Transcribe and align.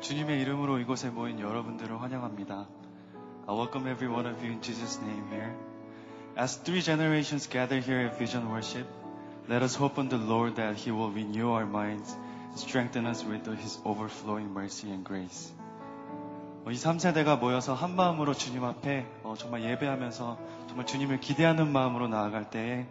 주님의 0.00 0.40
이름으로 0.40 0.78
이곳에 0.78 1.10
모인 1.10 1.38
여러분들을 1.40 2.00
환영합니다. 2.00 2.66
I 3.46 3.54
welcome 3.54 3.86
every 3.86 4.10
one 4.10 4.26
of 4.26 4.40
you 4.40 4.52
in 4.52 4.62
Jesus' 4.62 4.98
name 5.02 5.26
here. 5.30 5.54
As 6.38 6.56
three 6.62 6.80
generations 6.80 7.46
gather 7.46 7.78
here 7.78 8.06
at 8.06 8.16
Vision 8.16 8.48
Worship, 8.48 8.86
let 9.48 9.62
us 9.62 9.76
hope 9.76 10.00
on 10.00 10.08
the 10.08 10.16
Lord 10.16 10.56
that 10.56 10.76
He 10.76 10.90
will 10.90 11.10
renew 11.10 11.52
our 11.52 11.66
minds, 11.66 12.16
strengthen 12.56 13.04
us 13.04 13.24
with 13.24 13.44
His 13.60 13.78
overflowing 13.84 14.48
mercy 14.52 14.90
and 14.90 15.04
grace. 15.04 15.52
이 16.66 16.72
3세대가 16.72 17.38
모여서 17.38 17.74
한 17.74 17.96
마음으로 17.96 18.32
주님 18.32 18.64
앞에 18.64 19.06
정말 19.36 19.64
예배하면서 19.64 20.38
정말 20.68 20.86
주님을 20.86 21.20
기대하는 21.20 21.72
마음으로 21.72 22.08
나아갈 22.08 22.48
때에 22.48 22.86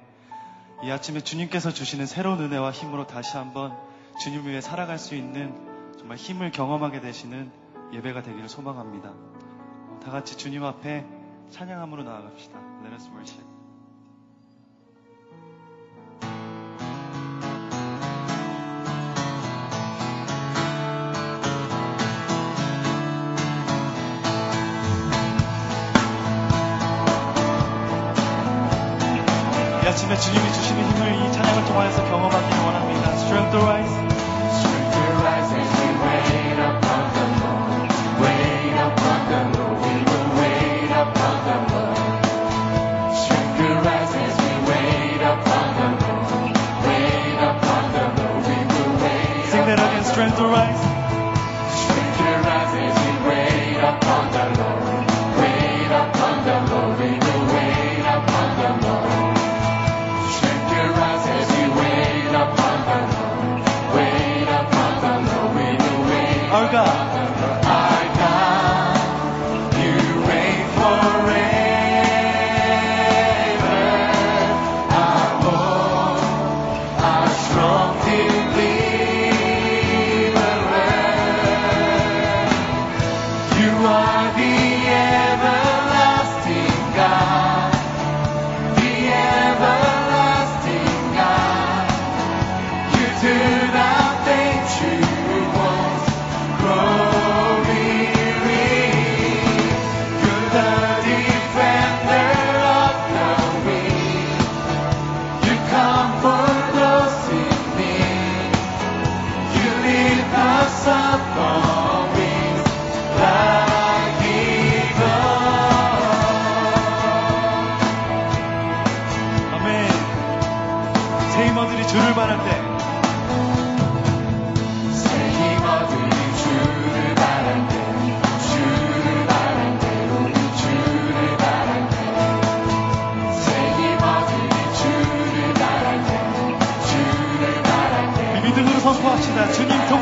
이 0.83 0.91
아침에 0.91 1.21
주님께서 1.21 1.71
주시는 1.71 2.05
새로운 2.05 2.39
은혜와 2.39 2.71
힘으로 2.71 3.07
다시 3.07 3.37
한번 3.37 3.75
주님 4.21 4.47
위해 4.47 4.61
살아갈 4.61 4.99
수 4.99 5.15
있는 5.15 5.68
정말 6.09 6.17
힘을 6.17 6.49
경험하게 6.49 7.01
되시는 7.01 7.51
예배가 7.93 8.23
되기를 8.23 8.49
소망합니다. 8.49 9.13
다 10.03 10.09
같이 10.09 10.35
주님 10.37 10.63
앞에 10.63 11.05
찬양함으로 11.51 12.01
나아갑시다. 12.01 12.59
Let 12.81 12.95
us 12.95 13.07
worship. 13.11 13.49
주님이 30.19 30.51
주시는 30.51 30.83
힘을 30.89 31.15
이 31.15 31.31
찬양을 31.31 31.65
통하여서 31.65 32.08
that 50.19 50.27
again. 50.27 50.37
Strength 50.37 50.39
rise. 50.51 50.88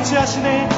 통치하시네 0.08 0.77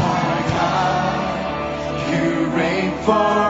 Our 0.00 0.42
God, 0.54 2.10
you 2.10 2.46
reign 2.56 2.92
forever. 3.04 3.49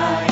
I 0.00 0.27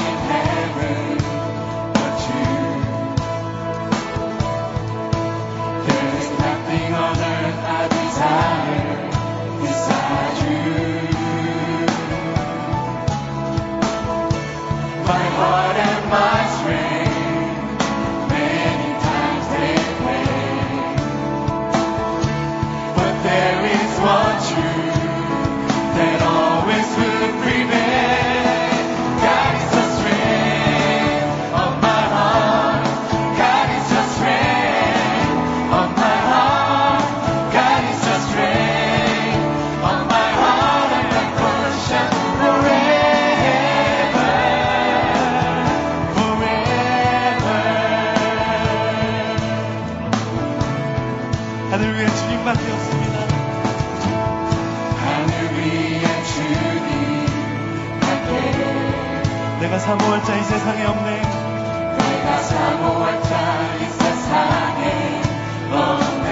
사모할 59.87 60.23
자 60.25 60.37
이 60.37 60.43
세상에 60.43 60.85
없네. 60.85 61.23
내가 61.23 62.39
사모할 62.39 63.23
자 63.23 63.77
이 63.81 63.85
세상에 63.89 65.23
없네. 65.71 66.31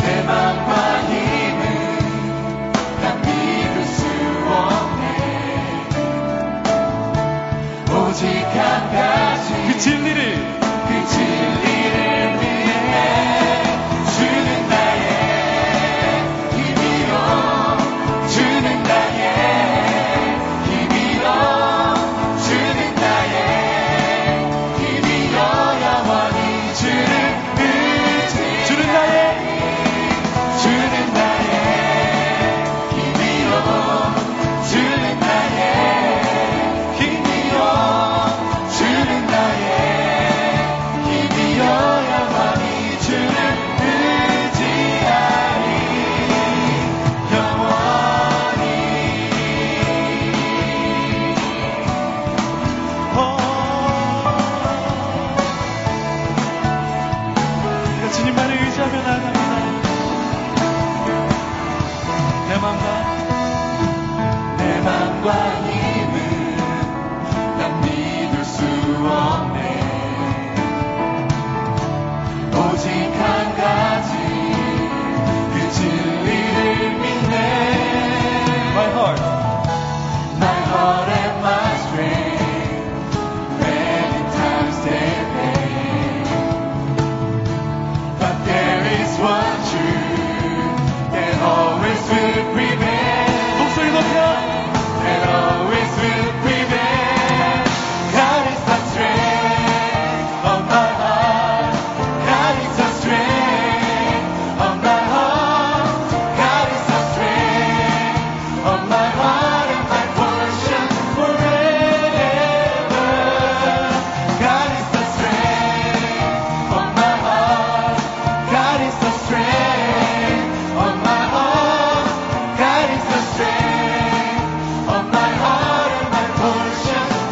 내 0.00 0.22
맘과 0.22 1.00
힘은 1.08 1.62
난 3.02 3.22
믿을 3.22 3.84
수 3.86 4.04
없네. 4.46 5.04
오직 7.90 8.26
한 8.54 8.92
가지 8.92 9.48
그 9.66 9.78
진리를 9.78 10.20
그 10.88 11.06
진리를 11.08 11.96
위해 12.40 13.47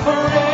forever. 0.06 0.45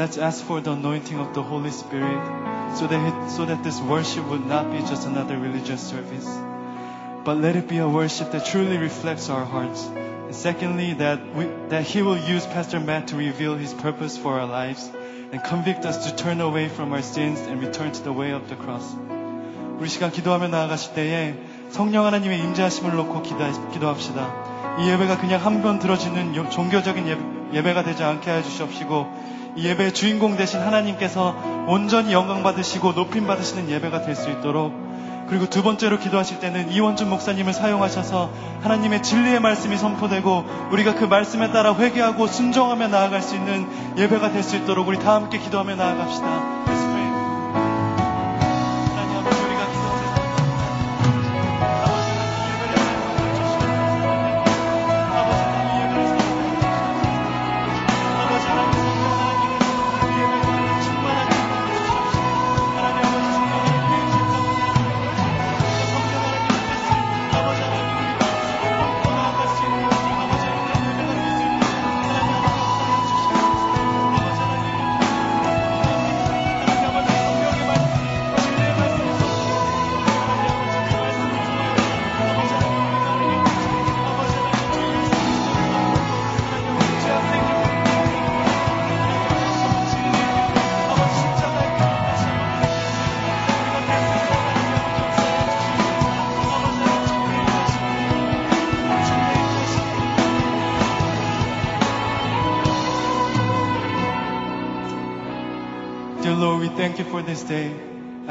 let's 0.00 0.18
ask 0.18 0.44
for 0.44 0.60
the 0.60 0.72
anointing 0.72 1.18
of 1.18 1.34
the 1.34 1.42
Holy 1.42 1.70
Spirit 1.70 2.20
so 2.76 2.86
that, 2.86 3.00
it, 3.00 3.30
so 3.30 3.44
that 3.44 3.62
this 3.62 3.80
worship 3.80 4.24
would 4.28 4.46
not 4.46 4.70
be 4.72 4.78
just 4.80 5.06
another 5.06 5.36
religious 5.38 5.80
service, 5.80 6.26
but 7.24 7.36
let 7.38 7.56
it 7.56 7.68
be 7.68 7.78
a 7.78 7.88
worship 7.88 8.32
that 8.32 8.44
truly 8.46 8.78
reflects 8.78 9.28
our 9.30 9.44
hearts. 9.44 9.86
And 9.86 10.34
secondly, 10.34 10.94
that, 10.94 11.20
we, 11.34 11.44
that 11.68 11.82
He 11.84 12.02
will 12.02 12.18
use 12.18 12.46
Pastor 12.46 12.80
Matt 12.80 13.08
to 13.08 13.16
reveal 13.16 13.54
His 13.56 13.72
purpose 13.74 14.16
for 14.18 14.38
our 14.40 14.46
lives 14.46 14.88
and 15.32 15.42
convict 15.42 15.84
us 15.84 16.06
to 16.06 16.16
turn 16.16 16.40
away 16.40 16.68
from 16.68 16.92
our 16.92 17.02
sins 17.02 17.40
and 17.40 17.60
return 17.60 17.92
to 17.92 18.02
the 18.02 18.12
way 18.12 18.32
of 18.32 18.48
the 18.48 18.56
cross. 18.56 18.84
우리 19.78 19.88
시간 19.88 20.10
기도하며 20.10 20.48
나아가실 20.48 20.94
때에 20.94 21.34
성령 21.70 22.06
하나님의 22.06 22.40
임재하심을 22.40 22.96
놓고 22.96 23.20
기다, 23.22 23.50
기도합시다. 23.70 24.78
이 24.80 24.88
예배가 24.88 25.18
그냥 25.18 25.44
한 25.44 25.62
번 25.62 25.78
들어지는 25.78 26.34
요- 26.34 26.48
종교적인 26.48 27.06
예, 27.52 27.62
배가 27.62 27.82
되지 27.82 28.02
않게 28.02 28.30
하여 28.30 28.42
주시옵시고 28.42 29.06
이 29.39 29.39
예배의 29.57 29.93
주인공 29.93 30.37
되신 30.37 30.61
하나님께서 30.61 31.35
온전히 31.67 32.13
영광 32.13 32.43
받으시고 32.43 32.93
높임 32.93 33.27
받으시는 33.27 33.69
예배가 33.69 34.01
될 34.03 34.15
수 34.15 34.29
있도록 34.29 34.73
그리고 35.29 35.45
두 35.49 35.63
번째로 35.63 35.97
기도하실 35.97 36.39
때는 36.41 36.71
이원준 36.71 37.09
목사님을 37.09 37.53
사용하셔서 37.53 38.29
하나님의 38.63 39.01
진리의 39.01 39.39
말씀이 39.39 39.77
선포되고 39.77 40.43
우리가 40.71 40.95
그 40.95 41.05
말씀에 41.05 41.51
따라 41.51 41.73
회개하고 41.73 42.27
순종하며 42.27 42.89
나아갈 42.89 43.21
수 43.21 43.35
있는 43.35 43.65
예배가 43.97 44.31
될 44.31 44.43
수 44.43 44.57
있도록 44.57 44.87
우리 44.89 44.99
다 44.99 45.15
함께 45.15 45.37
기도하며 45.39 45.75
나아갑시다. 45.75 46.80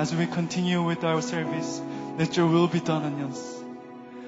As 0.09 0.13
we 0.13 0.27
continue 0.27 0.83
with 0.83 1.03
our 1.05 1.21
service, 1.21 1.81
let 2.17 2.35
your 2.35 2.51
will 2.51 2.69
be 2.69 2.79
done 2.79 3.03
on 3.03 3.29
us. 3.29 3.63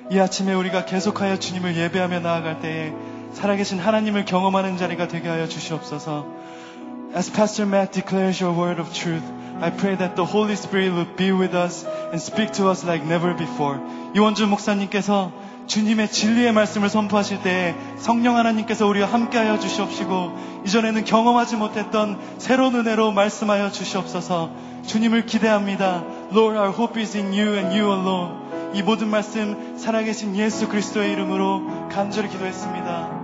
이 0.10 0.20
아침에 0.20 0.54
우리가 0.54 0.86
계속하여 0.86 1.38
주님을 1.38 1.76
예배하며 1.76 2.22
나아갈 2.22 2.62
때에 2.62 2.94
살아계신 3.34 3.80
하나님을 3.80 4.26
경험하는 4.26 4.78
자리가 4.78 5.08
되게 5.08 5.28
하여 5.28 5.48
주시옵소서. 5.48 6.26
As 7.16 7.32
Pastor 7.32 7.68
Matt 7.68 7.92
declares 7.94 8.42
your 8.42 8.58
word 8.58 8.80
of 8.80 8.94
truth, 8.94 9.24
I 9.60 9.72
pray 9.72 9.98
that 9.98 10.16
the 10.16 10.26
Holy 10.26 10.54
Spirit 10.54 10.94
will 10.94 11.10
be 11.16 11.32
with 11.32 11.56
us 11.56 11.86
and 12.12 12.22
speak 12.22 12.54
to 12.54 12.70
us 12.70 12.86
like 12.86 13.06
never 13.06 13.36
before. 13.36 13.80
이원주 14.16 14.48
목사님께서 14.48 15.32
주님의 15.73 16.11
진리의 16.11 16.53
말씀을 16.53 16.91
선포하실 16.91 17.43
때에 17.43 17.75
성령 17.97 18.37
하나님께서 18.37 18.87
우리와 18.87 19.09
함께하여 19.09 19.59
주시옵시고 19.59 20.63
이전에는 20.67 21.05
경험하지 21.07 21.57
못했던 21.57 22.21
새로운 22.37 22.75
은혜로 22.75 23.13
말씀하여 23.13 23.71
주시옵소서. 23.71 24.51
주님을 24.87 25.25
기대합니다. 25.25 26.05
Lord, 26.31 26.59
our 26.59 26.75
hope 26.77 27.01
is 27.01 27.17
in 27.17 27.29
you 27.29 27.57
and 27.57 27.75
you 27.75 27.91
alone. 27.91 28.75
이 28.75 28.83
모든 28.83 29.09
말씀 29.09 29.79
살아계신 29.79 30.37
예수 30.37 30.69
그리스도의 30.69 31.11
이름으로 31.13 31.89
간절히 31.89 32.29
기도했습니다. 32.29 33.22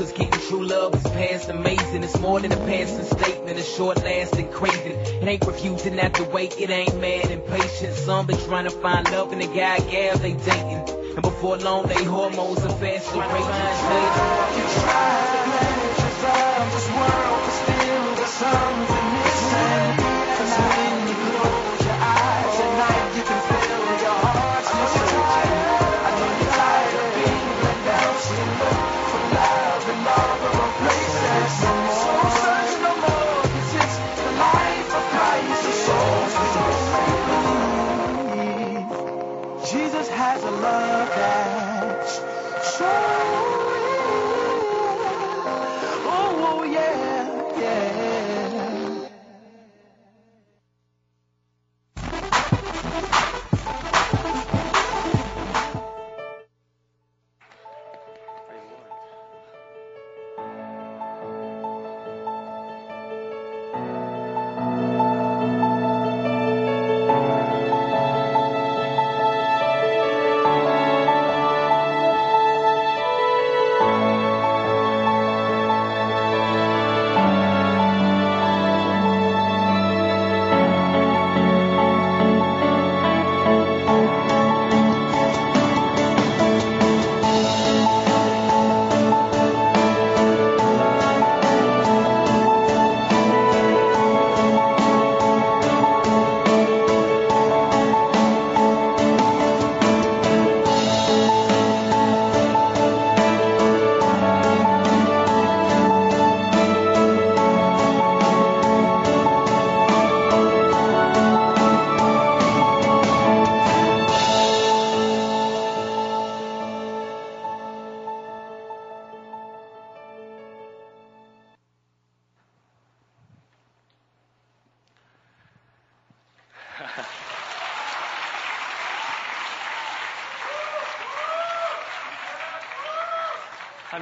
Missing 0.00 0.22
out 0.22 0.29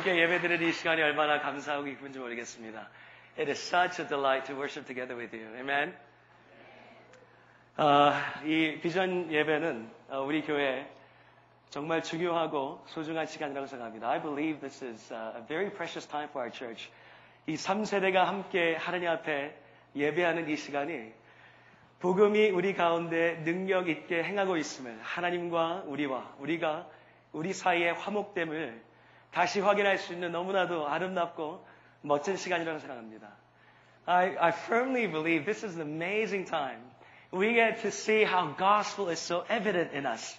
함께 0.09 0.23
예배드리는 0.23 0.67
이 0.67 0.73
시간이 0.73 1.03
얼마나 1.03 1.39
감사하고 1.39 1.85
기쁜지 1.85 2.19
모르겠습니다. 2.19 2.89
It 3.39 3.51
is 3.51 3.61
such 3.61 4.01
a 4.01 4.09
delight 4.09 4.47
to 4.47 4.57
worship 4.57 4.87
together 4.87 5.15
with 5.15 5.37
you. 5.37 5.55
Amen. 5.55 5.95
어, 7.77 8.15
이 8.43 8.81
비전 8.81 9.31
예배는 9.31 9.91
어, 10.09 10.21
우리 10.23 10.41
교회 10.43 10.91
정말 11.69 12.03
중요하고 12.03 12.83
소중한 12.87 13.27
시간이라고 13.27 13.67
생각합니다. 13.67 14.09
I 14.09 14.23
believe 14.23 14.61
this 14.61 14.83
is 14.83 15.13
a 15.13 15.45
very 15.47 15.71
precious 15.71 16.09
time 16.09 16.31
for 16.31 16.41
our 16.41 16.51
church. 16.51 16.91
이 17.47 17.55
3세대가 17.55 18.25
함께 18.25 18.77
하나님 18.77 19.11
앞에 19.11 19.55
예배하는 19.95 20.49
이 20.49 20.57
시간이 20.57 21.13
복음이 22.01 22.49
우리 22.49 22.73
가운데 22.73 23.43
능력 23.45 23.91
있게 23.91 24.23
행하고 24.25 24.57
있음을 24.57 24.99
하나님과 25.03 25.83
우리와 25.87 26.37
우리가 26.39 26.89
우리 27.33 27.53
사이의 27.53 27.93
화목됨을 27.93 28.88
다시 29.32 29.60
확인할 29.60 29.98
수 29.98 30.14
있는 30.14 30.32
너무나도 30.32 30.88
아름답고 30.88 31.66
멋진 32.02 32.38
시간이라고 32.38 32.80
생각합니다. 32.80 33.30
I, 34.06 34.36
I 34.38 34.52
firmly 34.52 35.08
believe 35.08 35.46
this 35.46 35.66
is 35.66 35.76
an 35.76 35.82
amazing 35.82 36.46
time. 36.46 36.80
We 37.32 37.54
get 37.54 37.82
to 37.82 37.88
see 37.88 38.24
how 38.24 38.54
gospel 38.58 39.10
is 39.10 39.20
so 39.20 39.44
evident 39.50 39.94
in 39.94 40.06
us. 40.06 40.38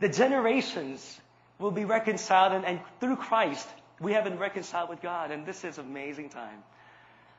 The 0.00 0.08
generations 0.08 1.20
will 1.58 1.70
be 1.70 1.84
reconciled 1.84 2.52
and, 2.52 2.64
and 2.64 2.80
through 2.98 3.16
Christ 3.16 3.68
we 4.00 4.14
have 4.14 4.24
been 4.24 4.38
reconciled 4.38 4.90
with 4.90 5.00
God 5.00 5.30
and 5.30 5.46
this 5.46 5.64
is 5.64 5.78
amazing 5.78 6.30
time. 6.30 6.64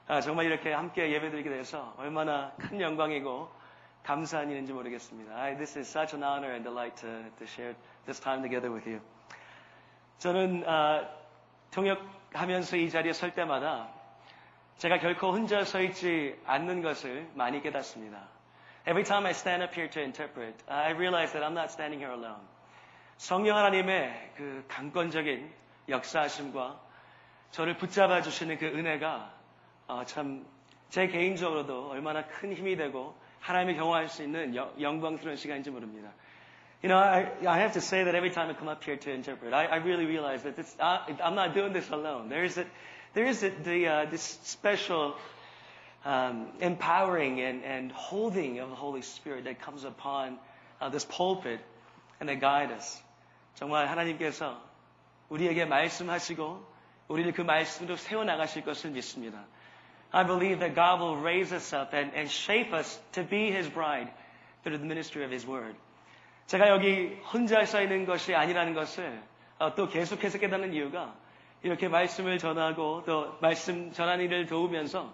아, 0.08 0.22
정말 0.22 0.46
이렇게 0.46 0.72
함께 0.72 1.12
예배드리게 1.12 1.50
돼서 1.50 1.94
얼마나 1.98 2.52
큰 2.60 2.80
영광이고 2.80 3.50
감사한 4.04 4.52
일인지 4.52 4.74
모르겠습니다. 4.74 5.36
I, 5.36 5.58
this 5.58 5.78
is 5.78 5.89
such 5.89 6.13
an 6.13 6.24
honor 6.24 6.52
and 6.52 6.63
delight 6.63 6.96
to, 7.02 7.08
to 7.39 7.46
share 7.46 7.74
this 8.06 8.20
time 8.20 8.42
together 8.42 8.72
with 8.72 8.88
you. 8.88 9.00
저는 10.19 10.65
아, 10.67 11.09
통역하면서 11.71 12.77
이 12.77 12.91
자리에 12.91 13.13
설 13.13 13.35
때마다 13.35 13.89
제가 14.79 14.99
결코 14.99 15.33
혼자 15.33 15.65
서 15.65 15.81
있지 15.83 16.39
않는 16.47 16.83
것을 16.83 17.29
많이 17.35 17.61
깨닫습니다. 17.63 18.29
Every 18.87 19.05
time 19.05 19.27
I 19.27 19.33
stand 19.33 19.63
up 19.63 19.75
here 19.75 19.91
to 19.91 20.01
interpret, 20.03 20.57
I 20.67 20.93
realize 20.93 21.33
that 21.33 21.45
I'm 21.45 21.53
not 21.53 21.71
standing 21.71 22.03
here 22.03 22.15
alone. 22.15 22.41
성령 23.17 23.57
하나님의 23.57 24.33
그 24.37 24.65
강권적인 24.69 25.53
역사하심과 25.89 26.81
저를 27.51 27.77
붙잡아 27.77 28.23
주시는 28.23 28.59
그 28.59 28.67
은혜가 28.67 29.33
어, 29.89 30.05
참제 30.05 31.09
개인적으로도 31.11 31.91
얼마나 31.91 32.25
큰 32.27 32.53
힘이 32.55 32.77
되고 32.77 33.17
하나님을 33.41 33.77
경험할 33.77 34.09
수 34.09 34.23
있는 34.23 34.55
여- 34.55 34.73
영광스러운 34.81 35.37
시간인지 35.37 35.71
모릅니다. 35.71 36.11
You 36.82 36.89
know, 36.89 36.98
I, 36.98 37.30
I 37.48 37.60
have 37.60 37.74
to 37.74 37.82
say 37.82 38.04
that 38.04 38.13
every 38.13 38.30
time 38.30 38.50
I 38.50 38.54
come 38.54 38.68
up 38.68 38.84
here 38.84 38.98
to 38.98 39.12
interpret, 39.12 39.54
I, 39.54 39.66
I 39.66 39.76
really 39.78 40.06
realize 40.06 40.44
that 40.44 40.58
this, 40.58 40.76
I, 40.82 41.16
I'm 41.24 41.36
not 41.36 41.54
doing 41.54 41.72
this 41.72 41.89
alone. 41.89 42.28
There 42.28 42.44
is 42.44 42.58
a, 42.58 42.66
there 43.13 43.26
is 43.26 43.42
a, 43.42 43.52
the, 43.52 43.88
uh, 43.88 44.06
this 44.12 44.38
special 44.44 45.16
um, 46.04 46.48
empowering 46.60 47.39
and, 47.39 47.63
and 47.63 47.92
holding 47.92 48.60
of 48.60 48.70
the 48.70 48.76
Holy 48.76 49.02
Spirit 49.02 49.46
that 49.46 49.62
comes 49.62 49.86
upon 49.86 50.38
uh, 50.82 50.89
this 50.89 51.06
pulpit 51.06 51.62
and 52.20 52.28
that 52.28 52.42
guide 52.42 52.72
us. 52.72 53.02
정말 53.56 53.88
하나님께서 53.88 54.60
우리에게 55.30 55.66
말씀하시고 55.66 56.74
우리를 57.08 57.32
그 57.34 57.42
말씀으로 57.42 57.96
세워나가실 57.96 58.66
것을 58.66 58.92
믿습니다. 58.92 59.46
I 60.12 60.26
believe 60.26 60.60
that 60.60 60.76
God 60.76 61.02
will 61.02 61.18
raise 61.18 61.54
us 61.54 61.74
up 61.74 61.94
and, 61.96 62.13
and 62.13 62.30
shape 62.30 62.74
us 62.74 63.00
to 63.13 63.24
be 63.24 63.52
His 63.52 63.70
bride 63.70 64.12
through 64.63 64.78
the 64.78 64.86
ministry 64.86 65.24
of 65.24 65.32
His 65.32 65.48
Word. 65.48 65.76
제가 66.49 66.69
여기 66.71 67.15
혼자 67.31 67.63
서 67.67 67.83
있는 67.83 68.07
것이 68.07 68.35
아니라는 68.35 68.73
것을 68.73 69.21
어, 69.59 69.75
또 69.75 69.87
계속해서 69.87 70.39
깨닫는 70.39 70.73
이유가 70.73 71.15
이렇게 71.63 71.89
말씀을 71.89 72.39
전하고 72.39 73.03
또 73.05 73.37
말씀 73.41 73.93
전하는 73.93 74.25
일을 74.25 74.47
도우면서 74.47 75.13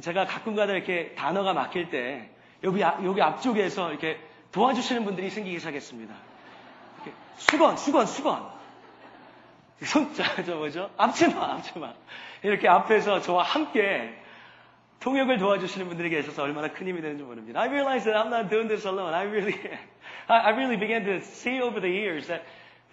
제가 0.00 0.26
가끔가다 0.26 0.72
이렇게 0.72 1.12
단어가 1.16 1.52
막힐 1.54 1.90
때 1.90 2.30
여기, 2.62 2.84
앞- 2.84 3.04
여기 3.04 3.20
앞쪽에서 3.20 3.90
이렇게 3.90 4.20
도와주시는 4.52 5.04
분들이 5.04 5.28
생기기 5.28 5.58
시작했습니다. 5.58 6.14
수건, 7.36 7.76
수건, 7.76 8.06
수건. 8.06 8.48
손, 9.82 10.12
저, 10.14 10.22
저 10.44 10.54
뭐죠? 10.54 10.90
앞치마, 10.96 11.54
앞치마. 11.54 11.94
이렇게 12.42 12.68
앞에서 12.68 13.20
저와 13.20 13.42
함께 13.42 14.16
통역을 14.99 15.37
도와주시는 15.37 15.87
분들이 15.87 16.09
계셔서 16.09 16.43
얼마나 16.43 16.69
큰 16.69 16.87
힘이 16.87 17.01
되는지 17.01 17.23
모릅니다. 17.23 17.61
I 17.61 17.69
realize 17.69 18.05
that 18.05 18.17
I'm 18.17 18.33
not 18.33 18.49
doing 18.49 18.67
this 18.67 18.87
alone. 18.87 19.13
I 19.13 19.23
really, 19.23 19.55
I, 20.27 20.49
I 20.49 20.49
really 20.51 20.77
began 20.77 21.05
to 21.05 21.21
see 21.21 21.61
over 21.61 21.79
the 21.79 21.89
years 21.89 22.27
that, 22.27 22.43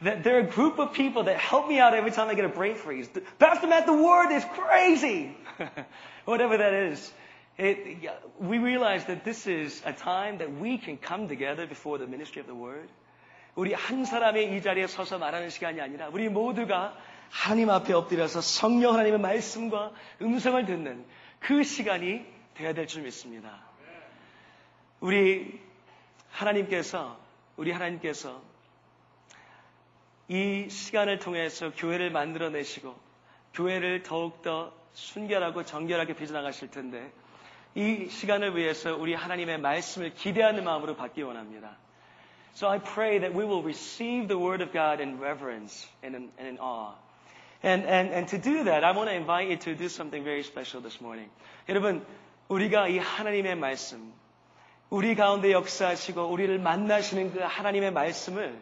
that 0.03 0.23
there 0.23 0.37
are 0.37 0.47
a 0.47 0.51
group 0.51 0.79
of 0.79 0.93
people 0.93 1.25
that 1.25 1.39
help 1.39 1.69
me 1.69 1.79
out 1.81 1.95
every 1.95 2.11
time 2.11 2.29
I 2.29 2.35
get 2.35 2.45
a 2.45 2.53
brain 2.53 2.75
freeze. 2.75 3.09
Pastor 3.39 3.67
Matt, 3.67 3.87
the 3.87 3.97
word 3.97 4.31
is 4.31 4.45
crazy. 4.45 5.35
Whatever 6.27 6.59
that 6.59 6.75
is. 6.75 7.13
It, 7.59 7.99
we 8.41 8.59
realize 8.59 9.05
that 9.07 9.25
this 9.25 9.47
is 9.47 9.81
a 9.85 9.93
time 9.93 10.39
that 10.39 10.53
we 10.53 10.79
can 10.79 10.97
come 10.97 11.29
together 11.29 11.67
before 11.67 11.99
the 11.99 12.07
ministry 12.07 12.41
of 12.41 12.47
the 12.47 12.55
word 12.55 12.89
우리 13.55 13.75
한 13.75 14.05
사람의 14.05 14.57
이 14.57 14.63
자리에 14.63 14.87
서서 14.87 15.19
말하는 15.19 15.51
시간이 15.51 15.81
아니라 15.81 16.09
우리 16.11 16.29
모두가 16.29 16.97
하나님 17.31 17.69
앞에 17.69 17.93
엎드려서 17.93 18.41
성령 18.41 18.95
하나님의 18.95 19.21
말씀과 19.21 19.93
음성을 20.23 20.65
듣는 20.65 21.05
그 21.40 21.64
시간이 21.64 22.26
되어야 22.56 22.74
될 22.74 22.88
줄 22.88 23.04
믿습니다. 23.04 23.62
우리 25.00 25.60
하나님께서 26.32 27.18
우리 27.56 27.72
하나님께서 27.72 28.42
이 30.28 30.68
시간을 30.70 31.20
통해서 31.20 31.72
교회를 31.72 32.12
만들어내시고 32.12 32.96
교회를 33.54 34.04
더욱더 34.04 34.74
순결하고 34.94 35.64
정결하게 35.66 36.14
빚어나가실 36.16 36.72
텐데 36.72 37.12
이 37.76 38.10
시간을 38.10 38.56
위해서 38.58 38.96
우리 38.96 39.14
하나님의 39.14 39.60
말씀을 39.60 40.14
기대하는 40.16 40.64
마음으로 40.64 40.96
받기 40.96 41.22
원합니다. 41.22 41.78
So 42.56 42.68
I 42.68 42.80
pray 42.80 43.20
that 43.20 43.38
we 43.38 43.46
will 43.46 43.64
receive 43.64 44.28
the 44.28 44.40
Word 44.42 44.64
of 44.64 44.74
God 44.74 45.00
in 45.02 45.20
reverence 45.22 45.88
and 46.04 46.18
in, 46.18 46.32
and 46.40 46.48
in 46.48 46.58
awe. 46.60 46.96
And, 47.64 47.86
and, 47.88 48.14
and 48.14 48.28
to 48.30 48.38
do 48.38 48.64
that, 48.66 48.84
I 48.84 48.92
want 48.92 49.10
to 49.10 49.16
invite 49.16 49.50
you 49.50 49.58
to 49.58 49.76
do 49.76 49.86
something 49.86 50.24
very 50.24 50.42
special 50.42 50.82
this 50.82 51.02
morning. 51.02 51.30
여러분, 51.68 52.06
우리가 52.50 52.88
이 52.88 53.00
하나님의 53.00 53.56
말씀, 53.56 54.14
우리 54.90 55.16
가운데 55.16 55.52
역사하시고 55.52 56.28
우리를 56.28 56.60
만나시는 56.60 57.34
그 57.34 57.40
하나님의 57.40 57.92
말씀을 57.92 58.58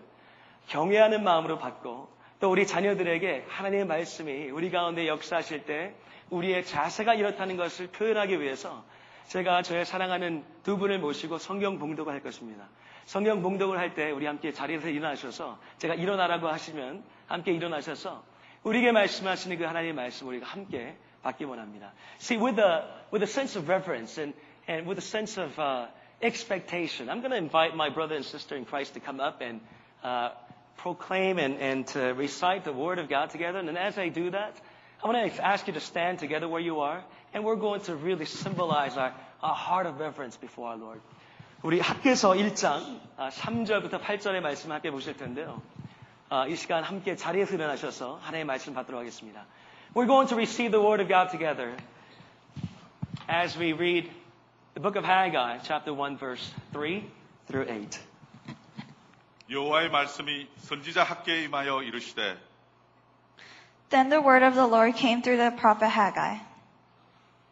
경외하는 0.67 1.23
마음으로 1.23 1.59
받고 1.59 2.09
또 2.39 2.51
우리 2.51 2.65
자녀들에게 2.65 3.45
하나님의 3.47 3.85
말씀이 3.85 4.49
우리 4.49 4.71
가운데 4.71 5.07
역사하실 5.07 5.65
때 5.65 5.93
우리의 6.31 6.65
자세가 6.65 7.13
이렇다는 7.13 7.57
것을 7.57 7.87
표현하기 7.87 8.41
위해서 8.41 8.83
제가 9.27 9.61
저의 9.61 9.85
사랑하는 9.85 10.43
두 10.63 10.77
분을 10.77 10.99
모시고 10.99 11.37
성경 11.37 11.77
봉독을 11.79 12.11
할 12.13 12.21
것입니다. 12.21 12.67
성경 13.05 13.43
봉독을 13.43 13.77
할 13.77 13.93
때 13.93 14.09
우리 14.09 14.25
함께 14.25 14.51
자리에서 14.51 14.89
일어나셔서 14.89 15.59
제가 15.77 15.93
일어나라고 15.93 16.47
하시면 16.47 17.03
함께 17.27 17.51
일어나셔서 17.51 18.23
우리에게 18.64 18.92
말씀하시는 18.92 19.56
그 19.58 19.64
하나님의 19.64 19.94
말씀 19.94 20.28
우리가 20.28 20.46
함께 20.46 20.96
받기 21.22 21.44
원합니다. 21.44 21.92
See, 22.20 22.38
with 22.38 22.60
a, 22.60 22.84
with 23.12 23.22
a 23.22 23.26
sense 23.26 23.56
of 23.56 23.68
reverence 23.68 24.20
and, 24.20 24.34
and 24.68 24.86
with 24.86 24.98
a 24.98 25.06
sense 25.06 25.38
of 25.40 25.58
uh, 25.58 25.86
expectation, 26.22 27.08
I'm 27.08 27.20
going 27.20 27.32
to 27.32 27.38
invite 27.38 27.74
my 27.74 27.88
brother 27.90 28.16
and 28.16 28.24
sister 28.24 28.56
in 28.56 28.64
Christ 28.64 28.94
to 28.94 29.00
come 29.00 29.20
up 29.20 29.40
and 29.40 29.60
uh, 30.02 30.30
proclaim 30.76 31.38
and, 31.38 31.58
and 31.58 31.86
to 31.88 32.14
recite 32.14 32.64
the 32.64 32.72
Word 32.72 32.98
of 32.98 33.08
God 33.08 33.30
together. 33.30 33.58
And 33.58 33.76
as 33.76 33.98
I 33.98 34.08
do 34.08 34.30
that, 34.30 34.56
I 35.02 35.08
want 35.08 35.34
to 35.34 35.44
ask 35.44 35.66
you 35.66 35.72
to 35.74 35.80
stand 35.80 36.18
together 36.18 36.48
where 36.48 36.60
you 36.60 36.80
are, 36.80 37.02
and 37.32 37.44
we're 37.44 37.56
going 37.56 37.80
to 37.82 37.94
really 37.96 38.26
symbolize 38.26 38.96
our, 38.96 39.14
our 39.42 39.54
heart 39.54 39.86
of 39.86 39.98
reverence 39.98 40.36
before 40.36 40.68
our 40.68 40.76
Lord. 40.76 41.00
우리 41.62 41.78
학교에서 41.78 42.32
1장 42.32 43.00
3절부터 43.18 44.00
8절의 44.00 44.40
말씀 44.40 44.72
함께 44.72 44.90
보실 44.90 45.16
텐데요. 45.16 45.60
아, 46.35 46.45
이 46.47 46.57
시간 46.57 46.83
함께 46.83 47.15
자리에서 47.15 47.53
일어나셔서 47.55 48.15
하나님의 48.15 48.43
말씀 48.43 48.73
받도록 48.73 48.99
하겠습니다. 48.99 49.45
We're 49.93 50.05
going 50.05 50.27
to 50.27 50.35
receive 50.35 50.69
the 50.69 50.85
Word 50.85 51.01
of 51.01 51.07
God 51.07 51.31
together 51.31 51.77
as 53.29 53.57
we 53.57 53.71
read 53.71 54.11
the 54.73 54.81
book 54.81 54.99
of 54.99 55.05
Haggai, 55.07 55.59
chapter 55.63 55.95
1, 55.95 56.17
verse 56.17 56.51
3 56.73 57.09
through 57.47 57.71
8. 57.71 57.87
여호와의 59.49 59.89
말씀이 59.91 60.49
선지자 60.57 61.03
학계에 61.03 61.45
임하여 61.45 61.83
이르시되 61.83 62.37
Then 63.89 64.09
the 64.09 64.21
word 64.21 64.43
of 64.45 64.55
the 64.55 64.67
Lord 64.67 64.91
came 64.99 65.21
through 65.21 65.39
the 65.39 65.55
prophet 65.55 65.87
Haggai. 65.87 66.41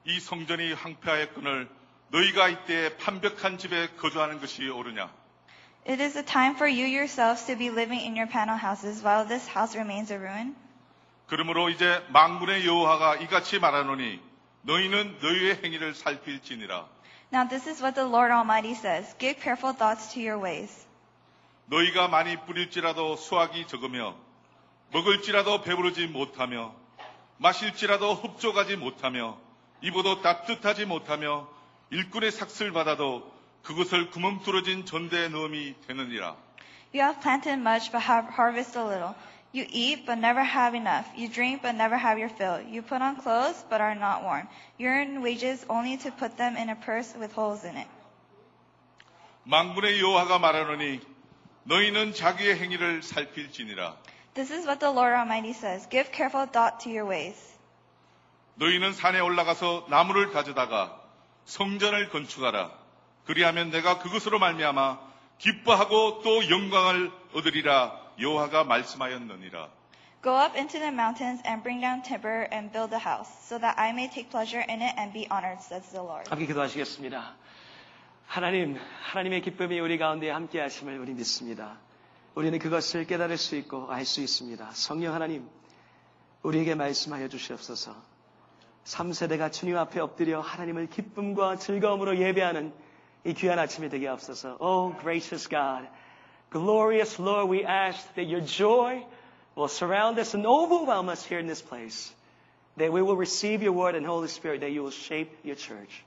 이 0.03 0.19
성전이 0.19 0.73
황폐하였거늘 0.73 1.69
너희가 2.09 2.49
이때에 2.49 2.97
판벽한 2.97 3.57
집에 3.57 3.87
거주하는 3.95 4.41
것이 4.41 4.67
옳으냐 4.67 5.22
It 5.85 5.99
is 5.99 6.15
a 6.15 6.23
time 6.23 6.55
for 6.55 6.65
you 6.67 6.85
yourselves 6.85 7.45
to 7.47 7.57
be 7.57 7.69
living 7.69 7.99
in 7.99 8.15
your 8.15 8.27
panel 8.27 8.55
houses 8.55 9.03
while 9.03 9.25
this 9.25 9.45
house 9.45 9.75
remains 9.75 10.13
a 10.13 10.17
ruin. 10.17 10.55
그러므로 11.27 11.69
이제 11.69 12.01
망군의 12.09 12.65
여호와가 12.65 13.17
이같이 13.17 13.59
말하노니 13.59 14.21
너희는 14.61 15.17
너희의 15.21 15.59
행위를 15.61 15.93
살필지니라 15.93 16.87
Now 17.33 17.47
this 17.49 17.67
is 17.67 17.81
what 17.81 17.95
the 17.95 18.07
Lord 18.07 18.31
Almighty 18.31 18.71
says. 18.71 19.13
Give 19.17 19.35
careful 19.41 19.75
thoughts 19.75 20.13
to 20.13 20.21
your 20.21 20.41
ways. 20.41 20.87
너희가 21.65 22.07
많이 22.07 22.37
뿌릴지라도 22.45 23.17
수확이 23.17 23.67
적으며 23.67 24.15
먹을지라도 24.91 25.63
배부르지 25.63 26.07
못하며 26.07 26.73
마실지라도 27.39 28.13
흡족하지 28.13 28.77
못하며 28.77 29.37
입어도 29.81 30.21
따뜻하지 30.21 30.85
못하며 30.85 31.47
일꾼의 31.89 32.31
삭슬 32.31 32.71
받아도 32.71 33.32
그것을 33.63 34.09
구멍 34.11 34.41
뚫어진 34.43 34.85
전대에 34.85 35.29
넣음이 35.29 35.75
되느니라 35.87 36.35
You 36.93 37.01
have 37.01 37.21
planted 37.21 37.59
much 37.59 37.91
but 37.91 38.03
have 38.05 38.29
harvested 38.29 38.77
a 38.77 38.85
little. 38.85 39.15
You 39.51 39.65
eat 39.69 40.05
but 40.05 40.19
never 40.19 40.43
have 40.43 40.75
enough. 40.75 41.05
You 41.15 41.27
drink 41.27 41.61
but 41.61 41.73
never 41.73 41.97
have 41.97 42.19
your 42.19 42.29
fill. 42.29 42.61
You 42.61 42.81
put 42.83 43.01
on 43.01 43.17
clothes 43.17 43.65
but 43.69 43.81
are 43.81 43.95
not 43.95 44.21
warm. 44.23 44.47
You 44.77 44.89
earn 44.89 45.21
wages 45.23 45.65
only 45.69 45.97
to 45.97 46.11
put 46.11 46.37
them 46.37 46.55
in 46.57 46.69
a 46.69 46.75
purse 46.75 47.15
with 47.17 47.33
holes 47.33 47.63
in 47.65 47.77
it. 47.77 47.87
망군의 49.45 49.99
여호와가 50.01 50.39
말하노니 50.39 51.01
너희는 51.63 52.13
자기의 52.13 52.59
행위를 52.59 53.01
살필지니라 53.01 53.95
This 54.35 54.51
is 54.51 54.65
what 54.65 54.79
the 54.79 54.91
Lord 54.91 55.13
Almighty 55.13 55.53
says. 55.53 55.87
Give 55.89 56.11
careful 56.11 56.45
thought 56.51 56.83
to 56.83 56.91
your 56.91 57.07
ways. 57.09 57.37
너희는 58.55 58.93
산에 58.93 59.19
올라가서 59.19 59.87
나무를 59.89 60.31
가져다가 60.31 60.99
성전을 61.45 62.09
건축하라. 62.09 62.82
그리하면 63.25 63.69
내가 63.71 63.99
그것으로 63.99 64.39
말미암아 64.39 64.99
기뻐하고 65.37 66.21
또 66.23 66.49
영광을 66.49 67.11
얻으리라 67.33 67.99
여호와가 68.19 68.63
말씀하였느니라. 68.65 69.69
Go 70.23 70.39
up 70.39 70.55
into 70.55 70.79
the 70.79 70.91
mountains 70.91 71.43
and 71.45 71.63
bring 71.63 71.81
down 71.81 72.01
timber 72.01 72.47
and 72.53 72.71
build 72.71 72.93
a 72.95 72.99
house, 72.99 73.29
so 73.43 73.59
that 73.59 73.75
I 73.77 73.91
may 73.91 74.07
take 74.09 74.29
pleasure 74.29 74.63
in 74.69 74.81
it 74.81 74.95
and 74.97 75.11
be 75.11 75.27
honored, 75.29 75.59
says 75.59 75.91
the 75.91 75.99
Lord. 76.01 76.29
함께 76.29 76.45
기도하시겠습니다. 76.45 77.35
하나님, 78.27 78.77
하나님의 79.03 79.41
기쁨이 79.41 79.79
우리 79.81 79.97
가운데 79.97 80.29
함께 80.29 80.61
하심을 80.61 80.97
우리 80.99 81.13
믿습니다. 81.13 81.77
우리는 82.35 82.57
그것을 82.57 83.05
깨달을 83.05 83.37
수 83.37 83.55
있고 83.57 83.91
알 83.91 84.05
수 84.05 84.21
있습니다. 84.21 84.71
성령 84.71 85.13
하나님, 85.13 85.49
우리에게 86.41 86.75
말씀하여 86.75 87.27
주시옵소서. 87.27 87.93
3세대가 88.85 89.51
주님 89.51 89.77
앞에 89.77 89.99
엎드려 89.99 90.39
하나님을 90.41 90.87
기쁨과 90.87 91.57
즐거움으로 91.57 92.17
예배하는 92.17 92.73
이 93.24 93.34
귀한 93.34 93.58
아침이 93.58 93.88
되게 93.88 94.08
앞서서 94.08 94.56
Oh, 94.60 94.94
gracious 95.00 95.48
God, 95.48 95.88
glorious 96.50 97.20
Lord, 97.20 97.48
we 97.50 97.64
ask 97.64 98.14
that 98.14 98.26
your 98.28 98.40
joy 98.40 99.04
will 99.54 99.68
surround 99.68 100.18
us 100.18 100.34
and 100.34 100.46
overwhelm 100.46 101.08
us 101.08 101.24
here 101.24 101.38
in 101.38 101.46
this 101.46 101.60
place. 101.62 102.12
That 102.76 102.92
we 102.92 103.02
will 103.02 103.16
receive 103.16 103.62
your 103.62 103.72
word 103.72 103.96
and 103.96 104.06
Holy 104.06 104.28
Spirit, 104.28 104.60
that 104.60 104.70
you 104.70 104.82
will 104.82 104.92
shape 104.94 105.30
your 105.42 105.56
church. 105.56 106.04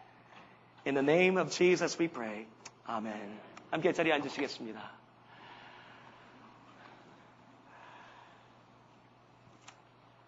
In 0.85 0.95
the 0.95 1.03
name 1.03 1.37
of 1.37 1.51
Jesus 1.51 1.99
we 1.99 2.07
pray. 2.07 2.47
Amen. 2.87 3.39
함께 3.71 3.93
자리에 3.93 4.13
앉으시겠습니다. 4.13 4.79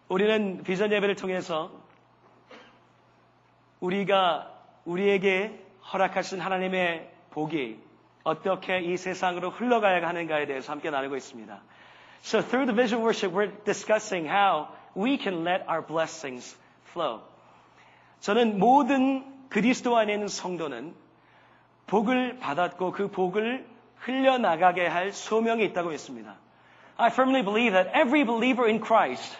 우리는 0.09 0.63
비전 0.63 0.91
예배를 0.91 1.15
통해서 1.15 1.71
우리가 3.79 4.51
우리에게 4.85 5.59
허락하신 5.92 6.40
하나님의 6.40 7.10
복이 7.30 7.80
어떻게 8.24 8.80
이 8.80 8.96
세상으로 8.96 9.50
흘러가야 9.50 10.06
하는가에 10.06 10.46
대해서 10.46 10.72
함께 10.72 10.90
나누고 10.90 11.16
있습니다. 11.16 11.60
So 12.22 12.42
through 12.42 12.66
the 12.66 12.74
vision 12.74 13.02
worship, 13.02 13.32
we're 13.34 13.52
discussing 13.64 14.28
how 14.28 14.68
we 14.96 15.16
can 15.16 15.46
let 15.46 15.64
our 15.68 15.84
blessings 15.86 16.58
flow. 16.90 17.20
저는 18.20 18.58
모든 18.58 19.24
그리스도 19.48 19.96
안에 19.96 20.14
있는 20.14 20.28
성도는 20.28 20.94
복을 21.86 22.38
받았고 22.38 22.92
그 22.92 23.08
복을 23.10 23.66
흘려나가게 23.96 24.86
할 24.86 25.12
소명이 25.12 25.64
있다고 25.66 25.90
믿습니다. 25.90 26.36
I 26.98 27.08
firmly 27.10 27.42
believe 27.42 27.72
that 27.72 27.96
every 27.96 28.24
believer 28.24 28.68
in 28.68 28.82
Christ 28.84 29.38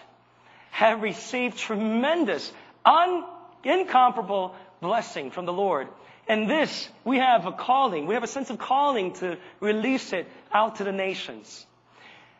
have 0.73 1.01
received 1.01 1.57
tremendous, 1.57 2.53
un- 2.85 3.25
incomparable 3.63 4.55
blessing 4.81 5.31
from 5.31 5.45
the 5.45 5.53
Lord. 5.53 5.89
And 6.29 6.47
this, 6.47 6.89
we 7.03 7.17
have 7.17 7.47
a 7.47 7.51
calling, 7.51 8.05
we 8.05 8.13
have 8.13 8.23
a 8.23 8.27
sense 8.27 8.51
of 8.51 8.59
calling 8.59 9.13
to 9.13 9.35
release 9.61 10.13
it 10.13 10.27
out 10.53 10.75
to 10.75 10.83
the 10.83 10.93
nations. 10.93 11.65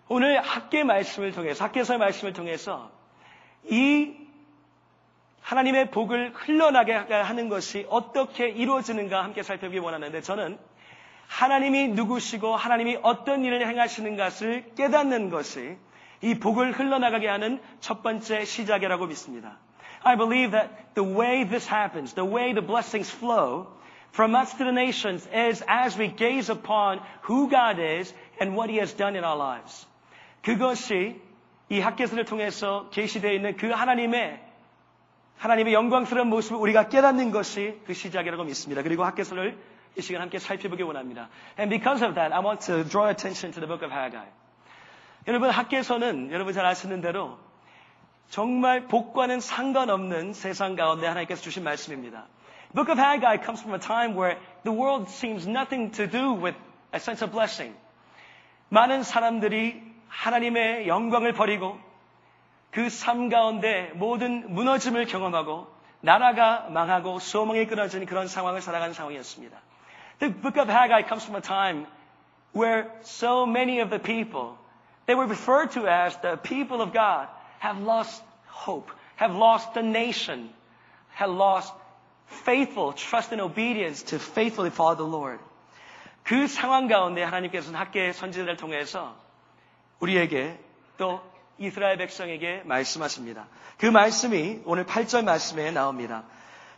오늘 0.08 0.40
학계 0.40 0.84
말씀을 0.84 1.32
통해서, 1.32 1.64
학계서의 1.66 1.98
말씀을 1.98 2.34
통해서 2.34 2.92
이 3.64 4.14
하나님의 5.42 5.90
복을 5.90 6.34
흘러나게 6.36 6.94
하는 6.94 7.50
것이 7.50 7.88
어떻게 7.90 8.50
이루어지는가 8.50 9.24
함께 9.24 9.42
살펴보기 9.42 9.80
원하는데 9.80 10.22
저는 10.22 10.60
하나님이 11.28 11.90
누구시고 11.90 12.56
하나님이 12.56 13.00
어떤 13.02 13.44
일을 13.44 13.68
행하시는 13.68 14.16
것을 14.16 14.72
깨닫는 14.76 15.32
것이 15.32 15.78
이 16.22 16.36
복을 16.36 16.74
흘러나가게 16.74 17.28
하는 17.28 17.60
첫 17.80 18.04
번째 18.04 18.46
시작이라고 18.46 19.08
믿습니다. 19.08 19.58
I 20.04 20.16
believe 20.16 20.52
that 20.52 20.70
the 20.94 21.10
way 21.10 21.48
this 21.48 21.68
happens, 21.68 22.14
the 22.14 22.28
way 22.30 22.54
the 22.54 22.66
blessings 22.66 23.12
flow 23.16 23.79
from 24.14 24.36
us 24.36 24.52
to 24.58 24.64
the 24.64 24.72
nations 24.72 25.28
is 25.34 25.64
as 25.68 25.98
we 25.98 26.08
gaze 26.08 26.50
upon 26.50 27.00
who 27.22 27.50
God 27.50 27.80
is 27.80 28.14
and 28.40 28.56
what 28.56 28.70
He 28.70 28.78
has 28.80 28.94
done 28.96 29.16
in 29.16 29.24
our 29.24 29.38
lives. 29.38 29.88
그것이 30.44 31.20
이 31.70 31.80
학계서를 31.80 32.26
통해서 32.26 32.90
계시되어 32.92 33.32
있는 33.32 33.56
그 33.58 33.70
하나님의 33.70 34.40
하나님의 35.38 35.74
영광스러운 35.74 36.28
모습을 36.28 36.58
우리가 36.60 36.90
깨닫는 36.90 37.32
것이 37.32 37.80
그 37.86 37.94
시작이라고 37.94 38.44
믿습니다. 38.44 38.82
그리고 38.82 39.06
학계서를 39.06 39.58
이 39.98 40.02
시간 40.02 40.22
함께 40.22 40.38
살펴보기 40.38 40.84
원합니다. 40.84 41.30
And 41.58 41.70
because 41.70 42.06
of 42.06 42.16
that, 42.16 42.34
I 42.34 42.44
want 42.44 42.66
to 42.68 42.84
draw 42.84 43.10
attention 43.10 43.54
to 43.54 43.62
the 43.62 43.68
book 43.68 43.86
of 43.86 43.94
Haggai. 43.94 44.28
여러분 45.28 45.50
학계서는 45.50 46.32
여러분 46.32 46.54
잘 46.54 46.66
아시는 46.66 47.02
대로 47.02 47.38
정말 48.30 48.88
복과는 48.88 49.40
상관없는 49.40 50.34
세상 50.34 50.76
가운데 50.76 51.08
하나님께서 51.08 51.42
주신 51.42 51.64
말씀입니다. 51.64 52.26
Book 52.73 52.89
of 52.89 52.99
Haggai 52.99 53.37
comes 53.39 53.63
from 53.63 53.75
a 53.75 53.79
time 53.79 54.15
where 54.15 54.37
the 54.65 54.73
world 54.73 55.09
seems 55.09 55.47
nothing 55.47 55.91
to 55.93 56.07
do 56.07 56.33
with 56.33 56.55
a 56.93 56.99
sense 56.99 57.23
of 57.23 57.31
blessing. 57.31 57.75
많은 58.71 59.03
사람들이 59.03 59.81
하나님의 60.09 60.89
영광을 60.89 61.33
버리고 61.33 61.79
그 62.73 62.89
삶 62.89 63.29
가운데 63.29 63.93
모든 63.95 64.53
무너짐을 64.53 65.07
경험하고 65.07 65.73
나라가 66.01 66.67
망하고 66.71 67.21
소망이 67.21 67.67
끊어진 67.67 68.05
그런 68.05 68.27
상황을 68.27 68.61
살아가는 68.61 68.93
상황이었습니다. 68.93 69.57
The 70.19 70.35
book 70.35 70.61
of 70.61 70.69
Haggai 70.71 71.03
comes 71.07 71.25
from 71.25 71.37
a 71.37 71.41
time 71.41 71.87
where 72.53 72.91
so 73.03 73.47
many 73.47 73.81
of 73.81 73.91
the 73.91 74.03
people, 74.03 74.57
they 75.07 75.15
were 75.15 75.27
referred 75.27 75.71
to 75.73 75.87
as 75.87 76.17
the 76.21 76.37
people 76.43 76.83
of 76.83 76.93
God, 76.93 77.29
have 77.61 77.81
lost 77.81 78.23
hope, 78.49 78.91
have 79.17 79.35
lost 79.35 79.73
the 79.75 79.83
nation, 79.83 80.51
have 81.15 81.31
lost 81.31 81.73
faithful 82.29 82.93
trust 82.95 83.33
and 83.33 83.41
obedience 83.41 84.03
to 84.05 84.17
faithfully 84.17 84.71
follow 84.71 84.97
the 84.97 85.07
Lord. 85.07 85.41
그 86.25 86.47
상황 86.47 86.89
가운데 86.89 87.23
하나님께서는 87.23 87.79
학계 87.79 88.13
선지자를 88.13 88.57
통해서 88.57 89.15
우리에게 90.01 90.59
또 90.97 91.21
이스라엘 91.59 91.97
백성에게 91.99 92.63
말씀하십니다. 92.65 93.47
그 93.79 93.87
말씀이 93.87 94.63
오늘 94.65 94.87
8절 94.87 95.25
말씀에 95.25 95.71
나옵니다. 95.71 96.25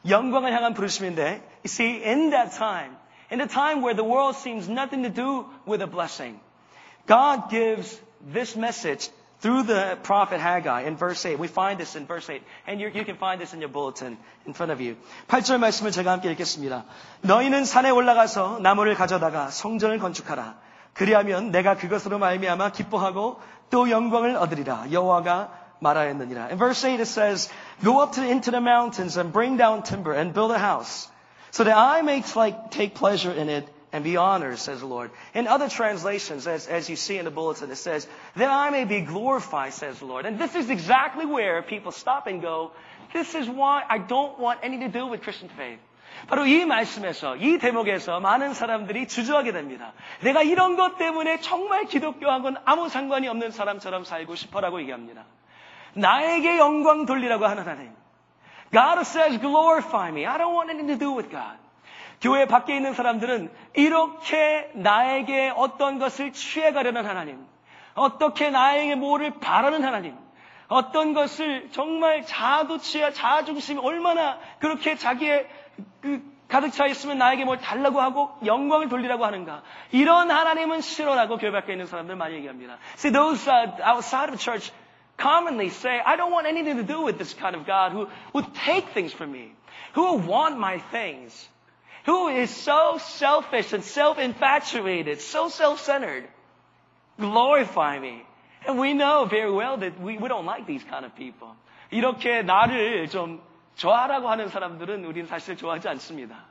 영광을 0.09 0.53
향한 0.53 0.74
부르심인데, 0.74 1.22
you 1.22 1.66
see, 1.66 2.03
in 2.05 2.31
that 2.31 2.57
time, 2.57 2.97
in 3.33 3.39
the 3.39 3.49
time 3.49 3.83
where 3.83 3.95
the 3.95 4.05
world 4.05 4.37
seems 4.37 4.68
nothing 4.68 5.03
to 5.03 5.12
do 5.12 5.47
with 5.66 5.83
a 5.83 5.91
blessing, 5.91 6.39
God 7.07 7.49
gives 7.51 8.01
this 8.20 8.57
message 8.57 9.11
through 9.41 9.64
the 9.64 9.99
prophet 10.03 10.41
Haggai 10.41 10.83
in 10.83 10.97
verse 10.97 11.24
8. 11.24 11.39
We 11.39 11.49
find 11.49 11.79
this 11.79 11.95
in 11.95 12.07
verse 12.07 12.29
8. 12.29 12.43
And 12.66 12.81
you, 12.81 12.89
you 12.89 13.05
can 13.05 13.16
find 13.16 13.41
this 13.41 13.53
in 13.53 13.61
your 13.61 13.68
bulletin 13.68 14.16
in 14.47 14.55
front 14.55 14.72
of 14.72 14.81
you. 14.81 14.97
8절 15.29 15.59
말씀을 15.59 15.93
제가 15.93 16.12
함께 16.12 16.31
읽겠습니다. 16.33 16.85
너희는 17.22 17.64
산에 17.64 17.91
올라가서 17.91 18.59
나무를 18.61 18.95
가져다가 18.95 19.51
성전을 19.51 19.99
건축하라. 19.99 20.57
그리하면 20.95 21.51
내가 21.51 21.77
그것으로 21.77 22.18
말미암아 22.18 22.72
기뻐하고 22.72 23.41
또 23.70 23.91
영광을 23.91 24.37
얻으리라. 24.37 24.91
여호와가 24.93 25.51
말하였느니라. 25.81 26.49
In 26.49 26.59
verse 26.59 26.85
8 26.85 27.01
it 27.01 27.07
says, 27.07 27.51
Go 27.85 28.01
up 28.01 28.14
to, 28.14 28.22
into 28.22 28.51
the 28.51 28.61
mountains 28.61 29.18
and 29.18 29.33
bring 29.33 29.59
down 29.59 29.83
timber 29.83 30.12
and 30.12 30.33
build 30.33 30.53
a 30.53 30.59
house, 30.59 31.09
so 31.51 31.64
that 31.64 31.77
I 31.77 32.01
may 32.01 32.22
like, 32.35 32.70
take 32.70 32.95
pleasure 32.95 33.33
in 33.33 33.51
it 33.51 33.68
and 33.93 34.05
be 34.05 34.16
honored, 34.16 34.59
says 34.59 34.81
the 34.81 34.87
Lord. 34.87 35.11
In 35.35 35.47
other 35.47 35.68
translations, 35.68 36.47
as, 36.47 36.66
as 36.66 36.91
you 36.91 36.97
see 36.97 37.18
in 37.18 37.24
the 37.24 37.31
bulletin, 37.31 37.70
it 37.70 37.77
says, 37.77 38.07
that 38.35 38.51
I 38.51 38.70
may 38.70 38.85
be 38.85 39.01
glorified, 39.01 39.72
says 39.72 39.99
the 39.99 40.07
Lord. 40.07 40.27
And 40.27 40.39
this 40.39 40.55
is 40.55 40.70
exactly 40.70 41.24
where 41.24 41.62
people 41.62 41.93
stop 41.93 42.27
and 42.27 42.43
go, 42.43 42.72
this 43.12 43.35
is 43.35 43.49
why 43.49 43.85
I 43.89 43.99
don't 43.99 44.39
want 44.39 44.61
anything 44.62 44.93
to 44.93 44.99
do 44.99 45.07
with 45.07 45.22
Christian 45.22 45.51
faith. 45.51 45.79
바로 46.29 46.47
이 46.47 46.64
말씀에서, 46.64 47.37
이 47.37 47.59
대목에서 47.59 48.20
많은 48.20 48.55
사람들이 48.55 49.07
주저하게 49.07 49.53
됩니다. 49.53 49.93
내가 50.22 50.43
이런 50.43 50.77
것 50.77 50.97
때문에 50.97 51.41
정말 51.41 51.85
기독교하고는 51.85 52.61
아무 52.64 52.89
상관이 52.89 53.29
없는 53.29 53.51
사람처럼 53.51 54.05
살고 54.05 54.35
싶어라고 54.35 54.81
얘기합니다. 54.81 55.24
나에게 55.95 56.59
영광 56.59 57.07
돌리라고 57.07 57.47
하는 57.47 57.62
하나님. 57.62 57.93
God 58.72 59.01
says 59.03 59.39
glorify 59.41 60.11
me. 60.11 60.27
I 60.27 60.39
don't 60.39 60.55
want 60.55 60.70
anything 60.70 60.89
to 60.89 60.99
do 60.99 61.12
with 61.12 61.31
God. 61.31 61.57
교회 62.22 62.45
밖에 62.45 62.76
있는 62.76 62.93
사람들은 62.93 63.51
이렇게 63.74 64.69
나에게 64.76 65.53
어떤 65.55 65.99
것을 65.99 66.34
취해가려는 66.34 67.05
하나님, 67.05 67.45
어떻게 67.95 68.49
나에게 68.49 68.95
뭐를 68.95 69.39
바라는 69.39 69.84
하나님, 69.84 70.15
어떤 70.67 71.13
것을 71.13 71.69
정말 71.72 72.26
자아도취야 72.26 73.11
자아중심이 73.11 73.82
얼마나 73.84 74.38
그렇게 74.59 74.95
자기의 74.95 75.47
그 76.01 76.32
가득 76.47 76.72
차 76.72 76.86
있으면 76.86 77.17
나에게 77.17 77.45
뭘 77.45 77.59
달라고 77.59 78.01
하고 78.01 78.30
영광을 78.45 78.89
돌리라고 78.89 79.26
하는가. 79.26 79.63
이런 79.91 80.30
하나님은 80.30 80.82
싫어라고 80.82 81.38
교회 81.38 81.51
밖에 81.51 81.72
있는 81.72 81.88
사람들 81.88 82.15
많이 82.17 82.36
얘기합니다. 82.36 82.78
See, 82.97 83.11
those 83.11 83.49
outside 83.49 84.34
of 84.34 84.38
church 84.38 84.72
commonly 85.17 85.67
say, 85.67 85.99
I 85.99 86.17
don't 86.17 86.32
want 86.32 86.47
anything 86.47 86.76
to 86.76 86.86
do 86.86 87.03
with 87.03 87.17
this 87.17 87.34
kind 87.34 87.55
of 87.55 87.65
God 87.65 87.93
who 87.93 88.07
will 88.34 88.47
take 88.65 88.93
things 88.93 89.13
from 89.15 89.32
me, 89.32 89.53
who 89.95 90.19
want 90.28 90.57
my 90.57 90.80
things, 90.91 91.49
who 92.06 92.30
is 92.30 92.49
so 92.49 92.97
selfish 92.97 93.74
and 93.74 93.84
self-infatuated, 93.84 95.22
so 95.22 95.49
self-centered. 95.49 96.28
Glorify 97.20 97.99
me. 97.99 98.24
And 98.68 98.80
we 98.80 98.93
know 98.93 99.26
very 99.26 99.52
well 99.52 99.78
that 99.78 99.99
we, 99.99 100.18
we 100.18 100.28
don't 100.28 100.45
like 100.45 100.66
these 100.66 100.84
kind 100.84 101.06
of 101.06 101.16
people. 101.16 101.49
이렇게 101.91 102.41
나를 102.41 103.10
좀 103.10 103.41
좋아하라고 103.76 104.30
하는 104.30 104.49
사람들은 104.49 105.06
우리는 105.06 105.28
사실 105.28 105.58
좋아하지 105.58 105.88
않습니다. 105.89 106.45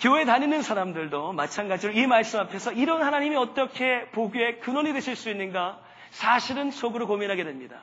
교회 0.00 0.24
다니는 0.24 0.62
사람들도 0.62 1.32
마찬가지로 1.32 1.92
이 1.92 2.06
말씀 2.06 2.40
앞에서 2.40 2.72
이런 2.72 3.02
하나님이 3.02 3.36
어떻게 3.36 4.06
복의 4.10 4.60
근원이 4.60 4.92
되실 4.92 5.16
수 5.16 5.30
있는가 5.30 5.80
사실은 6.10 6.70
속으로 6.70 7.06
고민하게 7.06 7.44
됩니다. 7.44 7.80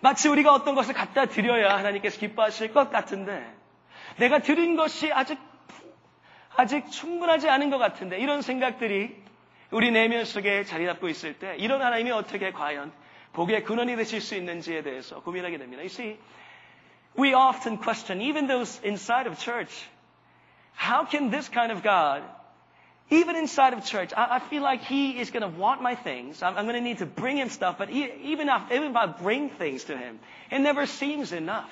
마치 0.00 0.28
우리가 0.28 0.54
어떤 0.54 0.74
것을 0.74 0.94
갖다 0.94 1.26
드려야 1.26 1.76
하나님께서 1.76 2.18
기뻐하실 2.18 2.72
것 2.72 2.90
같은데 2.90 3.54
내가 4.16 4.38
드린 4.38 4.76
것이 4.76 5.12
아직 5.12 5.38
아직 6.55 6.89
충분하지 6.89 7.49
않은 7.49 7.69
것 7.69 7.77
같은데 7.77 8.17
이런 8.19 8.41
생각들이 8.41 9.15
우리 9.71 9.91
내면 9.91 10.25
속에 10.25 10.63
자리 10.63 10.85
잡고 10.85 11.09
있을 11.09 11.37
때 11.37 11.55
이런 11.57 11.81
하나님이 11.81 12.11
어떻게 12.11 12.51
과연 12.51 12.91
복의 13.33 13.63
근원이 13.63 13.95
되실 13.95 14.21
수 14.21 14.35
있는지에 14.35 14.81
대해서 14.83 15.21
고민하게 15.21 15.57
됩니다. 15.57 15.81
You 15.81 15.89
see, 15.89 16.17
we 17.17 17.33
often 17.33 17.77
question, 17.77 18.21
even 18.21 18.47
those 18.47 18.79
inside 18.83 19.27
of 19.27 19.37
church, 19.37 19.71
how 20.73 21.05
can 21.05 21.29
this 21.29 21.49
kind 21.49 21.71
of 21.71 21.83
God, 21.83 22.23
even 23.09 23.35
inside 23.35 23.73
of 23.73 23.83
church, 23.83 24.13
I, 24.15 24.37
I 24.37 24.39
feel 24.39 24.63
like 24.63 24.81
He 24.81 25.19
is 25.19 25.31
going 25.31 25.43
to 25.43 25.59
want 25.59 25.81
my 25.81 25.95
things. 25.95 26.41
I'm, 26.41 26.57
I'm 26.57 26.65
going 26.65 26.75
to 26.75 26.81
need 26.81 26.99
to 26.99 27.05
bring 27.05 27.37
Him 27.37 27.49
stuff, 27.49 27.77
but 27.77 27.89
he, 27.89 28.09
even, 28.23 28.47
if, 28.47 28.71
even 28.71 28.91
if 28.91 28.95
I 28.95 29.07
bring 29.07 29.49
things 29.49 29.83
to 29.85 29.97
Him, 29.97 30.19
it 30.49 30.59
never 30.59 30.85
seems 30.85 31.33
enough. 31.33 31.69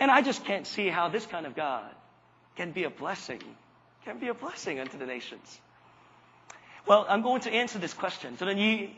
And 0.00 0.10
I 0.10 0.22
just 0.22 0.44
can't 0.44 0.66
see 0.66 0.88
how 0.88 1.08
this 1.08 1.26
kind 1.26 1.46
of 1.46 1.54
God 1.54 1.90
can 2.56 2.72
be 2.72 2.84
a 2.84 2.90
blessing, 2.90 3.42
can 4.05 4.19
be 4.19 4.27
a 4.29 4.33
blessing 4.33 4.79
unto 4.79 4.97
the 4.97 5.05
nations. 5.05 5.59
Well, 6.85 7.05
I'm 7.07 7.21
going 7.21 7.41
to 7.41 7.51
answer 7.51 7.79
this 7.79 7.93
question. 7.95 8.37
저는 8.37 8.57
이 8.57 8.93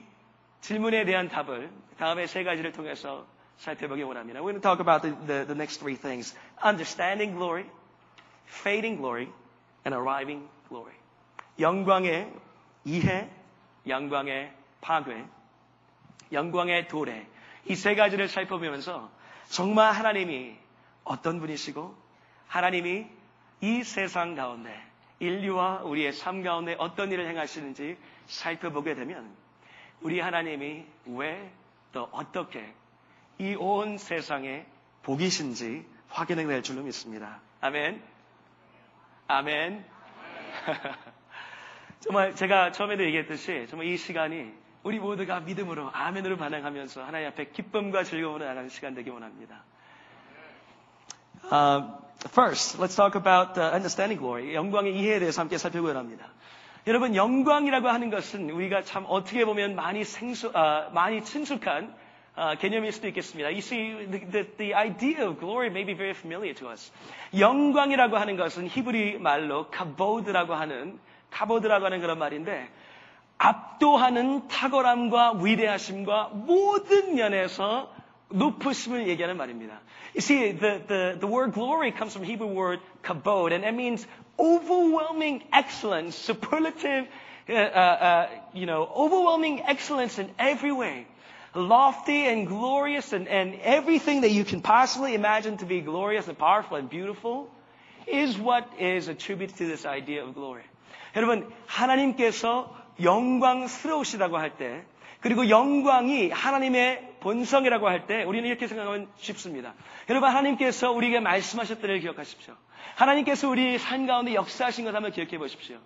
질문에 0.61 1.05
대한 1.05 1.29
답을 1.29 1.69
다음에 1.99 2.25
세 2.27 2.43
가지를 2.43 2.71
통해서 2.71 3.25
살펴보기 3.57 4.01
원합니다. 4.03 4.39
We're 4.39 4.51
going 4.51 4.61
to 4.61 4.61
talk 4.61 4.79
about 4.79 5.01
the, 5.03 5.15
the, 5.27 5.45
the 5.45 5.55
next 5.55 5.77
three 5.79 5.95
things. 5.95 6.35
Understanding 6.63 7.35
glory, 7.37 7.65
fading 8.47 8.97
glory, 8.97 9.29
and 9.85 9.95
arriving 9.95 10.47
glory. 10.67 10.93
영광의 11.59 12.31
이해, 12.85 13.29
영광의 13.87 14.51
파괴, 14.81 15.23
영광의 16.31 16.87
도래. 16.87 17.27
이 17.67 17.75
세 17.75 17.95
가지를 17.95 18.27
살펴보면서 18.27 19.09
정말 19.49 19.91
하나님이 19.93 20.55
어떤 21.03 21.39
분이시고 21.39 21.95
하나님이 22.47 23.07
이 23.61 23.83
세상 23.83 24.35
가운데 24.35 24.71
인류와 25.19 25.83
우리의 25.83 26.13
삶 26.13 26.43
가운데 26.43 26.75
어떤 26.79 27.11
일을 27.11 27.27
행하시는지 27.27 27.97
살펴보게 28.27 28.95
되면 28.95 29.29
우리 30.01 30.19
하나님이 30.19 30.85
왜 31.07 31.51
또 31.95 32.09
어떻게 32.11 32.73
이 33.39 33.55
온 33.55 33.97
세상에 33.97 34.65
복이신지 35.03 35.85
확인해 36.09 36.43
낼 36.43 36.61
줄로 36.61 36.83
믿습니다. 36.83 37.39
아멘. 37.61 38.03
아멘. 39.27 39.85
정말 42.01 42.35
제가 42.35 42.71
처음에도 42.73 43.03
얘기했듯이 43.05 43.65
정말 43.69 43.87
이 43.87 43.97
시간이 43.97 44.53
우리 44.83 44.99
모두가 44.99 45.39
믿음으로 45.39 45.89
아멘으로 45.93 46.35
반응하면서 46.37 47.03
하나님 47.03 47.29
앞에 47.29 47.45
기쁨과 47.51 48.03
즐거움으로 48.03 48.45
나가는 48.45 48.67
시간 48.69 48.93
되기 48.93 49.09
원합니다. 49.09 49.63
Uh, 51.45 52.04
first, 52.29 52.79
let's 52.79 52.95
talk 52.95 53.15
about 53.15 53.57
uh, 53.57 53.71
understanding 53.73 54.19
glory. 54.19 54.53
영광의 54.53 54.95
이해에 54.97 55.19
대해서 55.19 55.41
함께 55.41 55.57
살펴보려 55.57 55.99
합니다. 55.99 56.27
여러분, 56.87 57.15
영광이라고 57.15 57.87
하는 57.87 58.09
것은 58.09 58.49
우리가 58.49 58.83
참 58.83 59.05
어떻게 59.07 59.43
보면 59.45 59.75
많이 59.75 60.03
생소, 60.03 60.51
아, 60.53 60.89
많이 60.93 61.23
친숙한 61.23 61.93
아, 62.35 62.55
개념일 62.55 62.91
수도 62.91 63.07
있겠습니다. 63.07 63.49
You 63.49 63.59
see, 63.59 64.07
the, 64.09 64.47
the 64.57 64.75
idea 64.75 65.25
of 65.25 65.39
glory 65.39 65.67
may 65.67 65.85
be 65.85 65.95
very 65.95 66.11
familiar 66.11 66.53
to 66.55 66.69
us. 66.69 66.91
영광이라고 67.37 68.17
하는 68.17 68.35
것은 68.35 68.67
히브리 68.67 69.19
말로 69.19 69.69
카보드라고 69.69 70.53
하는 70.53 70.99
카보드라고 71.31 71.85
하는 71.85 72.01
그런 72.01 72.19
말인데 72.19 72.69
압도하는 73.37 74.47
탁월함과 74.47 75.39
위대하심과 75.41 76.31
모든 76.33 77.15
면에서 77.15 77.91
높으심을 78.30 79.08
얘기하는 79.08 79.36
말입니다. 79.36 79.80
You 80.14 80.20
see, 80.20 80.52
the, 80.52 80.82
the, 80.86 81.16
the 81.20 81.26
word 81.26 81.52
glory 81.52 81.92
comes 81.92 82.12
from 82.12 82.24
Hebrew 82.24 82.48
word 82.48 82.80
kabod, 83.02 83.52
and 83.52 83.64
it 83.64 83.74
means 83.74 84.06
overwhelming 84.38 85.42
excellence, 85.52 86.16
superlative, 86.16 87.06
uh, 87.48 87.52
uh, 87.52 87.56
uh, 87.56 88.28
you 88.54 88.66
know, 88.66 88.88
overwhelming 88.94 89.62
excellence 89.62 90.18
in 90.18 90.30
every 90.38 90.72
way. 90.72 91.06
Lofty 91.54 92.26
and 92.26 92.46
glorious 92.46 93.12
and, 93.12 93.26
and 93.26 93.54
everything 93.62 94.20
that 94.20 94.30
you 94.30 94.44
can 94.44 94.60
possibly 94.60 95.14
imagine 95.14 95.56
to 95.58 95.66
be 95.66 95.80
glorious 95.80 96.28
and 96.28 96.38
powerful 96.38 96.76
and 96.76 96.88
beautiful 96.88 97.50
is 98.06 98.38
what 98.38 98.68
is 98.78 99.08
attributed 99.08 99.56
to 99.56 99.66
this 99.66 99.84
idea 99.84 100.22
of 100.22 100.34
glory. 100.34 100.62
여러분, 101.16 101.50
하나님께서 101.66 102.72
영광스러우시다고 103.02 104.38
할 104.38 104.56
때, 104.56 104.84
그리고 105.20 105.48
영광이 105.48 106.30
하나님의 106.30 107.13
본성이라고 107.25 107.87
할 107.89 108.05
때, 108.05 108.21
우리는 108.21 108.47
이렇게 108.47 108.67
생각하면 108.67 109.07
쉽습니다. 109.17 109.73
여러분, 110.09 110.29
하나님께서 110.29 110.91
우리에게 110.91 111.19
말씀하셨던 111.21 111.89
일 111.89 111.99
기억하십시오. 112.01 112.53
하나님께서 112.93 113.49
우리 113.49 113.79
삶 113.79 114.05
가운데 114.05 114.35
역사하신 114.35 114.85
것 114.85 114.93
한번 114.93 115.11
기억해 115.11 115.39
보십시오. 115.39 115.79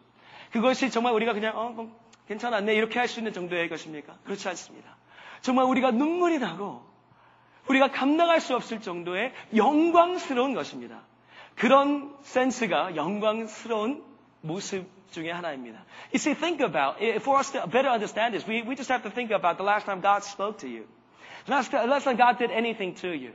그것이 0.52 0.92
정말 0.92 1.14
우리가 1.14 1.32
그냥, 1.32 1.58
어, 1.58 1.70
뭐, 1.70 1.98
괜찮았네. 2.28 2.76
이렇게 2.76 3.00
할 3.00 3.08
수 3.08 3.22
있는 3.22 3.32
정도의 3.32 3.70
것입니까? 3.70 4.18
그렇지 4.26 4.50
않습니다. 4.50 4.98
정말 5.40 5.64
우리가 5.64 5.92
눈물이 5.92 6.40
나고, 6.40 6.84
우리가 7.70 7.90
감당할 7.90 8.42
수 8.42 8.54
없을 8.54 8.82
정도의 8.82 9.32
영광스러운 9.56 10.54
것입니다. 10.54 11.04
그런 11.56 12.18
센스가 12.24 12.98
영광스러운 12.98 14.04
모습 14.42 14.86
중에 15.12 15.32
하나입니다. 15.32 15.86
You 16.12 16.16
see, 16.16 16.36
think 16.36 16.62
about, 16.66 17.02
for 17.22 17.40
us 17.40 17.54
to 17.54 17.62
better 17.64 17.90
understand 17.90 18.36
this, 18.36 18.46
we, 18.46 18.62
we 18.68 18.76
just 18.76 18.92
have 18.92 19.04
to 19.04 19.10
think 19.10 19.34
about 19.34 19.56
the 19.58 19.66
last 19.66 19.86
time 19.86 20.02
God 20.02 20.26
spoke 20.26 20.60
to 20.60 20.68
you. 20.68 20.99
The 21.49 21.53
last, 21.53 21.71
the 21.71 21.87
last 21.87 22.05
time 22.05 22.17
God 22.17 22.39
did 22.39 22.51
anything 22.51 22.95
to 22.97 23.11
you. 23.11 23.33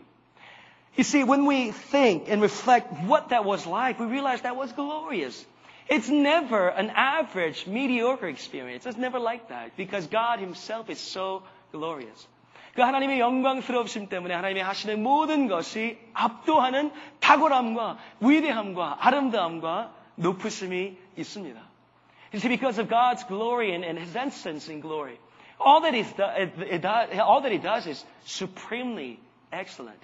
You 0.96 1.04
see, 1.04 1.24
when 1.24 1.46
we 1.46 1.72
think 1.72 2.26
and 2.28 2.42
reflect 2.42 2.92
what 3.06 3.30
that 3.30 3.46
was 3.46 3.66
like, 3.66 4.00
we 4.00 4.08
realize 4.08 4.42
that 4.42 4.56
was 4.56 4.72
glorious. 4.74 5.46
It's 5.88 6.10
never 6.10 6.68
an 6.68 6.92
average, 6.92 7.66
mediocre 7.66 8.28
experience. 8.28 8.86
It's 8.86 8.98
never 8.98 9.20
like 9.20 9.50
that 9.50 9.76
because 9.78 10.08
God 10.08 10.40
Himself 10.40 10.90
is 10.90 11.00
so 11.00 11.44
glorious. 11.72 12.28
그 12.76 12.82
하나님의 12.82 13.20
영광스러우심 13.20 14.08
때문에 14.08 14.34
하나님이 14.34 14.62
하시는 14.62 15.02
모든 15.02 15.48
것이 15.48 15.98
압도하는 16.14 16.92
탁월함과 17.20 17.98
위대함과 18.22 18.98
아름다움과 19.02 19.92
높으심이 20.16 20.98
있습니다. 21.18 21.60
You 22.32 22.40
see, 22.40 22.50
because 22.50 22.80
of 22.80 22.88
God's 22.88 23.24
glory 23.28 23.74
and, 23.74 23.84
and 23.84 23.98
His 23.98 24.16
essence 24.16 24.70
in 24.72 24.82
glory, 24.82 25.18
all 25.59 25.81
that, 25.83 25.95
he's 25.95 26.13
all 26.19 27.41
that 27.43 27.53
He 27.53 27.59
does 27.59 27.87
is 27.87 28.05
supremely 28.25 29.19
excellent. 29.53 30.01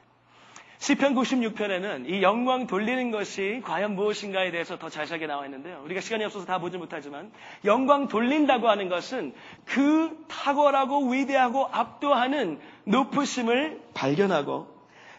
시편 0.80 1.14
96편에는 1.14 2.08
이 2.08 2.22
영광 2.22 2.66
돌리는 2.66 3.10
것이 3.10 3.60
과연 3.64 3.94
무엇인가에 3.96 4.50
대해서 4.50 4.78
더 4.78 4.88
자세하게 4.88 5.26
나와 5.26 5.44
있는데요. 5.44 5.82
우리가 5.84 6.00
시간이 6.00 6.24
없어서 6.24 6.46
다 6.46 6.58
보지 6.58 6.78
못하지만 6.78 7.30
영광 7.66 8.08
돌린다고 8.08 8.66
하는 8.66 8.88
것은 8.88 9.34
그 9.66 10.24
탁월하고 10.28 11.10
위대하고 11.10 11.66
압도하는 11.66 12.58
높으심을 12.84 13.82
발견하고 13.92 14.68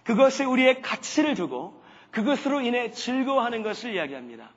그것에 0.04 0.46
우리의 0.46 0.82
가치를 0.82 1.36
두고 1.36 1.80
그것으로 2.10 2.62
인해 2.62 2.90
즐거워하는 2.90 3.62
것을 3.62 3.94
이야기합니다. 3.94 4.50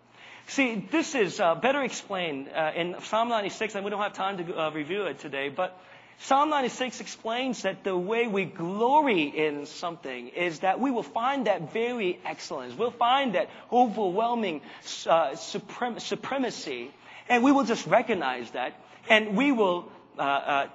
See, 0.49 0.87
this 0.91 1.15
is 1.15 1.41
uh, 1.41 1.55
better 1.55 1.83
explained 1.83 2.49
uh, 2.55 2.73
in 2.77 2.97
Psalm 3.03 3.29
96, 3.29 3.75
and 3.75 3.85
we 3.85 3.91
don't 3.91 4.01
have 4.01 4.13
time 4.13 4.37
to 4.39 4.61
uh, 4.61 4.71
review 4.71 5.05
it 5.05 5.19
today, 5.19 5.49
but 5.49 5.79
Psalm 6.21 6.51
96 6.51 7.01
explains 7.01 7.63
that 7.63 7.83
the 7.83 7.97
way 7.97 8.29
we 8.29 8.45
glory 8.45 9.23
in 9.23 9.67
something 9.67 10.29
is 10.29 10.61
that 10.61 10.81
we 10.81 10.91
will 10.91 11.03
find 11.03 11.47
that 11.47 11.73
very 11.73 12.21
excellence. 12.25 12.75
We'll 12.75 12.93
find 12.93 13.35
that 13.35 13.51
overwhelming 13.73 14.61
uh, 15.07 15.31
suprem- 15.31 16.01
supremacy, 16.01 16.91
and 17.29 17.43
we 17.43 17.51
will 17.51 17.65
just 17.65 17.87
recognize 17.87 18.51
that, 18.53 18.75
and 19.09 19.37
we 19.37 19.51
will 19.51 19.91
uh, 20.19 20.23
uh, 20.23 20.67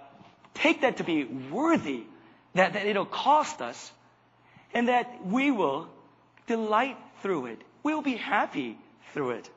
take 0.55 0.81
that 0.81 0.97
to 0.97 1.03
be 1.03 1.23
worthy, 1.23 2.03
that, 2.55 2.73
that 2.73 2.85
it'll 2.85 3.05
cost 3.05 3.61
us, 3.61 3.91
and 4.73 4.87
that 4.87 5.25
we 5.25 5.51
will 5.51 5.87
delight 6.47 6.97
through 7.21 7.47
it. 7.47 7.61
We 7.81 7.93
will 7.93 8.01
be 8.01 8.17
happy 8.17 8.77
through 9.13 9.31
it. 9.31 9.49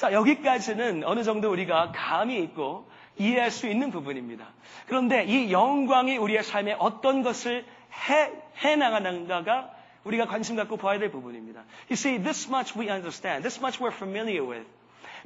자, 0.00 0.14
여기까지는 0.14 1.04
어느 1.04 1.22
정도 1.24 1.52
우리가 1.52 1.92
감이 1.94 2.40
있고 2.44 2.88
이해할 3.18 3.50
수 3.50 3.66
있는 3.68 3.90
부분입니다. 3.90 4.46
그런데 4.86 5.24
이 5.24 5.52
영광이 5.52 6.16
우리의 6.16 6.42
삶에 6.42 6.74
어떤 6.78 7.22
것을 7.22 7.66
해, 8.08 8.32
해 8.64 8.76
나가는가가 8.76 9.70
우리가 10.04 10.24
관심 10.24 10.56
갖고 10.56 10.78
봐야 10.78 10.98
될 10.98 11.10
부분입니다. 11.10 11.60
You 11.90 11.92
see, 11.92 12.16
this 12.22 12.48
much 12.48 12.72
we 12.78 12.88
understand. 12.88 13.42
This 13.42 13.60
much 13.60 13.78
we're 13.78 13.94
familiar 13.94 14.42
with. 14.42 14.66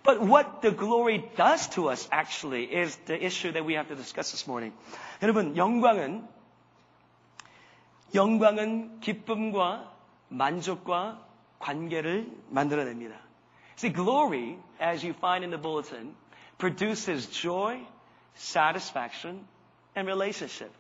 But 0.03 0.21
what 0.21 0.61
the 0.61 0.75
glory 0.77 1.23
does 1.37 1.71
to 1.77 1.89
us 1.93 2.09
actually 2.11 2.65
is 2.65 2.97
the 3.07 3.15
issue 3.15 3.53
that 3.53 3.65
we 3.65 3.75
have 3.75 3.87
to 3.87 3.95
discuss 3.95 4.33
this 4.33 4.51
morning. 4.51 4.75
여러분, 5.23 5.57
영광은 5.57 6.27
영광은 8.13 8.99
기쁨과 8.99 9.93
만족과 10.31 11.25
관계를 11.61 12.27
만들어냅니다. 12.51 13.23
See, 13.77 13.91
glory, 13.91 14.59
as 14.81 15.03
you 15.03 15.13
find 15.15 15.45
in 15.45 15.51
the 15.51 15.59
bulletin, 15.59 16.15
produces 16.59 17.27
joy, 17.27 17.81
satisfaction, 18.35 19.47
and 19.97 20.07
relationship. 20.07 20.71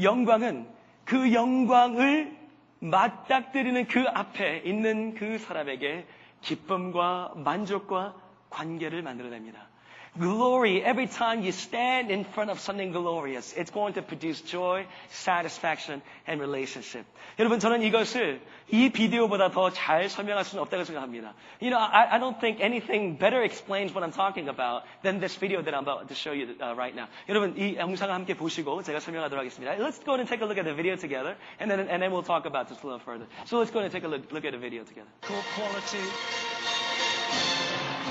영광은 0.00 0.66
그 1.04 1.32
영광을 1.32 2.36
맞닥뜨리는 2.80 3.86
그 3.88 4.04
앞에 4.08 4.62
있는 4.64 5.14
그 5.14 5.38
사람에게 5.38 6.06
기쁨과 6.42 7.32
만족과 7.36 8.14
관계를 8.50 9.02
만들어냅니다. 9.02 9.68
Glory, 10.15 10.83
every 10.83 11.07
time 11.07 11.41
you 11.41 11.51
stand 11.51 12.11
in 12.11 12.23
front 12.23 12.51
of 12.51 12.59
something 12.59 12.91
glorious, 12.91 13.51
it's 13.57 13.71
going 13.71 13.93
to 13.93 14.03
produce 14.03 14.41
joy, 14.41 14.85
satisfaction, 15.09 16.03
and 16.27 16.39
relationship. 16.39 17.03
여러분, 17.39 17.59
저는 17.59 17.81
이것을 17.81 18.39
이 18.69 18.89
비디오보다 18.89 19.49
더 19.49 19.71
잘 19.71 20.09
설명할 20.09 20.45
수는 20.45 20.61
없다고 20.61 20.83
생각합니다. 20.83 21.33
You 21.59 21.71
know, 21.71 21.79
I, 21.81 22.15
I 22.15 22.19
don't 22.19 22.39
think 22.39 22.61
anything 22.61 23.17
better 23.17 23.41
explains 23.41 23.91
what 23.91 24.03
I'm 24.03 24.13
talking 24.13 24.49
about 24.49 24.83
than 25.01 25.19
this 25.19 25.35
video 25.35 25.63
that 25.63 25.73
I'm 25.73 25.81
about 25.81 26.07
to 26.09 26.13
show 26.13 26.31
you 26.31 26.53
uh, 26.61 26.75
right 26.77 26.93
now. 26.93 27.07
여러분, 27.27 27.57
이 27.57 27.75
영상을 27.75 28.13
함께 28.13 28.35
보시고 28.35 28.83
제가 28.83 28.99
설명하도록 28.99 29.39
하겠습니다. 29.39 29.73
Let's 29.81 29.97
go 30.05 30.13
and 30.13 30.29
take 30.29 30.41
a 30.41 30.47
look 30.47 30.59
at 30.59 30.65
the 30.65 30.75
video 30.75 30.95
together, 30.95 31.35
and 31.59 31.71
then, 31.71 31.89
and 31.89 32.03
then 32.03 32.11
we'll 32.11 32.21
talk 32.21 32.45
about 32.45 32.69
this 32.69 32.77
a 32.83 32.85
little 32.85 33.01
further. 33.01 33.25
So 33.45 33.57
let's 33.57 33.71
go 33.73 33.79
and 33.79 33.91
take 33.91 34.05
a 34.05 34.07
look, 34.07 34.31
look 34.31 34.45
at 34.45 34.53
the 34.53 34.61
video 34.61 34.83
together. 34.85 35.09
Core 35.25 35.41
quality 35.57 36.05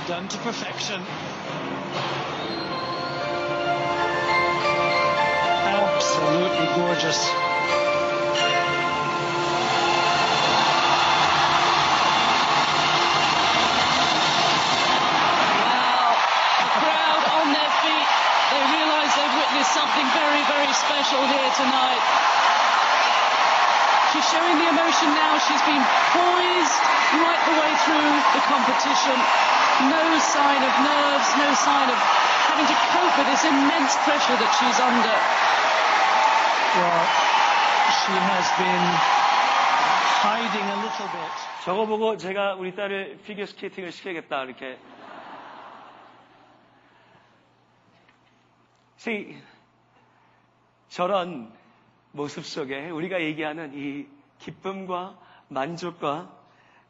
done 0.09 0.26
to 0.26 0.38
perfection. 0.38 1.00
Absolutely 5.67 6.67
gorgeous. 6.77 7.19
Wow. 15.57 16.13
The 16.61 16.69
crowd 16.77 17.23
on 17.33 17.47
their 17.53 17.71
feet. 17.81 18.07
They 18.53 18.63
realise 18.77 19.11
they've 19.17 19.35
witnessed 19.35 19.73
something 19.73 20.07
very, 20.13 20.43
very 20.47 20.71
special 20.73 21.21
here 21.27 21.51
tonight. 21.57 22.03
She's 24.13 24.27
showing 24.31 24.57
the 24.57 24.69
emotion 24.69 25.09
now. 25.17 25.37
She's 25.37 25.61
been 25.65 25.83
poised 26.13 26.77
right 27.19 27.41
the 27.45 27.55
way 27.59 27.73
through 27.83 28.13
the 28.37 28.41
competition. 28.45 29.57
No 29.78 30.03
sign 30.19 30.61
of 30.63 30.73
nerves, 30.82 31.30
no 31.38 31.53
sign 31.53 31.89
of 31.89 31.99
having 32.49 32.65
to 32.65 32.78
cope 32.91 33.13
with 33.17 33.28
this 33.30 33.45
immense 33.45 33.93
pressure 34.05 34.36
that 34.36 34.51
she's 34.57 34.80
under. 34.82 35.17
Well, 36.78 37.05
she 38.01 38.13
has 38.17 38.47
been 38.57 38.86
hiding 40.25 40.65
a 40.65 40.78
little 40.82 41.07
bit. 41.13 41.34
저거 41.63 41.86
보고 41.86 42.17
제가 42.17 42.55
우리 42.55 42.73
딸을 42.75 43.19
피겨 43.25 43.45
스케이팅을 43.45 43.91
시켜야겠다, 43.91 44.43
이렇게. 44.45 44.80
See, 48.99 49.39
저런 50.89 51.53
모습 52.13 52.45
속에 52.45 52.89
우리가 52.89 53.21
얘기하는 53.21 53.73
이 53.75 54.07
기쁨과 54.39 55.15
만족과 55.49 56.30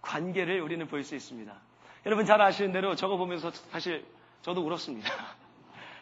관계를 0.02 0.62
우리는 0.62 0.88
볼 0.88 1.04
수 1.04 1.16
있습니다. 1.16 1.67
여러분 2.08 2.26
잘 2.26 2.42
아시는 2.42 2.72
대로 2.72 2.96
저거 2.96 3.18
보면서 3.18 3.52
사실 3.72 4.04
저도 4.42 4.62
울었습니다. 4.66 5.12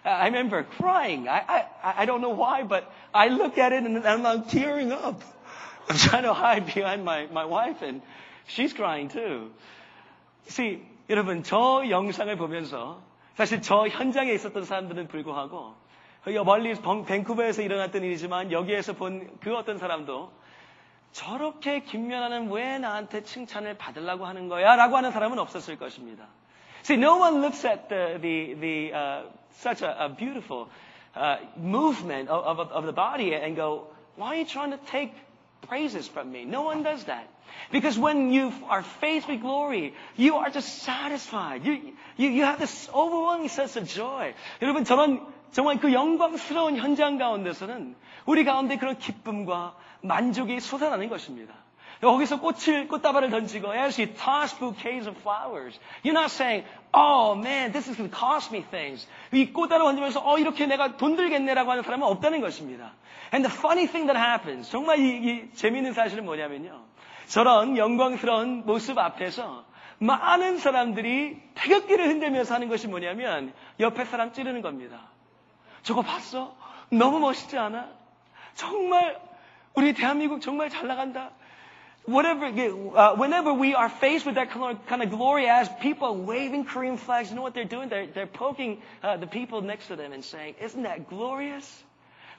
I 0.03 0.27
remember 0.27 0.63
crying. 0.77 1.27
I, 1.27 1.41
I, 1.47 1.65
I 1.81 2.05
don't 2.05 2.21
know 2.21 2.31
why, 2.39 2.61
but 2.67 2.85
I 3.11 3.27
look 3.27 3.57
at 3.59 3.73
it 3.73 3.83
and 3.85 4.05
I'm 4.07 4.43
tearing 4.47 4.93
up. 4.93 5.19
I'm 5.89 5.97
trying 5.97 6.23
to 6.23 6.33
hide 6.33 6.65
behind 6.71 7.01
my, 7.03 7.25
my 7.31 7.43
wife 7.45 7.81
and 7.83 8.03
she's 8.47 8.71
crying 8.73 9.09
too. 9.09 9.51
See, 10.47 10.85
여러분, 11.09 11.41
저 11.41 11.83
영상을 11.89 12.35
보면서 12.37 13.01
사실 13.33 13.63
저 13.63 13.87
현장에 13.87 14.31
있었던 14.33 14.63
사람들은 14.63 15.07
불구하고 15.07 15.73
멀리 16.45 16.73
벙- 16.75 17.05
밴쿠버에서 17.05 17.63
일어났던 17.63 18.03
일이지만 18.03 18.51
여기에서 18.51 18.93
본 18.93 19.27
그 19.41 19.55
어떤 19.55 19.79
사람도 19.79 20.31
저렇게 21.12 21.80
김연아는 21.80 22.50
왜 22.50 22.78
나한테 22.78 23.22
칭찬을 23.22 23.76
받으려고 23.76 24.26
하는 24.26 24.48
거야? 24.48 24.76
라고 24.76 24.96
하는 24.96 25.10
사람은 25.10 25.38
없었을 25.38 25.76
것입니다. 25.76 26.26
See, 26.84 26.96
no 26.96 27.18
one 27.18 27.42
looks 27.42 27.66
at 27.66 27.88
the, 27.88 28.18
the, 28.20 28.54
the, 28.54 28.92
uh, 28.94 29.22
such 29.58 29.82
a, 29.82 30.04
a 30.04 30.08
beautiful 30.08 30.68
uh, 31.14 31.36
movement 31.56 32.30
of, 32.30 32.58
of, 32.58 32.70
of 32.70 32.84
the 32.86 32.92
body 32.92 33.34
and 33.34 33.56
go, 33.56 33.88
why 34.16 34.28
are 34.28 34.36
you 34.36 34.46
trying 34.46 34.70
to 34.70 34.78
take 34.86 35.12
praises 35.68 36.08
from 36.08 36.30
me? 36.32 36.44
No 36.44 36.62
one 36.62 36.82
does 36.82 37.04
that. 37.04 37.28
Because 37.72 37.98
when 37.98 38.32
you 38.32 38.52
are 38.68 38.82
faced 38.82 39.28
with 39.28 39.40
glory, 39.40 39.94
you 40.16 40.36
are 40.36 40.50
just 40.50 40.82
satisfied. 40.82 41.64
You, 41.64 41.92
you, 42.16 42.28
you 42.30 42.44
have 42.44 42.58
this 42.58 42.88
overwhelming 42.94 43.48
sense 43.48 43.76
of 43.76 43.86
joy. 43.86 44.34
여러분, 44.62 44.84
저런 44.84 45.26
정말 45.52 45.78
그 45.78 45.92
영광스러운 45.92 46.76
현장 46.76 47.18
가운데서는 47.18 47.96
우리 48.24 48.44
가운데 48.44 48.76
그런 48.76 48.98
기쁨과 48.98 49.74
만족이 50.01 50.59
솟아나는 50.59 51.09
것입니다. 51.09 51.53
거기서 52.01 52.39
꽃을, 52.39 52.87
꽃다발을 52.87 53.29
던지고, 53.29 53.73
as 53.73 53.99
you 53.99 54.13
toss 54.13 54.57
bouquets 54.59 55.07
of 55.07 55.17
flowers, 55.19 55.79
you're 56.03 56.13
not 56.13 56.29
saying, 56.29 56.67
oh 56.93 57.35
man, 57.35 57.71
this 57.71 57.89
is 57.89 57.97
going 57.97 58.11
to 58.11 58.17
cost 58.17 58.53
me 58.53 58.63
things. 58.69 59.07
이 59.31 59.51
꽃다발 59.51 59.85
던지면서, 59.87 60.21
어, 60.23 60.37
이렇게 60.37 60.65
내가 60.65 60.97
돈 60.97 61.15
들겠네라고 61.15 61.71
하는 61.71 61.83
사람은 61.83 62.05
없다는 62.05 62.41
것입니다. 62.41 62.93
And 63.33 63.47
the 63.47 63.51
funny 63.51 63.87
thing 63.87 64.11
that 64.11 64.19
happens, 64.19 64.69
정말 64.69 64.99
이, 64.99 65.03
이 65.03 65.53
재미있는 65.55 65.93
사실은 65.93 66.25
뭐냐면요. 66.25 66.83
저런 67.27 67.77
영광스러운 67.77 68.65
모습 68.65 68.99
앞에서 68.99 69.65
많은 69.97 70.57
사람들이 70.57 71.41
태극기를 71.55 72.07
흔들면서 72.07 72.53
하는 72.53 72.67
것이 72.67 72.87
뭐냐면, 72.87 73.53
옆에 73.79 74.05
사람 74.05 74.33
찌르는 74.33 74.61
겁니다. 74.61 75.09
저거 75.81 76.01
봤어? 76.01 76.55
너무 76.89 77.19
멋있지 77.19 77.57
않아? 77.57 77.89
정말 78.53 79.19
우리 79.74 79.92
대한민국 79.94 80.40
정말 80.40 80.70
잘 80.70 80.86
나간다. 80.86 81.30
Whatever, 82.06 82.46
uh, 82.46 83.14
whenever 83.14 83.52
we 83.52 83.74
are 83.74 83.88
faced 83.88 84.24
with 84.24 84.34
that 84.36 84.50
kind 84.50 85.02
of 85.02 85.10
glory 85.10 85.46
as 85.46 85.68
people 85.80 86.16
waving 86.16 86.64
Korean 86.64 86.96
flags, 86.96 87.30
you 87.30 87.36
know 87.36 87.42
what 87.42 87.54
they're 87.54 87.68
doing? 87.68 87.88
They're, 87.88 88.06
they're 88.06 88.26
poking 88.26 88.80
uh, 89.02 89.18
the 89.18 89.26
people 89.26 89.60
next 89.60 89.88
to 89.88 89.96
them 89.96 90.12
and 90.12 90.24
saying, 90.24 90.54
isn't 90.60 90.82
that 90.82 91.08
glorious? 91.08 91.64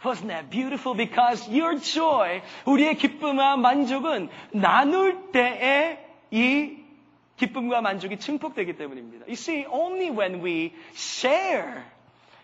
Wasn't 0.04 0.30
that 0.30 0.50
beautiful? 0.50 0.96
Because 0.96 1.48
your 1.48 1.78
joy, 1.78 2.42
우리의 2.66 2.98
기쁨과 2.98 3.58
만족은 3.58 4.30
나눌 4.52 5.32
때에 5.32 6.00
이 6.32 6.78
기쁨과 7.38 7.82
만족이 7.82 8.18
증폭되기 8.18 8.78
때문입니다. 8.78 9.26
You 9.28 9.36
see, 9.36 9.66
only 9.70 10.10
when 10.10 10.42
we 10.44 10.74
share 10.96 11.86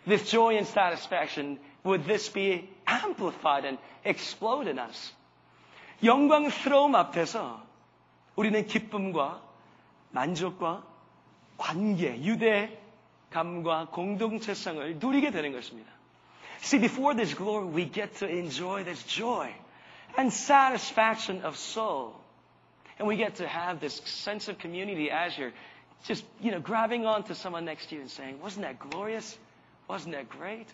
this 0.08 0.30
joy 0.30 0.56
and 0.56 0.68
satisfaction 0.68 1.60
would 1.84 2.06
this 2.06 2.30
be 2.30 2.70
amplified 2.86 3.66
and 3.66 3.78
explode 4.06 4.68
in 4.68 4.80
us. 4.80 5.14
영광스러움 6.04 6.96
앞에서 6.96 7.62
우리는 8.36 8.66
기쁨과 8.66 9.42
만족과 10.12 10.84
관계, 11.58 12.22
유대감과 12.22 13.88
공동체성을 13.92 15.00
누리게 15.00 15.32
되는 15.32 15.52
것입니다. 15.52 15.92
See, 16.62 16.80
before 16.80 17.16
this 17.16 17.36
glory, 17.36 17.68
we 17.68 17.86
get 17.86 18.20
to 18.20 18.28
enjoy 18.28 18.84
this 18.84 19.04
joy 19.04 19.54
and 20.18 20.34
satisfaction 20.34 21.42
of 21.44 21.56
soul. 21.56 22.14
And 23.00 23.08
we 23.08 23.16
get 23.16 23.36
to 23.36 23.48
have 23.48 23.80
this 23.80 24.02
sense 24.06 24.48
of 24.50 24.58
community 24.58 25.12
as 25.12 25.38
you're 25.38 25.54
just, 26.06 26.26
you 26.42 26.52
know, 26.52 26.60
grabbing 26.60 27.06
onto 27.06 27.34
someone 27.34 27.66
next 27.66 27.90
to 27.90 27.96
you 27.96 28.02
and 28.02 28.10
saying, 28.10 28.40
wasn't 28.42 28.66
that 28.66 28.80
glorious? 28.80 29.38
Wasn't 29.88 30.14
that 30.14 30.30
great? 30.30 30.68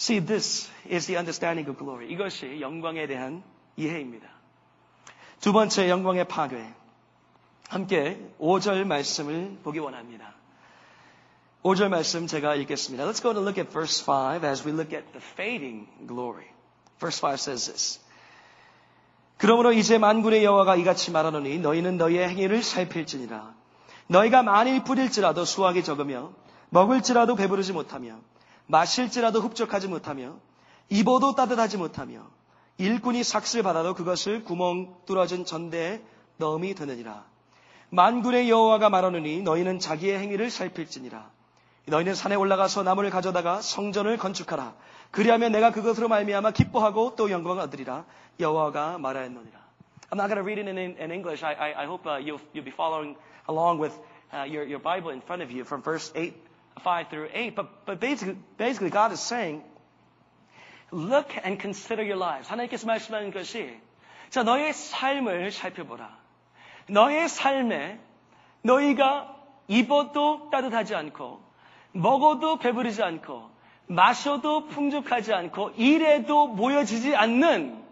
See, 0.00 0.18
this 0.24 0.70
is 0.88 1.06
the 1.06 1.18
understanding 1.18 1.68
of 1.68 1.76
glory. 1.76 2.10
이것이 2.10 2.58
영광에 2.62 3.06
대한 3.06 3.42
이해입니다. 3.76 4.26
두 5.40 5.52
번째 5.52 5.90
영광의 5.90 6.26
파괴. 6.26 6.72
함께 7.68 8.18
5절 8.40 8.84
말씀을 8.84 9.58
보기 9.62 9.78
원합니다. 9.78 10.32
5절 11.62 11.88
말씀 11.90 12.26
제가 12.26 12.54
읽겠습니다. 12.54 13.04
Let's 13.04 13.20
go 13.20 13.34
to 13.34 13.42
look 13.42 13.60
at 13.60 13.70
verse 13.70 14.02
5 14.02 14.42
as 14.42 14.66
we 14.66 14.72
look 14.72 14.96
at 14.96 15.06
the 15.12 15.20
fading 15.34 15.86
glory. 16.08 16.46
Verse 16.98 17.20
5 17.20 17.34
says 17.34 17.66
this. 17.66 18.00
그러므로 19.36 19.74
이제 19.74 19.98
만군의 19.98 20.42
여호와가 20.42 20.76
이같이 20.76 21.10
말하노니 21.10 21.58
너희는 21.58 21.98
너희의 21.98 22.26
행위를 22.26 22.62
살필지니라. 22.62 23.54
너희가 24.06 24.42
만일 24.44 24.82
뿌릴지라도 24.82 25.44
수확이 25.44 25.84
적으며 25.84 26.32
먹을지라도 26.70 27.36
배부르지 27.36 27.74
못하며 27.74 28.18
마실지라도 28.70 29.40
흡족하지 29.40 29.88
못하며 29.88 30.36
입어도 30.88 31.34
따뜻하지 31.34 31.76
못하며 31.76 32.22
일꾼이 32.78 33.22
삭슬 33.24 33.62
받아도 33.62 33.94
그것을 33.94 34.44
구멍 34.44 34.94
뚫어진 35.04 35.44
전대에 35.44 36.00
넣음이 36.38 36.74
되느니라. 36.74 37.24
만군의 37.90 38.48
여호와가 38.48 38.88
말하노니 38.88 39.42
너희는 39.42 39.80
자기의 39.80 40.18
행위를 40.18 40.50
살필지니라. 40.50 41.30
너희는 41.86 42.14
산에 42.14 42.36
올라가서 42.36 42.84
나무를 42.84 43.10
가져다가 43.10 43.60
성전을 43.60 44.16
건축하라. 44.16 44.74
그리하면 45.10 45.52
내가 45.52 45.72
그것으로 45.72 46.08
말미암아 46.08 46.52
기뻐하고 46.52 47.16
또 47.16 47.30
영광을 47.30 47.62
얻으리라. 47.64 48.04
여호와가 48.38 48.98
말하였노니라. 48.98 49.58
I'm 50.10 50.18
not 50.18 50.28
going 50.28 50.38
to 50.38 50.44
read 50.44 50.58
it 50.58 50.68
in, 50.68 50.96
in 50.98 51.10
English. 51.12 51.44
I, 51.44 51.52
I, 51.52 51.82
I 51.82 51.86
hope 51.86 52.06
uh, 52.06 52.18
you'll, 52.18 52.40
you'll 52.54 52.64
be 52.64 52.72
following 52.72 53.16
along 53.48 53.78
with 53.78 53.92
uh, 54.32 54.44
your, 54.44 54.64
your 54.64 54.80
Bible 54.80 55.10
in 55.10 55.20
front 55.20 55.42
of 55.42 55.50
you 55.50 55.64
from 55.64 55.82
verse 55.82 56.10
8, 56.14 56.34
5 56.84 57.08
through 57.10 57.28
8. 57.32 57.54
But, 57.54 57.86
but 57.86 58.00
basically, 58.00 58.38
basically 58.56 58.90
God 58.90 59.12
is 59.12 59.20
saying, 59.20 59.62
look 60.90 61.28
and 61.44 61.58
consider 61.60 62.02
your 62.02 62.16
lives. 62.16 62.48
하나님께서 62.48 62.86
말씀하는 62.86 63.30
것이 63.32 63.78
자 64.30 64.42
너의 64.42 64.72
삶을 64.72 65.50
살펴보라. 65.52 66.18
너의 66.88 67.28
삶에 67.28 67.98
너희가 68.62 69.36
입어도 69.68 70.50
따뜻하지 70.50 70.94
않고 70.94 71.40
먹어도 71.92 72.58
배부르지 72.58 73.02
않고 73.02 73.50
마셔도 73.86 74.66
풍족하지 74.66 75.32
않고 75.32 75.70
일해도 75.76 76.48
모여지지 76.48 77.16
않는 77.16 77.82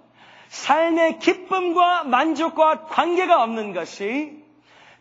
삶의 0.49 1.19
기쁨과 1.19 2.05
만족과 2.05 2.87
관계가 2.87 3.43
없는 3.43 3.73
것이 3.73 4.38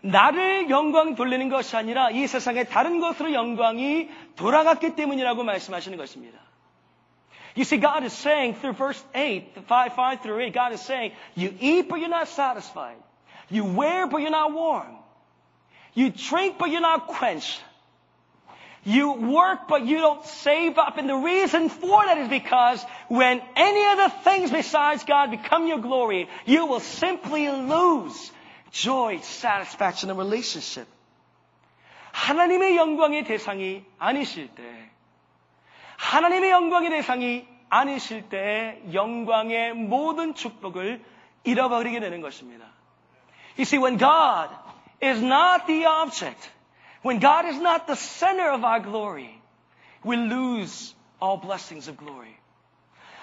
나를 0.03 0.69
영광 0.69 1.15
돌리는 1.15 1.49
것이 1.49 1.77
아니라 1.77 2.11
이 2.11 2.27
세상의 2.27 2.69
다른 2.69 3.01
것으로 3.01 3.33
영광이 3.33 4.09
돌아갔기 4.37 4.97
때문이라고 4.97 5.45
말씀하시는 5.45 5.97
것입니다. 5.97 6.39
You 7.55 7.65
see, 7.65 7.79
God 7.79 8.05
is 8.05 8.13
saying 8.13 8.59
through 8.59 8.77
verse 8.77 9.05
8, 9.15 9.67
5, 9.69 9.93
5 9.95 10.23
through 10.23 10.41
8, 10.41 10.53
God 10.55 10.73
is 10.73 10.81
saying, 10.81 11.13
you 11.37 11.55
eat 11.61 11.89
but 11.89 12.01
you're 12.01 12.09
not 12.09 12.29
satisfied. 12.29 12.97
You 13.51 13.65
wear 13.65 14.07
but 14.07 14.23
you're 14.23 14.31
not 14.31 14.53
warm. 14.53 14.97
You 15.95 16.11
drink 16.11 16.57
but 16.59 16.71
you're 16.71 16.81
not 16.81 17.07
quenched. 17.09 17.61
You 18.85 19.13
work 19.13 19.69
but 19.69 19.85
you 19.85 19.99
don't 19.99 20.25
save 20.25 20.79
up. 20.79 20.97
And 20.97 21.09
the 21.09 21.15
reason 21.15 21.69
for 21.69 22.05
that 22.05 22.19
is 22.19 22.29
because 22.29 22.85
when 23.09 23.41
any 23.55 23.85
of 23.93 23.99
the 23.99 24.09
things 24.25 24.51
besides 24.51 25.05
God 25.05 25.31
become 25.31 25.67
your 25.69 25.79
glory, 25.79 26.29
you 26.47 26.67
will 26.67 26.81
simply 26.81 27.49
lose 27.49 28.33
joy, 28.72 29.20
satisfaction, 29.20 30.10
and 30.10 30.20
relationship. 30.20 30.88
하나님의 32.12 32.76
영광의 32.78 33.24
대상이 33.26 33.84
아니실 34.00 34.50
때, 34.56 34.64
하나님의 35.98 36.50
영광의 36.52 36.90
대상이 36.90 37.48
아니실 37.70 38.30
때 38.30 38.82
영광의 38.94 39.74
모든 39.74 40.34
축복을 40.34 41.04
잃어버리게 41.44 42.00
되는 42.00 42.22
것입니다. 42.22 42.66
You 43.58 43.64
see, 43.64 43.80
when 43.80 43.98
God 43.98 44.54
is 45.02 45.24
not 45.24 45.66
the 45.68 45.86
object, 45.86 46.50
when 47.04 47.20
God 47.20 47.48
is 47.48 47.60
not 47.60 47.86
the 47.86 47.96
center 47.96 48.52
of 48.52 48.64
our 48.64 48.82
glory, 48.82 49.42
we 50.06 50.16
lose 50.16 50.96
all 51.22 51.40
blessings 51.40 51.90
of 51.90 51.98
glory. 51.98 52.36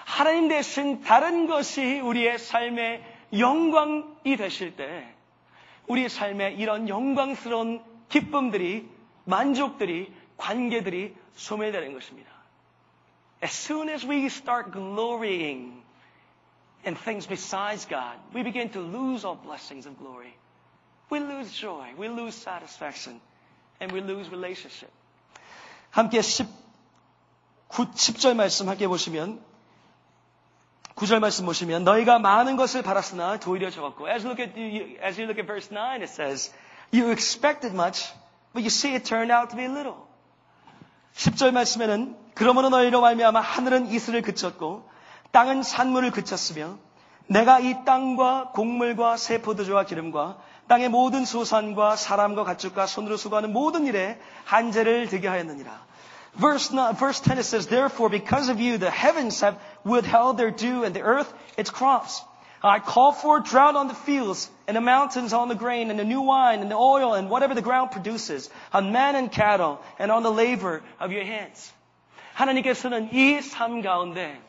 하나님 0.05 0.47
대신 0.47 1.01
다른 1.01 1.47
것이 1.47 1.99
우리의 1.99 2.37
삶의 2.37 3.03
영광이 3.33 4.37
되실 4.37 4.75
때, 4.75 5.14
우리의 5.87 6.09
삶에 6.09 6.53
이런 6.53 6.89
영광스러운 6.89 7.83
기쁨들이, 8.09 8.89
만족들이, 9.25 10.13
관계들이 10.37 11.15
소멸되는 11.35 11.93
것입니다. 11.93 12.31
As 13.43 13.53
soon 13.53 13.89
as 13.89 14.05
we 14.05 14.25
start 14.25 14.71
glorying 14.71 15.83
in 16.85 16.95
things 16.95 17.27
besides 17.27 17.87
God, 17.87 18.17
we 18.33 18.43
begin 18.43 18.71
to 18.71 18.79
lose 18.81 19.25
all 19.25 19.37
blessings 19.37 19.87
of 19.87 19.97
glory. 19.97 20.33
We 21.11 21.19
lose 21.19 21.51
joy, 21.51 21.93
we 21.97 22.07
lose 22.07 22.35
satisfaction, 22.35 23.19
and 23.79 23.91
we 23.91 24.01
lose 24.01 24.29
relationship. 24.31 24.91
함께 25.91 26.21
10, 26.21 26.47
9, 27.69 27.91
10절 27.91 28.35
말씀 28.35 28.67
함께 28.67 28.87
보시면 28.87 29.39
9절 30.95 31.19
말씀 31.19 31.45
보시면 31.45 31.83
너희가 31.83 32.19
많은 32.19 32.55
것을 32.55 32.81
바랐으나 32.81 33.37
도리어 33.37 33.69
적었고 33.69 34.09
as 34.09 34.25
you 34.25 34.31
look 34.31 34.41
at 34.41 34.57
as 35.03 35.19
you 35.19 35.23
look 35.27 35.37
at 35.37 35.45
verse 35.45 35.69
9 35.73 36.01
it 36.01 36.11
says 36.11 36.53
you 36.93 37.11
expected 37.11 37.75
much 37.75 38.13
but 38.53 38.63
you 38.63 38.67
see 38.67 38.93
it 38.95 39.03
turned 39.03 39.31
out 39.31 39.49
to 39.49 39.57
be 39.57 39.65
little. 39.65 40.05
10절 41.15 41.51
말씀에는 41.51 42.15
그러므로 42.33 42.69
너희로 42.69 43.01
말미암아 43.01 43.39
하늘은 43.39 43.87
이슬을 43.87 44.21
그쳤고 44.21 44.89
땅은 45.31 45.63
산물을 45.63 46.11
그쳤으며 46.11 46.77
내가 47.27 47.59
이 47.59 47.83
땅과 47.85 48.51
곡물과 48.53 49.17
새 49.17 49.41
포도주와 49.41 49.83
기름과 49.85 50.37
땅의 50.67 50.89
모든 50.89 51.25
소산과 51.25 51.95
사람과 51.95 52.43
가축과 52.43 52.85
손으로 52.85 53.17
수고하는 53.17 53.51
모든 53.51 53.85
일에 53.85 54.19
한재를 54.45 55.07
되게 55.07 55.27
하였느니라. 55.27 55.85
Verse, 56.36 56.70
9, 56.70 56.94
verse 56.96 57.20
10 57.20 57.38
it 57.38 57.42
says, 57.44 57.66
Therefore, 57.66 58.08
because 58.08 58.48
of 58.48 58.60
you, 58.60 58.78
the 58.78 58.90
heavens 58.90 59.40
have 59.40 59.60
withheld 59.84 60.38
their 60.38 60.50
dew, 60.50 60.84
and 60.84 60.94
the 60.94 61.02
earth 61.02 61.32
its 61.56 61.70
crops. 61.70 62.22
I 62.62 62.78
call 62.78 63.12
for 63.12 63.40
drought 63.40 63.74
on 63.74 63.88
the 63.88 63.94
fields, 63.94 64.50
and 64.68 64.76
the 64.76 64.80
mountains 64.80 65.32
on 65.32 65.48
the 65.48 65.54
grain, 65.54 65.90
and 65.90 65.98
the 65.98 66.04
new 66.04 66.20
wine, 66.20 66.60
and 66.60 66.70
the 66.70 66.76
oil, 66.76 67.14
and 67.14 67.30
whatever 67.30 67.54
the 67.54 67.62
ground 67.62 67.90
produces, 67.90 68.50
on 68.72 68.92
man 68.92 69.16
and 69.16 69.32
cattle, 69.32 69.80
and 69.98 70.12
on 70.12 70.22
the 70.22 70.30
labor 70.30 70.82
of 71.00 71.10
your 71.10 71.24
hands. 71.24 71.72
하나님께서는 72.34 73.12
이 73.12 73.40
삶 73.40 73.82
가운데 73.82 74.40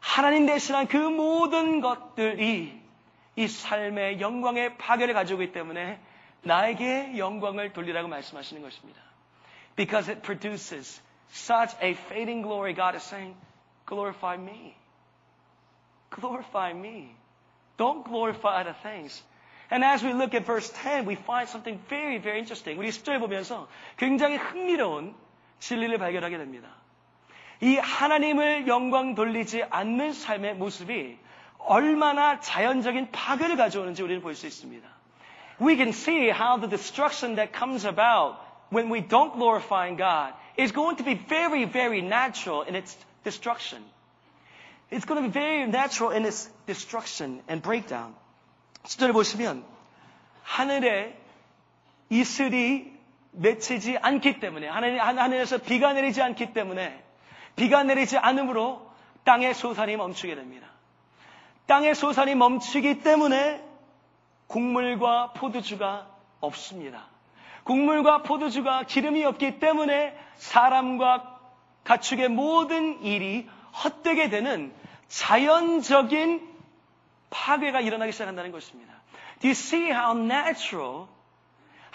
하나님 0.00 0.46
대신한 0.46 0.88
그 0.88 0.96
모든 0.96 1.80
것들이 1.80 2.80
이 3.36 3.48
삶의 3.48 4.20
영광의 4.20 4.76
파괴를 4.76 5.14
가지고 5.14 5.42
있기 5.42 5.52
때문에 5.52 6.00
나에게 6.42 7.16
영광을 7.16 7.72
돌리라고 7.72 8.08
말씀하시는 8.08 8.62
것입니다. 8.62 9.00
Because 9.76 10.10
it 10.10 10.22
produces 10.22 11.00
such 11.32 11.72
a 11.80 11.94
fading 12.08 12.42
glory, 12.42 12.74
God 12.74 12.94
is 12.94 13.02
saying, 13.02 13.34
glorify 13.86 14.36
me. 14.36 14.76
Glorify 16.10 16.72
me. 16.72 17.14
Don't 17.78 18.04
glorify 18.04 18.60
other 18.60 18.76
things. 18.82 19.22
And 19.70 19.82
as 19.82 20.02
we 20.02 20.12
look 20.12 20.34
at 20.34 20.44
verse 20.44 20.70
10, 20.70 21.06
we 21.06 21.14
find 21.14 21.48
something 21.48 21.80
very, 21.88 22.18
very 22.18 22.38
interesting. 22.38 22.78
우리 22.78 22.88
10절 22.90 23.18
보면서 23.20 23.66
굉장히 23.96 24.36
흥미로운 24.36 25.14
진리를 25.60 25.96
발견하게 25.96 26.36
됩니다. 26.36 26.68
이 27.62 27.76
하나님을 27.76 28.66
영광 28.66 29.14
돌리지 29.14 29.64
않는 29.70 30.12
삶의 30.12 30.56
모습이 30.56 31.16
얼마나 31.58 32.40
자연적인 32.40 33.12
파괴를 33.12 33.56
가져오는지 33.56 34.02
우리는 34.02 34.20
볼 34.20 34.34
수 34.34 34.46
있습니다. 34.46 34.86
We 35.60 35.76
can 35.76 35.90
see 35.90 36.28
how 36.28 36.58
the 36.58 36.68
destruction 36.68 37.36
that 37.36 37.56
comes 37.56 37.86
about 37.86 38.36
when 38.70 38.92
we 38.92 39.00
don't 39.00 39.32
glorify 39.32 39.94
God 39.96 40.34
is 40.57 40.71
going 40.71 40.97
to 40.97 41.03
be 41.03 41.13
very, 41.13 41.65
very 41.65 42.01
natural 42.01 42.63
in 42.63 42.75
its 42.75 42.97
destruction. 43.23 43.83
It's 44.89 45.05
going 45.05 45.21
to 45.21 45.27
be 45.27 45.33
very 45.33 45.67
natural 45.67 46.11
in 46.11 46.25
its 46.25 46.49
destruction 46.65 47.41
and 47.47 47.61
breakdown. 47.61 48.15
10절 48.85 49.13
보시면 49.13 49.63
하늘에 50.43 51.17
이슬이 52.09 52.93
맺히지 53.31 53.97
않기 54.01 54.39
때문에 54.39 54.67
하늘, 54.67 54.99
하늘에서 54.99 55.57
비가 55.57 55.93
내리지 55.93 56.21
않기 56.21 56.53
때문에 56.53 57.03
비가 57.55 57.83
내리지 57.83 58.17
않으므로 58.17 58.89
땅의 59.25 59.53
소산이 59.53 59.97
멈추게 59.97 60.35
됩니다. 60.35 60.67
땅의 61.65 61.95
소산이 61.95 62.35
멈추기 62.35 63.01
때문에 63.01 63.61
곡물과 64.47 65.33
포도주가 65.33 66.07
없습니다. 66.39 67.05
곡물과 67.66 68.22
포도주가 68.22 68.84
기름이 68.84 69.24
없기 69.24 69.58
때문에 69.58 70.16
사람과 70.36 71.38
가축의 71.84 72.28
모든 72.28 73.02
일이 73.02 73.48
헛되게 73.84 74.28
되는 74.28 74.72
자연적인 75.08 76.48
파괴가 77.30 77.80
일어나기 77.80 78.12
시작한다는 78.12 78.52
것입니다. 78.52 78.92
Do 79.40 79.48
you 79.48 79.52
see 79.52 79.90
how 79.90 80.16
natural, 80.16 81.08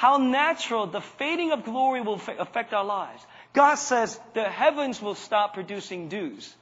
how 0.02 0.18
natural 0.22 0.92
the 0.92 1.02
fading 1.02 1.52
of 1.52 1.64
glory 1.64 2.02
will 2.02 2.20
affect 2.40 2.74
our 2.74 2.86
lives? 2.86 3.26
God 3.54 3.78
says 3.78 4.20
the 4.34 4.50
heavens 4.50 5.02
will 5.02 5.16
stop 5.16 5.54
producing 5.54 6.10
dews. 6.10 6.56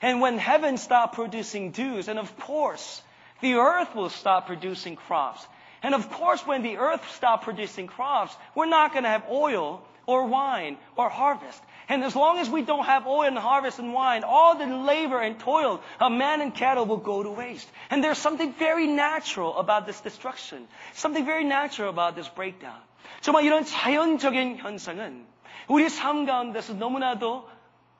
And 0.00 0.20
when 0.20 0.38
heaven 0.38 0.78
stop 0.78 1.14
producing 1.14 1.70
dews, 1.70 2.08
and 2.08 2.18
of 2.18 2.36
course, 2.40 3.02
the 3.40 3.54
earth 3.54 3.94
will 3.94 4.10
stop 4.10 4.46
producing 4.46 4.96
crops. 4.96 5.46
And 5.82 5.94
of 5.94 6.10
course, 6.10 6.46
when 6.46 6.62
the 6.62 6.78
earth 6.78 7.02
stops 7.12 7.44
producing 7.44 7.86
crops, 7.86 8.36
we're 8.54 8.66
not 8.66 8.92
going 8.92 9.04
to 9.04 9.10
have 9.10 9.24
oil 9.30 9.82
or 10.06 10.26
wine 10.26 10.76
or 10.96 11.08
harvest. 11.08 11.60
And 11.88 12.04
as 12.04 12.14
long 12.14 12.38
as 12.38 12.48
we 12.48 12.62
don't 12.62 12.84
have 12.84 13.06
oil 13.06 13.26
and 13.26 13.36
harvest 13.36 13.78
and 13.80 13.92
wine, 13.92 14.22
all 14.24 14.54
the 14.56 14.66
labor 14.66 15.20
and 15.20 15.38
toil 15.38 15.80
of 16.00 16.12
man 16.12 16.40
and 16.40 16.54
cattle 16.54 16.86
will 16.86 16.98
go 17.02 17.22
to 17.22 17.30
waste. 17.30 17.68
And 17.90 18.02
there's 18.02 18.18
something 18.18 18.52
very 18.54 18.86
natural 18.86 19.58
about 19.58 19.86
this 19.86 20.00
destruction. 20.00 20.68
Something 20.94 21.26
very 21.26 21.44
natural 21.44 21.90
about 21.90 22.14
this 22.14 22.28
breakdown. 22.28 22.80
정말 23.20 23.44
이런 23.44 23.64
자연적인 23.64 24.58
현상은 24.58 25.26
우리 25.68 25.88
삶 25.88 26.24
가운데서 26.26 26.74
너무나도, 26.74 27.48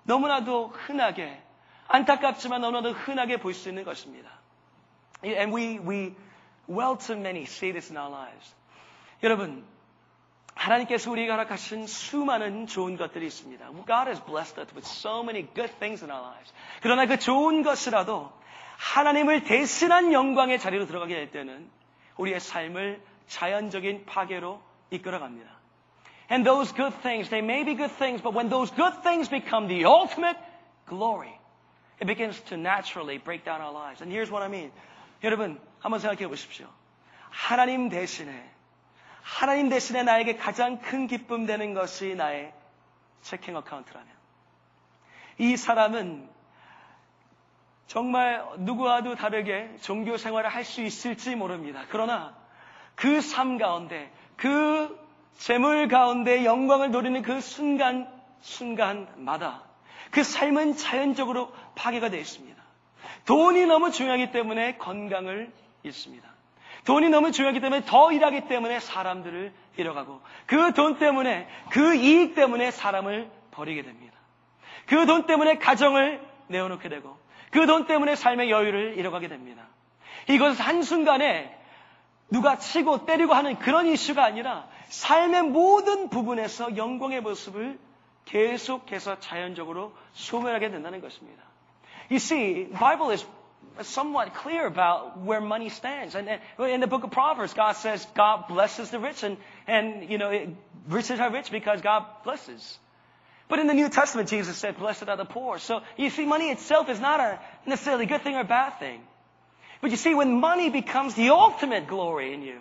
너무나도 0.05 0.73
흔하게, 0.75 1.41
안타깝지만 1.89 2.61
너무나도 2.61 2.93
흔하게 2.93 3.37
볼 3.39 3.55
수 3.55 3.69
있는 3.69 3.85
것입니다. 3.85 4.31
And 5.25 5.55
we, 5.55 5.79
we 5.79 6.15
well 6.69 6.97
too 6.97 7.17
many 7.17 7.45
see 7.45 7.73
this 7.73 7.91
in 7.91 7.97
our 7.97 8.11
lives. 8.11 8.55
여러분, 9.23 9.65
하나님께서 10.55 11.11
우리에게 11.11 11.31
허락하신 11.31 11.87
수많은 11.87 12.67
좋은 12.67 12.97
것들이 12.97 13.27
있습니다. 13.27 13.67
God 13.87 14.09
has 14.09 14.25
blessed 14.25 14.61
us 14.61 14.75
with 14.75 14.87
so 14.87 15.23
many 15.23 15.47
good 15.55 15.73
things 15.79 16.05
in 16.05 16.11
our 16.11 16.23
lives. 16.23 16.53
그러나 16.83 17.07
그 17.07 17.19
좋은 17.19 17.63
것이라도 17.63 18.31
하나님을 18.77 19.45
대신한 19.45 20.13
영광의 20.13 20.59
자리로 20.59 20.87
들어가게 20.87 21.15
될 21.15 21.31
때는 21.31 21.69
우리의 22.17 22.41
삶을 22.41 23.01
자연적인 23.29 24.05
파괴로 24.07 24.61
이끌어갑니다. 24.91 25.51
And 26.31 26.49
those 26.49 26.73
good 26.75 26.95
things, 27.03 27.29
they 27.29 27.45
may 27.45 27.65
be 27.65 27.77
good 27.77 27.95
things, 27.97 28.23
but 28.23 28.35
when 28.35 28.49
those 28.49 28.75
good 28.75 29.03
things 29.03 29.29
become 29.29 29.69
the 29.69 29.85
ultimate 29.85 30.39
glory, 30.87 31.33
it 32.01 32.07
begins 32.07 32.41
to 32.49 32.57
naturally 32.57 33.19
break 33.19 33.45
down 33.45 33.61
our 33.61 33.73
lives. 33.73 34.01
And 34.01 34.11
here's 34.11 34.31
what 34.31 34.43
I 34.43 34.49
mean. 34.49 34.73
여러분, 35.23 35.61
한번 35.80 36.00
생각해 36.00 36.28
보십시오. 36.28 36.68
하나님 37.30 37.90
대신에 37.90 38.52
하나님 39.22 39.70
대신에 39.70 40.04
나에게 40.04 40.38
가장 40.38 40.80
큰 40.80 41.08
기쁨 41.08 41.46
되는 41.46 41.74
것이 41.74 42.16
나의 42.16 42.54
체킹 43.22 43.56
어카운트라면 43.58 44.08
이 45.40 45.58
사람은 45.58 46.30
정말 47.88 48.46
누구와도 48.58 49.16
다르게 49.16 49.76
종교 49.82 50.18
생활을 50.18 50.50
할 50.50 50.64
수 50.64 50.82
있을지 50.82 51.36
모릅니다. 51.36 51.84
그러나 51.90 52.36
그 52.96 53.20
삶 53.22 53.58
가운데 53.58 54.12
그 54.36 54.98
재물 55.38 55.88
가운데 55.88 56.44
영광을 56.44 56.92
노리는 56.92 57.22
그 57.22 57.42
순간 57.42 58.12
순간마다 58.42 59.64
그 60.12 60.24
삶은 60.24 60.76
자연적으로 60.78 61.54
파괴가 61.76 62.10
되어 62.10 62.20
있습니다. 62.20 62.62
돈이 63.26 63.66
너무 63.66 63.92
중요하기 63.92 64.32
때문에 64.32 64.78
건강을 64.78 65.52
잃습니다. 65.88 66.30
돈이 66.86 67.10
너무 67.10 67.32
중요하기 67.32 67.60
때문에 67.60 67.84
더 67.86 68.12
일하기 68.12 68.48
때문에 68.48 68.80
사람들을 68.80 69.52
잃어가고 69.78 70.22
그 70.46 70.72
돈 70.74 70.98
때문에 71.00 71.48
그 71.70 71.96
이익 71.96 72.36
때문에 72.36 72.72
사람을 72.72 73.30
버리게 73.52 73.82
됩니다. 73.82 74.16
그 74.86 75.06
돈 75.06 75.26
때문에 75.26 75.58
가정을 75.58 76.22
내어놓게 76.48 76.88
되고 76.90 77.18
그 77.52 77.66
돈 77.66 77.88
때문에 77.88 78.16
삶의 78.16 78.50
여유를 78.52 78.98
잃어가게 78.98 79.28
됩니다. 79.28 79.64
이것은 80.30 80.64
한순간에 80.64 81.58
누가 82.30 82.58
치고 82.58 83.06
때리고 83.06 83.34
하는 83.34 83.58
그런 83.60 83.88
이슈가 83.88 84.24
아니라 84.24 84.68
삶의 84.90 85.44
모든 85.44 86.10
부분에서 86.10 86.78
영광의 86.78 87.22
모습을 87.22 87.80
계속해서 88.26 89.20
자연적으로 89.20 89.94
소멸하게 90.14 90.70
된다는 90.70 91.02
것입니다. 91.02 91.44
You 92.10 92.18
see, 92.18 92.70
Bible 92.72 93.12
is 93.12 93.26
somewhat 93.82 94.34
clear 94.36 94.66
about 94.66 95.20
where 95.20 95.42
money 95.42 95.70
stands. 95.70 96.16
And 96.16 96.28
in 96.60 96.80
the 96.80 96.88
book 96.88 97.04
of 97.04 97.12
Proverbs, 97.12 97.54
God 97.54 97.74
says 97.74 98.06
God 98.16 98.48
blesses 98.48 98.90
the 98.90 99.00
rich, 99.00 99.24
and, 99.24 99.38
and 99.68 100.10
you 100.10 100.18
know, 100.18 100.30
it, 100.32 100.50
riches 100.88 101.20
are 101.20 101.32
rich 101.32 101.52
because 101.52 101.82
God 101.82 102.06
blesses. 102.24 102.78
But 103.50 103.60
in 103.60 103.68
the 103.68 103.74
New 103.74 103.90
Testament, 103.90 104.30
Jesus 104.30 104.58
said, 104.58 104.78
blessed 104.78 105.08
are 105.08 105.16
the 105.16 105.26
poor. 105.26 105.58
So 105.58 105.82
you 105.96 106.10
see, 106.10 106.26
money 106.26 106.50
itself 106.50 106.90
is 106.90 107.00
not 107.00 107.20
a 107.20 107.40
necessarily 107.66 108.06
good 108.06 108.22
thing 108.22 108.36
or 108.36 108.44
bad 108.44 108.72
thing. 108.80 109.02
But 109.82 109.92
you 109.92 109.98
see, 109.98 110.16
when 110.16 110.40
money 110.40 110.70
becomes 110.70 111.14
the 111.14 111.30
ultimate 111.30 111.88
glory 111.88 112.34
in 112.34 112.42
you, 112.42 112.58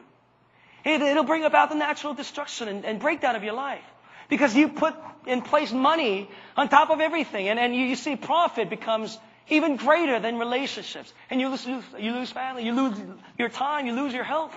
it, 0.84 1.01
will 1.01 1.24
bring 1.24 1.44
about 1.44 1.70
the 1.70 1.74
natural 1.74 2.14
destruction 2.14 2.68
and, 2.68 2.84
and, 2.84 3.01
breakdown 3.01 3.34
of 3.34 3.42
your 3.42 3.55
life. 3.55 3.82
Because 4.28 4.55
you 4.55 4.68
put 4.68 4.94
in 5.26 5.42
place 5.42 5.72
money 5.72 6.30
on 6.57 6.68
top 6.68 6.90
of 6.90 7.01
everything. 7.01 7.49
And, 7.49 7.59
and 7.59 7.74
you, 7.74 7.86
you 7.86 7.97
see 7.97 8.14
profit 8.14 8.70
becomes 8.70 9.18
even 9.49 9.76
greater 9.76 10.20
than 10.20 10.38
relationships. 10.38 11.12
And 11.30 11.41
you 11.41 11.49
lose, 11.49 11.66
you 11.66 12.14
lose 12.14 12.32
family, 12.32 12.64
you 12.64 12.74
lose 12.74 12.97
your 13.38 13.49
time, 13.49 13.86
you 13.86 13.93
lose 13.93 14.14
your 14.14 14.24
health. 14.24 14.55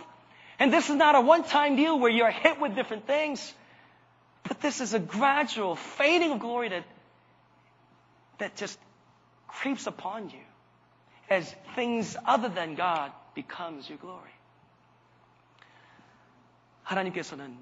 And 0.59 0.73
this 0.73 0.89
is 0.89 0.97
not 0.97 1.15
a 1.15 1.21
one-time 1.21 1.77
deal 1.77 1.99
where 1.99 2.11
you're 2.11 2.31
hit 2.31 2.61
with 2.61 2.75
different 2.75 3.07
things. 3.07 3.53
But 4.47 4.61
this 4.61 4.81
is 4.81 4.95
a 4.95 4.99
gradual 4.99 5.75
fading 5.75 6.33
of 6.33 6.39
glory 6.39 6.69
that, 6.69 6.85
that 8.39 8.57
just 8.57 8.79
creeps 9.49 9.87
upon 9.87 10.31
you 10.31 10.45
as 11.31 11.53
things 11.75 12.17
other 12.25 12.49
than 12.49 12.75
God 12.75 13.11
becomes 13.35 13.89
your 13.89 13.99
glory. 13.99 14.31
하나님께서는 16.85 17.57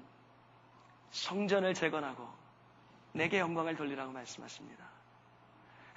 성전을 1.11 1.73
재건하고 1.73 2.27
내게 3.13 3.39
영광을 3.39 3.75
돌리라고 3.75 4.11
말씀하십니다. 4.11 4.83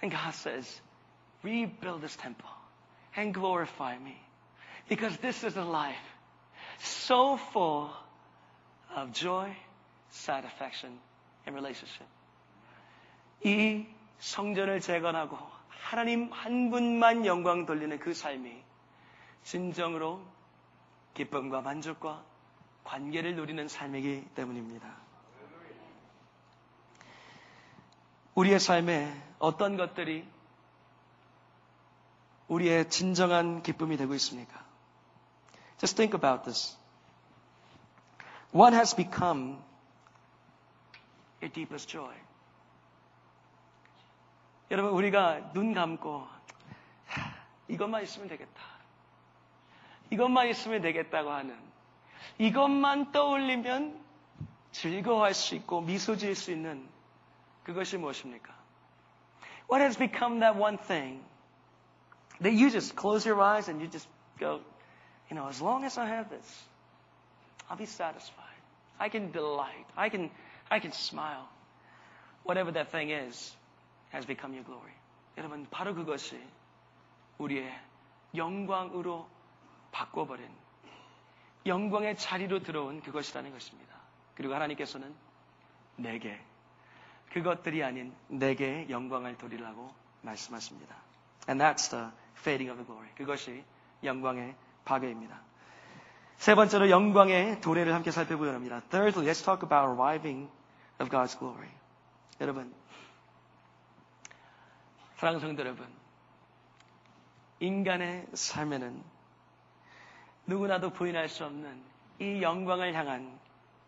And 0.03 0.15
God 0.15 0.35
says, 0.35 0.81
rebuild 1.44 2.02
this 2.02 2.16
temple 2.16 2.50
and 3.16 3.34
glorify 3.34 3.98
me. 3.98 4.18
Because 4.90 5.16
this 5.18 5.44
is 5.44 5.58
a 5.58 5.64
life 5.64 5.96
so 6.80 7.38
full 7.38 7.90
of 8.96 9.14
joy, 9.14 9.56
satisfaction, 10.10 10.98
and 11.46 11.56
relationship. 11.56 12.08
이 13.44 13.86
성전을 14.20 14.82
재건하고 14.82 15.38
하나님 15.70 16.32
한 16.32 16.70
분만 16.70 17.26
영광 17.26 17.66
돌리는 17.66 17.98
그 18.00 18.14
삶이 18.14 18.64
진정으로 19.44 20.22
기쁨과 21.14 21.62
만족과 21.62 22.24
관계를 22.84 23.36
누리는 23.36 23.68
삶이기 23.68 24.30
때문입니다. 24.36 24.96
우리의 28.36 28.60
삶에 28.60 29.12
어떤 29.40 29.76
것들이 29.76 30.26
우리의 32.52 32.90
진정한 32.90 33.64
기쁨이 33.64 33.96
되고 33.96 34.14
있습니까? 34.16 34.62
Just 35.78 35.96
think 35.96 36.14
about 36.14 36.44
this. 36.44 36.78
What 38.54 38.76
has 38.76 38.94
become 38.94 39.58
your 41.42 41.52
deepest 41.54 41.88
joy? 41.88 42.14
여러분, 44.70 44.92
우리가 44.92 45.54
눈 45.54 45.74
감고 45.74 46.28
하, 47.08 47.34
이것만 47.70 48.04
있으면 48.04 48.28
되겠다. 48.28 48.62
이것만 50.10 50.50
있으면 50.50 50.82
되겠다고 50.82 51.32
하는 51.32 51.58
이것만 52.38 53.14
떠올리면 53.14 53.98
즐거워할 54.74 55.34
수 55.34 55.56
있고 55.56 55.80
미소 55.80 56.18
지을 56.18 56.36
수 56.36 56.52
있는 56.52 56.86
그것이 57.64 57.98
무엇입니까? 57.98 58.54
What 59.72 59.82
has 59.82 59.98
become 59.98 60.42
that 60.42 60.60
one 60.60 60.78
thing 60.78 61.31
that 62.41 62.53
you 62.53 62.71
just 62.71 62.95
close 62.95 63.25
your 63.25 63.41
eyes 63.41 63.69
and 63.69 63.81
you 63.81 63.89
just 63.89 64.07
go, 64.39 64.61
you 65.31 65.37
know, 65.37 65.49
as 65.49 65.61
long 65.61 65.85
as 65.85 65.99
I 65.99 66.07
have 66.07 66.29
this, 66.29 66.65
I'll 67.69 67.77
be 67.77 67.87
satisfied. 67.87 68.45
I 68.99 69.09
can 69.09 69.31
delight. 69.33 69.87
I 69.97 70.09
can, 70.09 70.31
I 70.71 70.81
can 70.81 70.93
smile. 70.93 71.49
Whatever 72.45 72.73
that 72.73 72.93
thing 72.93 73.11
is 73.11 73.55
has 74.11 74.25
become 74.25 74.55
your 74.55 74.65
glory. 74.65 74.93
여러분, 75.37 75.67
바로 75.71 75.95
그것이 75.95 76.41
우리의 77.39 77.71
영광으로 78.35 79.29
바꿔버린 79.93 80.47
영광의 81.67 82.17
자리로 82.17 82.63
들어온 82.63 83.01
그것이라는 83.03 83.51
것입니다. 83.51 83.95
그리고 84.37 84.55
하나님께서는 84.55 85.13
내게 85.97 86.39
그것들이 87.33 87.83
아닌 87.83 88.15
내게 88.29 88.87
영광을 88.89 89.37
돌리라고 89.37 89.93
말씀하십니다. 90.23 90.95
And 91.49 91.63
that's 91.63 91.91
the 91.91 92.11
fading 92.38 92.72
of 92.72 92.78
the 92.78 92.86
glory. 92.86 93.10
그것이 93.16 93.64
영광의 94.04 94.56
파괴입니다. 94.86 95.40
세 96.38 96.56
번째로 96.56 96.90
영광의 96.90 97.62
도래를 97.62 97.94
함께 97.94 98.10
살펴보려 98.10 98.54
합니다. 98.54 98.82
Thirdly, 98.90 99.28
let's 99.30 99.46
talk 99.46 99.64
about 99.64 99.94
arriving 99.94 100.50
of 101.00 101.10
God's 101.10 101.38
glory. 101.38 101.70
여러분, 102.40 102.74
사랑하는 105.18 105.40
성도 105.40 105.62
여러분, 105.62 105.88
인간의 107.60 108.26
삶에는 108.34 109.04
누구나도 110.48 110.90
부인할 110.90 111.30
수 111.30 111.46
없는 111.46 111.80
이 112.20 112.42
영광을 112.42 112.96
향한 112.96 113.40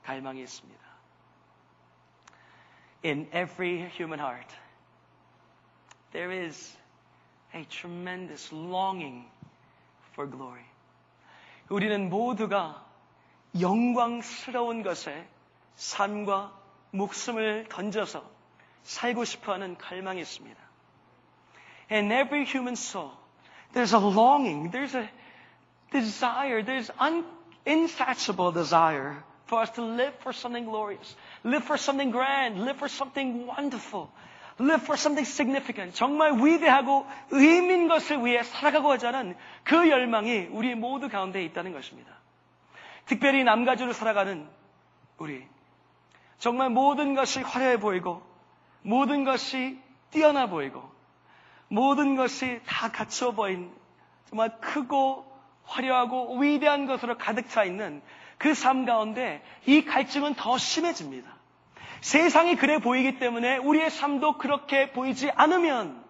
갈망이 0.04 0.42
있습니다. 0.44 0.84
In 3.04 3.26
every 3.34 3.90
human 3.90 4.20
heart, 4.20 4.56
there 6.12 6.32
is 6.32 6.78
a 7.55 7.65
tremendous 7.65 8.53
longing 8.53 9.25
for 10.13 10.29
glory. 10.31 10.65
우리는 11.69 12.09
모두가 12.09 12.85
영광스러운 13.59 14.83
것에 14.83 15.27
삶과 15.77 16.53
목숨을 16.91 17.67
던져서 17.69 18.23
살고 18.83 19.25
싶어 19.25 19.53
하는 19.53 19.77
갈망이 19.77 20.21
있습니다. 20.21 20.59
In 21.91 22.13
every 22.13 22.45
human 22.45 22.75
soul, 22.75 23.13
there's 23.73 23.95
a 23.95 23.99
longing, 23.99 24.71
there's 24.71 24.95
a 24.95 25.09
desire, 25.91 26.63
there's 26.63 26.91
un, 26.99 27.25
insatiable 27.65 28.53
desire 28.53 29.23
for 29.47 29.61
us 29.63 29.71
to 29.73 29.83
live 29.83 30.15
for 30.21 30.33
something 30.33 30.65
glorious, 30.65 31.17
live 31.45 31.65
for 31.65 31.77
something 31.79 32.11
grand, 32.11 32.65
live 32.65 32.77
for 32.77 32.89
something 32.89 33.47
wonderful, 33.47 34.11
live 34.60 34.84
for 34.84 34.98
something 34.98 35.28
significant. 35.28 35.96
정말 35.96 36.34
위대하고 36.34 37.06
의미 37.32 37.74
있는 37.74 37.88
것을 37.88 38.24
위해 38.26 38.44
살아가고자 38.44 39.10
하는 39.10 39.36
그 39.64 39.90
열망이 39.90 40.48
우리 40.52 40.76
모두 40.76 41.10
가운데 41.10 41.44
있다는 41.44 41.74
것입니다. 41.74 42.12
특별히 43.06 43.44
남가주로 43.44 43.94
살아가는 43.94 44.48
우리. 45.18 45.46
정말 46.38 46.70
모든 46.70 47.16
것이 47.16 47.42
화려해 47.42 47.80
보이고, 47.80 48.22
모든 48.82 49.24
것이 49.24 49.80
뛰어나 50.12 50.48
보이고, 50.48 50.84
모든 51.68 52.16
것이 52.16 52.60
다 52.66 52.92
갖춰 52.92 53.32
보인 53.32 53.72
정말 54.30 54.60
크고 54.60 55.26
화려하고 55.64 56.38
위대한 56.40 56.86
것으로 56.86 57.18
가득 57.18 57.50
차 57.50 57.64
있는 57.64 58.02
그 58.38 58.54
삶 58.54 58.86
가운데 58.86 59.42
이 59.66 59.86
갈증은 59.86 60.36
더 60.36 60.58
심해집니다. 60.58 61.32
세상이 62.02 62.56
그래 62.56 62.80
보이기 62.80 63.20
때문에 63.20 63.58
우리의 63.58 63.90
삶도 63.90 64.38
그렇게 64.38 64.92
보이지 64.92 65.32
않으면 65.36 66.04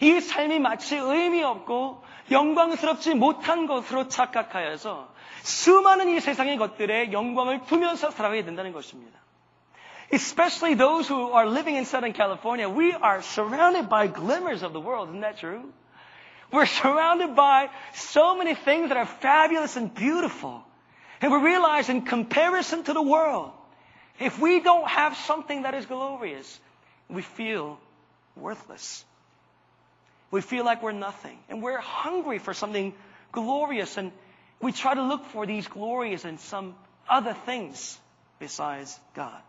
이 0.00 0.20
삶이 0.20 0.58
마치 0.58 0.96
의미 0.96 1.42
없고 1.42 2.04
영광스럽지 2.30 3.14
못한 3.14 3.66
것으로 3.66 4.08
착각하여서 4.08 5.08
수많은 5.42 6.08
이 6.10 6.20
세상의 6.20 6.56
것들에 6.58 7.12
영광을 7.12 7.62
두면서 7.64 8.10
살아가게 8.10 8.44
된다는 8.44 8.72
것입니다. 8.72 9.18
Especially 10.12 10.74
those 10.74 11.08
who 11.08 11.34
are 11.34 11.46
living 11.46 11.76
in 11.76 11.84
Southern 11.84 12.14
California, 12.14 12.68
we 12.68 12.92
are 12.94 13.20
surrounded 13.20 13.88
by 13.88 14.06
glimmers 14.06 14.62
of 14.62 14.72
the 14.72 14.80
world. 14.80 15.10
Isn't 15.10 15.20
that 15.20 15.36
true? 15.38 15.70
We're 16.50 16.64
surrounded 16.64 17.34
by 17.34 17.68
so 17.92 18.34
many 18.34 18.54
things 18.54 18.88
that 18.88 18.96
are 18.96 19.06
fabulous 19.06 19.76
and 19.76 19.94
beautiful. 19.94 20.62
And 21.20 21.30
we 21.30 21.38
realize 21.38 21.90
in 21.90 22.02
comparison 22.02 22.84
to 22.84 22.94
the 22.94 23.02
world, 23.02 23.52
if 24.19 24.39
we 24.39 24.59
don't 24.59 24.87
have 24.87 25.15
something 25.17 25.63
that 25.63 25.73
is 25.73 25.85
glorious, 25.85 26.59
we 27.09 27.21
feel 27.21 27.79
worthless. 28.35 29.05
We 30.31 30.41
feel 30.41 30.65
like 30.65 30.81
we're 30.81 30.91
nothing. 30.91 31.37
And 31.49 31.61
we're 31.61 31.79
hungry 31.79 32.39
for 32.39 32.53
something 32.53 32.93
glorious. 33.31 33.97
And 33.97 34.11
we 34.61 34.71
try 34.71 34.93
to 34.93 35.03
look 35.03 35.25
for 35.25 35.45
these 35.45 35.67
glories 35.67 36.25
in 36.25 36.37
some 36.37 36.75
other 37.07 37.33
things 37.45 37.99
besides 38.39 38.99
God. 39.13 39.41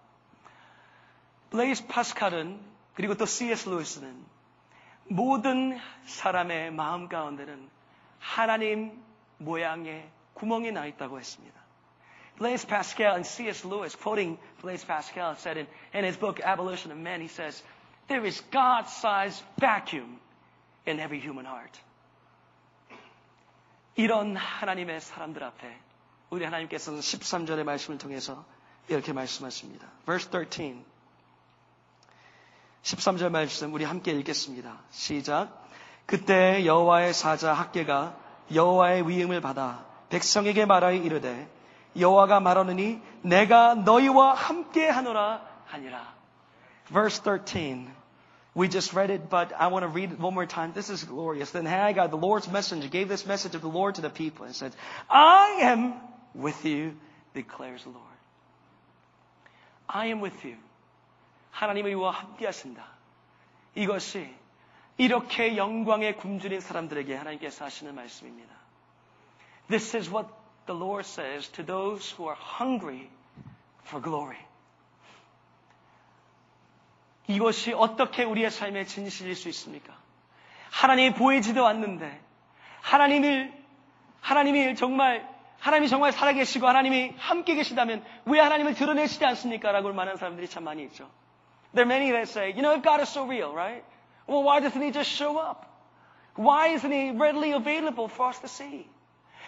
블레이스 1.51 1.87
파스칼은 1.87 2.61
그리고 2.95 3.15
또 3.15 3.27
C.S. 3.27 3.69
루이스는 3.69 4.25
모든 5.09 5.79
사람의 6.07 6.73
마음 6.73 7.09
가운데는 7.09 7.69
하나님 8.19 9.03
모양의 9.39 10.09
구멍이 10.35 10.73
나 10.73 10.87
있다고 10.87 11.19
했습니다. 11.19 11.58
Blaise 12.40 12.66
Pascal 12.66 13.16
and 13.16 13.26
C.S. 13.26 13.66
Lewis, 13.66 13.96
quoting 13.96 14.38
Blaise 14.62 14.84
Pascal, 14.84 15.36
said 15.36 15.58
in, 15.58 15.68
in 15.94 16.06
his 16.06 16.18
book 16.18 16.40
Abolition 16.40 16.92
of 16.92 16.98
Men, 16.98 17.22
he 17.22 17.28
says, 17.28 17.62
There 18.08 18.26
is 18.26 18.42
God-sized 18.52 19.44
vacuum 19.60 20.20
in 20.88 21.00
every 21.00 21.20
human 21.20 21.46
heart. 21.46 21.80
이런 23.96 24.38
하나님의 24.38 25.02
사람들 25.02 25.44
앞에 25.44 25.78
우리 26.30 26.46
하나님께서는 26.46 27.02
13절의 27.02 27.66
말씀을 27.66 27.98
통해서 27.98 28.46
이렇게 28.88 29.12
말씀하십니다. 29.12 29.86
Verse 30.06 30.32
13. 30.32 30.86
13절 32.84 33.30
말씀 33.30 33.74
우리 33.74 33.84
함께 33.84 34.12
읽겠습니다. 34.12 34.80
시작. 34.90 35.68
그때 36.06 36.66
여호와의 36.66 37.14
사자 37.14 37.54
학계가 37.54 38.18
여호와의 38.54 39.08
위임을 39.08 39.42
받아 39.42 39.86
백성에게 40.10 40.66
말하여 40.66 40.96
이르되 40.96 41.59
여호와가 41.99 42.41
말하느니 42.41 43.01
내가 43.23 43.75
너희와 43.75 44.35
함께 44.35 44.89
하노라 44.89 45.43
하니라. 45.67 46.15
Verse 46.93 47.23
13. 47.23 47.93
We 48.57 48.69
just 48.69 48.95
read 48.95 49.11
it, 49.11 49.29
but 49.29 49.53
I 49.53 49.67
want 49.67 49.83
to 49.83 49.89
read 49.89 50.13
it 50.13 50.21
one 50.21 50.33
more 50.33 50.47
time. 50.47 50.73
This 50.73 50.89
is 50.89 51.05
glorious. 51.05 51.51
Then 51.51 51.67
Haggai, 51.67 52.07
the 52.07 52.17
Lord's 52.17 52.49
messenger, 52.49 52.89
gave 52.89 53.09
this 53.09 53.27
message 53.27 53.57
of 53.57 53.63
the 53.63 53.69
Lord 53.69 53.97
to 53.97 54.03
the 54.03 54.11
people 54.11 54.47
and 54.47 54.55
said, 54.55 54.73
I 55.11 55.59
am 55.63 55.95
with 56.35 56.65
you, 56.65 56.95
declares 57.35 57.83
the 57.83 57.91
Lord. 57.91 58.15
I 59.89 60.07
am 60.07 60.21
with 60.21 60.47
you. 60.47 60.57
하나님의 61.51 61.93
이와 61.93 62.13
함께 62.13 62.47
하신다. 62.47 62.85
이것이 63.75 64.33
이렇게 64.99 65.57
영광에 65.57 66.15
굶주린 66.15 66.61
사람들에게 66.61 67.15
하나님께서 67.17 67.65
하시는 67.65 67.93
말씀입니다. 67.95 68.55
This 69.69 69.97
is 69.97 70.11
what 70.11 70.29
the 70.70 70.78
Lord 70.78 71.04
says 71.04 71.48
to 71.54 71.64
those 71.64 72.12
who 72.12 72.28
are 72.28 72.38
hungry 72.38 73.10
for 73.86 74.00
glory. 74.00 74.38
이것이 77.28 77.74
어떻게 77.74 78.24
우리의 78.24 78.52
삶의 78.52 78.86
진실일 78.86 79.36
수 79.36 79.50
있습니까? 79.50 79.98
하나님이 80.70 81.16
보이지도 81.16 81.66
않는데 81.66 82.22
하나님을 82.82 83.52
하나님이 84.22 84.76
정말 84.76 85.28
하나님이 85.58 85.90
정말 85.90 86.12
살아계시고 86.12 86.68
하나님이 86.68 87.16
함께 87.18 87.56
계시다면 87.56 88.06
왜 88.26 88.40
하나님을 88.40 88.76
드러내시지 88.76 89.26
않습니까? 89.26 89.72
라고 89.72 89.92
말하는 89.92 90.18
사람들이 90.18 90.48
참 90.48 90.66
많이 90.66 90.84
있죠. 90.84 91.10
There 91.74 91.86
are 91.86 91.90
many 91.90 92.12
that 92.12 92.30
say, 92.30 92.52
you 92.52 92.62
know, 92.62 92.76
if 92.76 92.84
God 92.84 93.02
is 93.02 93.10
so 93.10 93.26
real, 93.26 93.54
right? 93.56 93.84
Well, 94.28 94.44
why 94.44 94.62
doesn't 94.62 94.82
He 94.82 94.92
just 94.92 95.10
show 95.10 95.40
up? 95.40 95.66
Why 96.36 96.76
isn't 96.76 96.92
He 96.92 97.10
readily 97.10 97.54
available 97.54 98.08
for 98.08 98.30
us 98.30 98.40
to 98.42 98.48
see? 98.48 98.88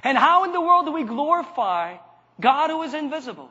And 0.05 0.17
how 0.17 0.43
in 0.43 0.51
the 0.51 0.61
world 0.61 0.85
do 0.85 0.95
we 0.95 1.05
glorify 1.05 1.97
God 2.41 2.71
who 2.71 2.83
is 2.83 2.95
invisible? 2.95 3.49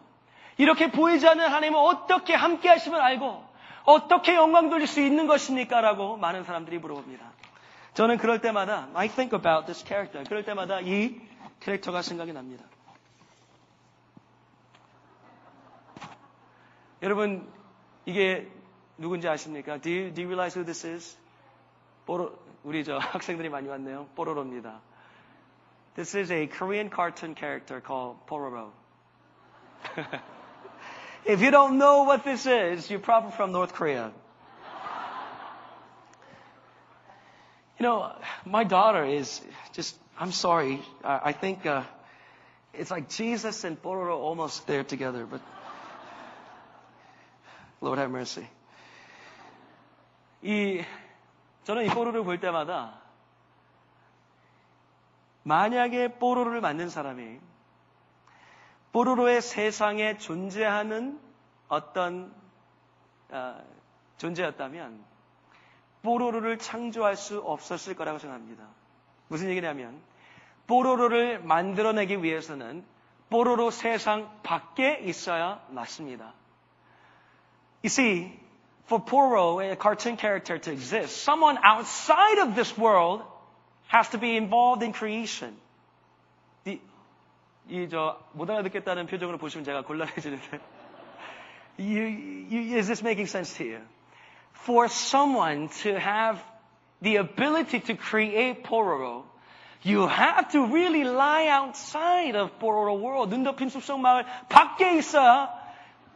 이렇게 0.59 0.91
보이지 0.91 1.26
않는 1.26 1.47
하나님을 1.47 1.78
어떻게 1.78 2.34
함께 2.34 2.68
하심을 2.68 3.01
알고 3.01 3.45
어떻게 3.84 4.34
영광 4.34 4.68
돌릴 4.68 4.86
수 4.86 5.01
있는 5.01 5.26
것입니까? 5.26 5.80
라고 5.80 6.16
많은 6.16 6.45
사람들이 6.45 6.78
물어봅니다. 6.78 7.24
저는 7.95 8.18
그럴 8.18 8.41
때마다 8.41 8.88
I 8.95 9.09
think 9.09 9.36
about 9.36 9.66
this 9.66 9.84
character. 9.86 10.24
그럴 10.28 10.45
때마다 10.45 10.80
이 10.80 11.20
캐릭터가 11.61 12.03
생각이 12.03 12.32
납니다. 12.32 12.64
여러분 17.03 17.51
이게 18.05 18.51
누군지 18.99 19.28
아십니까? 19.28 19.78
Do 19.78 19.91
you, 19.91 20.12
do 20.12 20.22
you 20.22 20.28
realize 20.28 20.59
who 20.59 20.64
this 20.64 20.86
is? 20.86 21.18
뽀로 22.05 22.38
우리 22.62 22.84
저 22.84 22.99
학생들이 22.99 23.49
많이 23.49 23.68
왔네요. 23.68 24.09
뽀로로입니다. 24.14 24.80
This 25.96 26.16
is 26.16 26.32
a 26.32 26.48
Korean 26.48 26.89
cartoon 26.89 27.36
character 27.36 27.80
called 27.82 28.18
Pororo. 28.28 28.72
If 31.26 31.41
you 31.41 31.50
don't 31.50 31.78
know 31.78 32.04
what 32.04 32.24
this 32.24 32.46
is, 32.46 32.89
you're 32.89 33.00
probably 33.00 33.32
from 33.32 33.52
North 33.52 33.74
Korea. 33.74 34.12
You 37.80 37.84
know, 37.84 38.12
my 38.46 38.64
daughter 38.64 39.04
is 39.04 39.41
just, 39.74 39.96
I'm 40.20 40.32
sorry, 40.32 40.82
I, 41.04 41.20
I 41.26 41.32
think 41.32 41.66
uh, 41.66 41.84
it's 42.74 42.91
like 42.91 43.10
Jesus 43.10 43.64
and 43.64 43.82
Pororo 43.82 44.18
almost 44.18 44.68
there 44.68 44.84
together, 44.84 45.26
but 45.26 45.41
Lord 47.82 47.98
have 47.98 48.12
mercy. 48.12 48.48
이, 50.43 50.86
저는 51.66 51.86
이 51.86 51.89
뽀로로를 51.89 52.24
볼 52.24 52.39
때마다 52.39 52.93
만약에 55.51 56.15
뽀로로를 56.21 56.61
만든 56.61 56.89
사람이 56.89 57.41
뽀로로의 58.93 59.43
세상에 59.43 60.17
존재하는 60.17 61.19
어떤 61.67 62.33
어, 63.31 63.61
존재였다면 64.19 65.05
뽀로로를 66.03 66.59
창조할 66.59 67.17
수 67.17 67.41
없었을 67.41 67.97
거라고 67.97 68.19
생각합니다. 68.21 68.65
무슨 69.27 69.49
얘기냐면 69.49 70.01
뽀로로를 70.69 71.41
만들어내기 71.41 72.23
위해서는 72.23 72.85
뽀로로 73.29 73.73
세상 73.73 74.31
밖에 74.45 75.01
있어야 75.03 75.61
맞습니다. 75.71 76.33
You 77.83 77.87
see, 77.87 78.39
for 78.87 79.05
Pororo, 79.05 79.61
a 79.61 79.75
cartoon 79.75 80.17
character 80.17 80.61
to 80.61 80.73
exist, 80.73 81.29
someone 81.29 81.59
outside 81.65 82.39
of 82.41 82.55
this 82.55 82.79
world 82.79 83.25
has 83.89 84.10
to 84.12 84.20
be 84.20 84.36
involved 84.36 84.84
in 84.84 84.93
creation. 84.93 85.56
이 87.68 87.88
저 87.89 88.20
못 88.34 88.50
알아듣겠다는 88.50 89.08
표정으로 89.08 89.38
보시면 89.38 89.64
제가 89.64 89.82
곤란해지는데. 89.84 90.60
You, 91.78 92.04
you, 92.50 92.78
is 92.78 92.88
this 92.88 93.02
making 93.02 93.28
sense 93.28 93.58
to 93.58 93.66
you? 93.66 93.82
For 94.54 94.88
someone 94.88 95.70
to 95.84 96.00
have 96.00 96.41
the 97.02 97.18
ability 97.18 97.82
to 97.82 97.96
create 97.96 98.64
Pororo, 98.64 99.24
you 99.84 100.08
have 100.08 100.52
to 100.52 100.66
really 100.68 101.04
lie 101.04 101.48
outside 101.50 102.36
of 102.36 102.58
Pororo 102.60 102.98
world. 102.98 103.30
눈 103.30 103.43
덮인 103.43 103.70
숲속 103.70 104.00
마을 104.00 104.26
밖에 104.48 104.96
있어야 104.98 105.50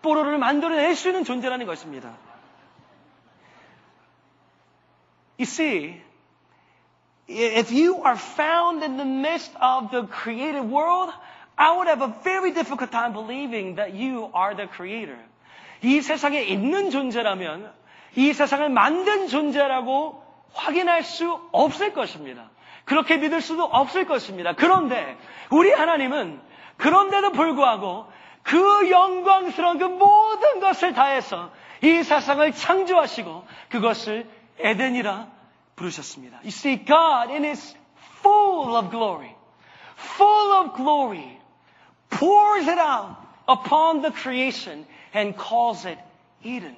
뽀로로를 0.02 0.38
만들어낼 0.38 0.96
수 0.96 1.10
있는 1.10 1.24
존재라는 1.24 1.66
것입니다. 1.66 2.16
You 5.38 5.46
see, 5.46 6.02
if 7.29 7.73
you 7.73 8.03
are 8.03 8.17
found 8.17 8.83
in 8.83 8.97
the 8.97 9.05
midst 9.05 9.51
of 9.61 9.91
the 9.91 10.07
created 10.07 10.63
world, 10.63 11.11
I 11.57 11.77
would 11.77 11.89
have 11.89 12.03
a 12.03 12.15
very 12.23 12.53
difficult 12.53 12.91
time 12.91 13.13
believing 13.13 13.77
that 13.77 13.95
you 13.95 14.31
are 14.35 14.55
the 14.55 14.67
creator. 14.67 15.19
이 15.83 16.01
세상에 16.01 16.43
있는 16.43 16.91
존재라면 16.91 17.73
이 18.17 18.33
세상을 18.33 18.69
만든 18.71 19.29
존재라고 19.29 20.23
확인할 20.55 21.03
수 21.03 21.41
없을 21.53 21.93
것입니다. 21.93 22.51
그렇게 22.85 23.17
믿을 23.17 23.41
수도 23.41 23.65
없을 23.65 24.07
것입니다. 24.07 24.55
그런데 24.55 25.17
우리 25.51 25.73
하나님은 25.73 26.41
그런데도 26.77 27.33
불구하고 27.33 28.07
그 28.43 28.91
영광스러운 28.91 29.79
그 29.79 29.85
모든 29.85 30.61
것을 30.61 30.93
다해서 30.93 31.51
이 31.83 32.03
세상을 32.03 32.53
창조하시고 32.53 33.47
그것을 33.71 34.29
에덴이라 34.59 35.34
부르셨습니다. 35.77 36.39
You 36.39 36.49
see, 36.49 36.77
God 36.77 37.31
in 37.31 37.45
His 37.45 37.77
full 38.23 38.77
of 38.77 38.91
glory, 38.91 39.35
full 39.97 40.53
of 40.53 40.77
glory, 40.77 41.39
pours 42.11 42.69
it 42.69 42.79
out 42.79 43.17
upon 43.49 44.03
the 44.03 44.11
creation 44.11 44.87
and 45.13 45.37
calls 45.37 45.87
it 45.87 45.99
Eden. 46.43 46.77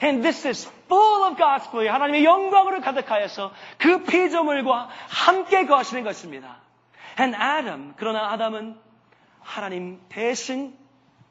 And 0.00 0.22
this 0.22 0.44
is 0.46 0.68
full 0.88 1.24
of 1.24 1.38
God's 1.38 1.70
glory. 1.70 1.88
하나님의 1.88 2.24
영광으로 2.24 2.80
가득하여서 2.80 3.52
그 3.78 4.02
피조물과 4.04 4.88
함께 5.08 5.64
거하시는 5.66 6.04
것입니다. 6.04 6.58
And 7.18 7.34
Adam, 7.34 7.94
그러나 7.96 8.32
아담은 8.32 8.78
하나님 9.40 10.00
대신 10.08 10.76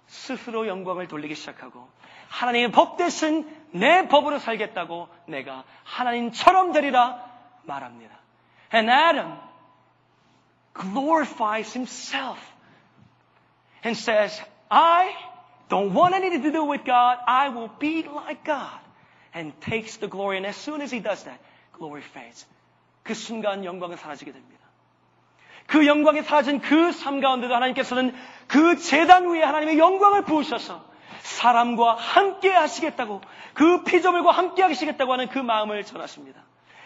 스스로 0.07 0.67
영광을 0.67 1.07
돌리기 1.07 1.35
시작하고 1.35 1.87
하나님의 2.29 2.71
법 2.71 2.97
대신 2.97 3.47
내 3.75 4.07
법으로 4.07 4.39
살겠다고 4.39 5.09
내가 5.27 5.65
하나님처럼 5.83 6.71
되리라 6.71 7.21
말합니다. 7.63 8.15
And 8.73 8.89
Adam 8.89 9.37
glorifies 10.73 11.75
himself 11.75 12.39
and 13.83 13.97
says, 13.97 14.41
I 14.69 15.13
don't 15.67 15.93
want 15.93 16.15
anything 16.15 16.41
to 16.43 16.51
do 16.51 16.63
with 16.63 16.85
God. 16.85 17.19
I 17.27 17.49
will 17.49 17.69
be 17.77 18.03
like 18.03 18.45
God. 18.45 18.79
And 19.33 19.53
takes 19.59 19.97
the 19.97 20.07
glory. 20.07 20.37
And 20.37 20.47
as 20.47 20.55
soon 20.55 20.81
as 20.81 20.91
he 20.91 21.01
does 21.01 21.25
that, 21.25 21.39
glory 21.73 22.01
fades. 22.01 22.47
그 23.03 23.13
순간 23.13 23.65
영광은 23.65 23.97
사라지게 23.97 24.31
됩니다. 24.31 24.65
그 25.67 25.85
영광이 25.85 26.21
사라진 26.23 26.61
그 26.61 26.91
삶 26.91 27.19
가운데도 27.19 27.53
하나님께서는 27.53 28.15
그 28.47 28.77
재단 28.77 29.27
위에 29.27 29.43
하나님의 29.43 29.77
영광을 29.77 30.23
부으셔서 30.23 30.94
사람과 31.21 31.95
함께 31.95 32.49
하시겠다고 32.51 33.21
그 33.53 33.83
피조물과 33.83 34.31
함께 34.31 34.63
하시겠다고 34.63 35.13
하는 35.13 35.27
그 35.29 35.39
마음을 35.39 35.83
전하십니다. 35.83 36.41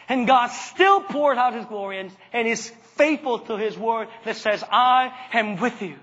And 0.10 0.26
God 0.26 0.50
still 0.52 1.06
pours 1.08 1.40
out 1.40 1.54
His 1.54 1.68
glory 1.68 1.98
and, 2.00 2.16
and 2.34 2.50
is 2.50 2.74
faithful 2.96 3.44
to 3.46 3.58
His 3.58 3.78
word 3.78 4.10
that 4.24 4.38
says, 4.38 4.66
I 4.70 5.12
am 5.36 5.62
with 5.62 5.84
you. 5.84 5.98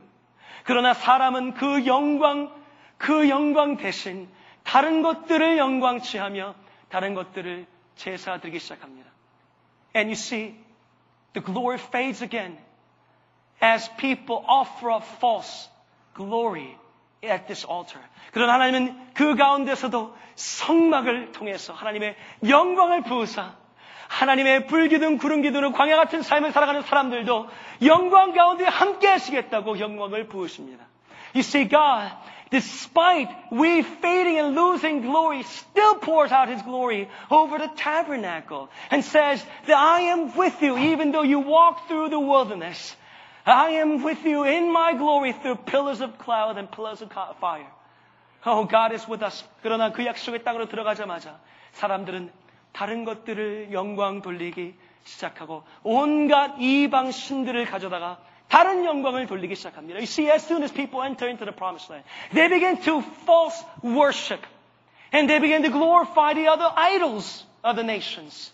그러나 0.64 0.94
사람은 0.94 1.54
그 1.54 1.86
영광, 1.86 2.52
그 2.98 3.28
영광 3.28 3.76
대신 3.76 4.28
다른 4.62 5.02
것들을 5.02 5.58
영광 5.58 6.00
취하며 6.00 6.54
다른 6.88 7.14
것들을 7.14 7.66
제사 7.96 8.38
드리기 8.38 8.58
시작합니다. 8.58 9.10
And 9.94 10.08
you 10.08 10.14
see, 10.14 10.54
the 11.32 11.44
glory 11.44 11.78
fades 11.78 12.22
again 12.22 12.58
as 13.62 13.88
people 13.96 14.44
offer 14.46 14.90
up 14.90 15.04
false 15.18 15.68
glory 16.14 16.76
at 17.28 17.46
this 17.46 17.66
altar. 17.68 18.02
그러나 18.32 18.54
하나님은 18.54 19.12
그 19.14 19.36
가운데서도 19.36 20.14
성막을 20.34 21.32
통해서 21.32 21.72
하나님의 21.72 22.16
영광을 22.48 23.02
부으사 23.02 23.54
하나님의 24.08 24.66
불기둥 24.66 25.18
구름 25.18 25.42
기둥으로 25.42 25.72
광야 25.72 25.96
같은 25.96 26.22
삶을 26.22 26.52
살아가는 26.52 26.82
사람들도 26.82 27.48
영광 27.82 28.32
가운데 28.32 28.64
함께 28.64 29.08
하시겠다고 29.08 29.80
영광을 29.80 30.28
부으십니다. 30.28 30.84
You 31.34 31.42
see, 31.42 31.68
God, 31.68 32.12
despite 32.50 33.28
we 33.52 33.80
fading 33.80 34.38
and 34.38 34.58
losing 34.58 35.02
glory, 35.02 35.42
still 35.42 35.98
pours 36.00 36.32
out 36.32 36.48
His 36.48 36.62
glory 36.62 37.08
over 37.30 37.58
the 37.58 37.70
tabernacle 37.76 38.68
and 38.90 39.04
says 39.04 39.44
that 39.66 39.76
I 39.76 40.12
am 40.12 40.32
with 40.36 40.62
you 40.62 40.78
even 40.78 41.12
though 41.12 41.24
you 41.24 41.40
walk 41.40 41.88
through 41.88 42.10
the 42.10 42.20
wilderness. 42.20 42.96
I 43.45 43.71
am 43.81 44.03
with 44.03 44.23
you 44.25 44.43
in 44.43 44.71
my 44.71 44.93
glory 44.93 45.33
through 45.33 45.57
pillars 45.65 46.01
of 46.01 46.17
cloud 46.17 46.57
and 46.57 46.69
pillars 46.69 47.01
of 47.01 47.11
fire. 47.39 47.67
Oh, 48.45 48.65
God 48.65 48.93
is 48.93 49.07
with 49.09 49.23
us. 49.23 49.43
그러나 49.61 49.91
그 49.91 50.05
약속의 50.05 50.43
땅으로 50.43 50.67
들어가자마자 50.67 51.39
사람들은 51.73 52.31
다른 52.71 53.03
것들을 53.05 53.71
영광 53.71 54.21
돌리기 54.21 54.75
시작하고 55.03 55.63
온갖 55.83 56.55
이방 56.59 57.11
신들을 57.11 57.65
가져다가 57.65 58.19
다른 58.47 58.85
영광을 58.85 59.27
돌리기 59.27 59.55
시작합니다. 59.55 59.97
You 59.97 60.03
see, 60.03 60.29
as 60.29 60.45
soon 60.45 60.63
as 60.63 60.73
people 60.73 61.03
enter 61.03 61.27
into 61.27 61.45
the 61.45 61.55
promised 61.55 61.91
land, 61.91 62.05
they 62.33 62.49
begin 62.49 62.81
to 62.81 63.01
false 63.25 63.63
worship 63.83 64.41
And 65.11 65.29
they 65.29 65.39
began 65.39 65.63
to 65.63 65.69
glorify 65.69 66.33
the 66.33 66.47
other 66.47 66.71
idols 66.75 67.43
of 67.63 67.75
the 67.75 67.83
nations. 67.83 68.51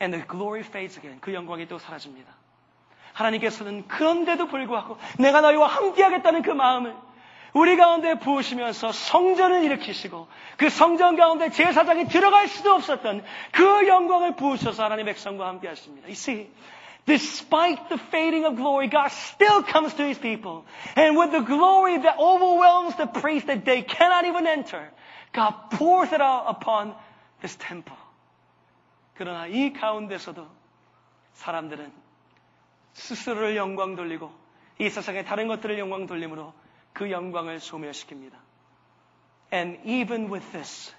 And 0.00 0.12
the 0.12 0.18
glory 0.18 0.62
fades 0.62 0.96
again. 0.96 1.20
그 1.20 1.32
영광이 1.32 1.66
또 1.68 1.78
사라집니다. 1.78 2.34
하나님께서는 3.13 3.87
그런데도 3.87 4.47
불구하고 4.47 4.97
내가 5.19 5.41
너희와 5.41 5.67
함께하겠다는 5.67 6.41
그 6.41 6.51
마음을 6.51 6.95
우리 7.53 7.77
가운데 7.77 8.17
부으시면서 8.17 8.91
성전을 8.91 9.63
일으키시고 9.63 10.27
그 10.57 10.69
성전 10.69 11.15
가운데 11.15 11.51
제사장이 11.51 12.07
들어갈 12.07 12.47
수도 12.47 12.73
없었던 12.73 13.23
그 13.51 13.87
영광을 13.87 14.35
부으셔서 14.35 14.83
하나님의 14.83 15.13
백성과 15.13 15.47
함께 15.47 15.67
하십니다. 15.67 16.07
You 16.07 16.13
see, 16.13 16.49
despite 17.05 17.89
the 17.89 18.01
fading 18.07 18.45
of 18.45 18.55
glory, 18.55 18.89
God 18.89 19.11
still 19.11 19.63
comes 19.63 19.95
to 19.95 20.03
his 20.03 20.19
people. 20.19 20.65
And 20.97 21.15
with 21.15 21.31
the 21.31 21.45
glory 21.45 22.01
that 22.01 22.17
overwhelms 22.17 22.97
the 22.97 23.07
priest 23.07 23.45
that 23.47 23.65
they 23.65 23.83
cannot 23.83 24.25
even 24.25 24.47
enter, 24.47 24.89
God 25.31 25.53
pours 25.77 26.11
it 26.11 26.21
out 26.21 26.49
upon 26.49 26.95
his 27.39 27.55
temple. 27.57 27.97
그러나 29.13 29.45
이 29.45 29.73
가운데서도 29.73 30.47
사람들은 31.33 31.91
스스로를 32.93 33.55
영광 33.55 33.95
돌리고 33.95 34.31
이 34.79 34.89
세상의 34.89 35.25
다른 35.25 35.47
것들을 35.47 35.77
영광 35.77 36.05
돌림으로 36.05 36.53
그 36.93 37.11
영광을 37.11 37.59
소멸시킵니다. 37.59 38.33
And 39.51 39.79
even 39.85 40.31
with 40.31 40.51
this, 40.51 40.93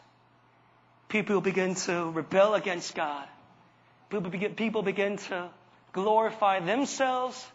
people 1.09 1.43
begin 1.43 1.75
to 1.87 2.11
rebel 2.11 2.55
against 2.55 2.95
God. 2.95 3.29
People 4.11 4.31
begin, 4.31 4.55
people 4.55 4.83
begin 4.83 5.17
to 5.29 5.51
glorify 5.93 6.61
themselves 6.61 7.51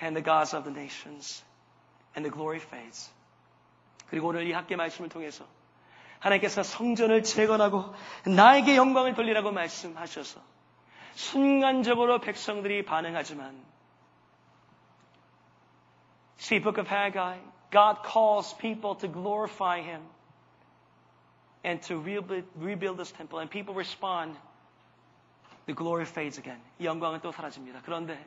and 0.00 0.16
the 0.16 0.22
gods 0.22 0.54
of 0.54 0.64
the 0.64 0.72
nations. 0.72 1.44
And 2.16 2.24
the 2.24 2.32
glory 2.32 2.60
fades. 2.60 3.12
그리고 4.08 4.28
오늘 4.28 4.46
이 4.46 4.52
학계 4.52 4.76
말씀을 4.76 5.08
통해서 5.08 5.44
하나님께서 6.20 6.62
성전을 6.62 7.22
재건하고 7.22 7.92
나에게 8.24 8.76
영광을 8.76 9.14
돌리라고 9.14 9.50
말씀하셔서 9.50 10.40
순간적으로 11.15 12.19
백성들이 12.19 12.85
반응하지만 12.85 13.69
See, 16.39 16.59
book 16.59 16.77
of 16.77 16.87
Haggai, 16.87 17.37
God 17.69 17.97
calls 18.03 18.55
people 18.57 18.95
to 18.95 19.07
glorify 19.07 19.81
Him 19.81 20.01
and 21.63 21.81
to 21.83 21.99
rebuild, 21.99 22.45
rebuild 22.55 22.97
this 22.97 23.11
temple. 23.11 23.39
And 23.39 23.51
people 23.51 23.73
respond. 23.73 24.35
The 25.65 25.73
glory 25.73 26.05
fades 26.05 26.39
again. 26.39 26.59
이 26.79 26.85
영광은 26.85 27.21
또 27.21 27.31
사라집니다. 27.31 27.81
그런데 27.83 28.25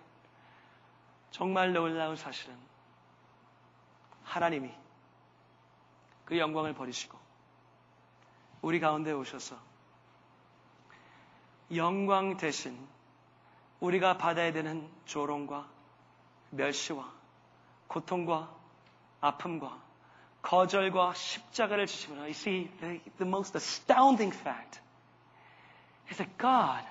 정말 1.31 1.73
놀라운 1.73 2.15
사실은 2.15 2.55
하나님이 4.25 4.71
그 6.27 6.39
영광을 6.39 6.75
버리시고 6.75 7.19
우리 8.61 8.79
가운데 8.79 9.11
오셔서 9.11 9.57
영광 11.75 12.37
대신 12.37 12.77
우리가 13.81 14.19
받아야 14.19 14.53
되는 14.53 14.89
조롱과 15.07 15.67
멸시와 16.51 17.11
고통과 17.89 18.49
아픔과 19.21 19.81
거절과 20.43 21.15
십자가를 21.15 21.87
지시면 21.87 22.25
You 22.25 22.35
see, 22.35 22.71
the, 22.81 23.01
the 23.19 23.29
most 23.29 23.57
astounding 23.57 24.33
fact 24.33 24.81
is 26.11 26.19
that 26.19 26.37
God 26.37 26.85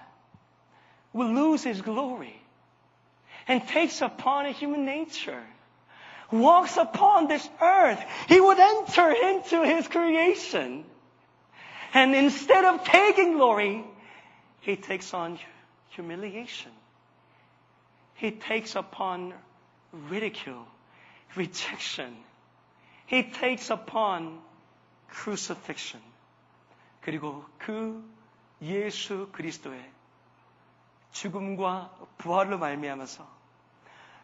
will 1.13 1.33
lose 1.33 1.63
His 1.63 1.81
glory 1.81 2.41
and 3.47 3.65
takes 3.67 4.01
upon 4.01 4.45
a 4.45 4.51
human 4.51 4.85
nature, 4.85 5.43
walks 6.31 6.77
upon 6.77 7.27
this 7.27 7.47
earth. 7.61 7.99
He 8.27 8.39
would 8.39 8.59
enter 8.59 9.11
into 9.11 9.63
His 9.63 9.87
creation. 9.87 10.85
And 11.93 12.15
instead 12.15 12.63
of 12.63 12.85
taking 12.85 13.33
glory, 13.33 13.83
He 14.66 14.74
takes 14.74 15.14
on 15.14 15.38
humiliation. 15.90 16.72
He 18.16 18.32
takes 18.32 18.74
upon 18.74 19.32
ridicule, 19.92 20.66
rejection. 21.36 22.16
He 23.06 23.30
takes 23.30 23.70
upon 23.70 24.40
crucifixion. 25.08 26.02
그리고 27.00 27.44
그 27.58 28.02
예수 28.60 29.28
그리스도의 29.30 29.88
죽음과 31.12 31.94
부활로 32.18 32.58
말미암아서 32.58 33.24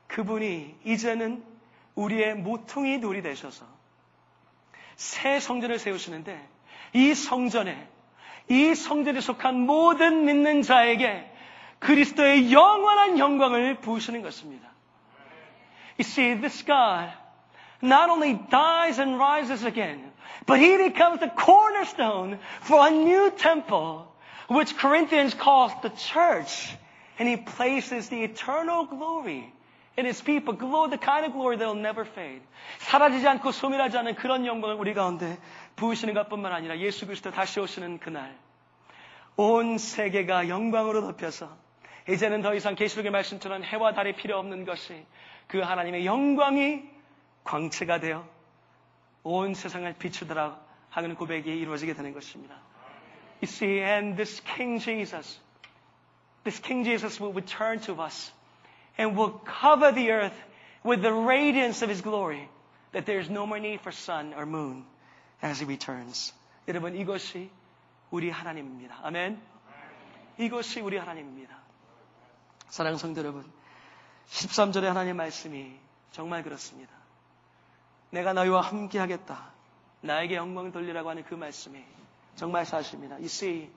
그분이 0.08 0.80
이제는 0.84 1.46
우리의 1.94 2.34
모퉁이 2.34 3.00
돌이 3.00 3.22
되셔서 3.22 3.64
새 4.96 5.38
성전을 5.38 5.78
세우시는데 5.78 6.48
이 6.94 7.14
성전에 7.14 7.88
이 8.49 8.75
성전에 8.75 9.21
속한 9.21 9.59
모든 9.59 10.25
믿는 10.25 10.61
자에게 10.61 11.31
그리스도의 11.79 12.51
영원한 12.51 13.19
영광을 13.19 13.75
부으시는 13.75 14.21
것입니다. 14.21 14.67
You 15.99 16.03
see, 16.03 16.35
this 16.39 16.63
God 16.63 17.11
not 17.81 18.09
only 18.09 18.39
dies 18.49 18.99
and 18.99 19.17
rises 19.17 19.65
again, 19.65 20.11
but 20.45 20.59
he 20.59 20.77
becomes 20.77 21.19
the 21.19 21.29
cornerstone 21.29 22.39
for 22.61 22.87
a 22.87 22.91
new 22.91 23.31
temple, 23.31 24.07
which 24.47 24.77
Corinthians 24.77 25.33
calls 25.33 25.71
the 25.81 25.89
church. 25.89 26.75
And 27.19 27.27
he 27.27 27.35
places 27.35 28.09
the 28.09 28.23
eternal 28.23 28.85
glory 28.85 29.51
in 29.97 30.05
his 30.05 30.21
people, 30.21 30.53
glory, 30.53 30.91
the 30.91 30.99
kind 30.99 31.25
of 31.25 31.33
glory 31.33 31.57
that 31.57 31.67
will 31.67 31.73
never 31.73 32.05
fade. 32.05 32.41
사라지지 32.79 33.27
않고 33.27 33.51
소멸하지 33.51 33.97
않은 33.97 34.15
그런 34.15 34.45
영광을 34.45 34.75
우리 34.75 34.93
가운데 34.93 35.37
부으시는 35.75 36.13
것뿐만 36.13 36.51
아니라 36.51 36.77
예수 36.79 37.05
그리스도 37.05 37.31
다시 37.31 37.59
오시는 37.59 37.99
그날, 37.99 38.37
온 39.35 39.77
세계가 39.77 40.49
영광으로 40.49 41.01
덮여서 41.01 41.55
이제는 42.09 42.41
더 42.41 42.55
이상 42.55 42.75
계시록의 42.75 43.11
말씀처럼 43.11 43.63
해와 43.63 43.93
달이 43.93 44.13
필요 44.13 44.37
없는 44.39 44.65
것이 44.65 45.05
그 45.47 45.59
하나님의 45.59 46.05
영광이 46.05 46.83
광채가 47.43 47.99
되어 47.99 48.27
온 49.23 49.53
세상을 49.53 49.93
비추더라 49.93 50.59
하는 50.89 51.15
고백이 51.15 51.49
이루어지게 51.49 51.93
되는 51.93 52.13
것입니다. 52.13 52.55
You 53.41 53.43
see, 53.43 53.79
and 53.83 54.15
this 54.15 54.41
King 54.41 54.79
Jesus, 54.83 55.39
this 56.43 56.59
King 56.61 56.83
Jesus 56.83 57.21
will 57.21 57.33
return 57.33 57.79
to 57.81 58.01
us 58.01 58.33
and 58.97 59.15
will 59.15 59.39
cover 59.45 59.93
the 59.93 60.11
earth 60.11 60.35
with 60.83 61.01
the 61.01 61.13
radiance 61.13 61.83
of 61.83 61.89
His 61.89 62.01
glory, 62.01 62.49
that 62.93 63.05
there 63.05 63.19
is 63.19 63.29
no 63.29 63.45
more 63.45 63.59
need 63.59 63.81
for 63.81 63.91
sun 63.91 64.33
or 64.33 64.45
moon 64.45 64.85
As 65.42 65.62
He 65.62 65.64
returns. 65.64 66.34
여러분, 66.68 66.94
이것이 66.96 67.50
우리 68.10 68.30
하나님입니다. 68.30 68.98
아멘. 69.02 69.40
이것이 70.38 70.80
우리 70.80 70.96
하나님입니다. 70.96 71.56
사랑 72.68 72.96
성도 72.96 73.20
여러분, 73.20 73.50
13절의 74.28 74.84
하나님 74.84 75.16
말씀이 75.16 75.78
정말 76.10 76.42
그렇습니다. 76.42 76.92
내가 78.10 78.32
너희와 78.32 78.60
함께 78.60 78.98
하겠다. 78.98 79.50
나에게 80.02 80.36
영광을 80.36 80.72
돌리라고 80.72 81.10
하는 81.10 81.24
그 81.24 81.34
말씀이 81.34 81.82
정말 82.36 82.66
사실입니다. 82.66 83.16
You 83.16 83.26
see, 83.26 83.70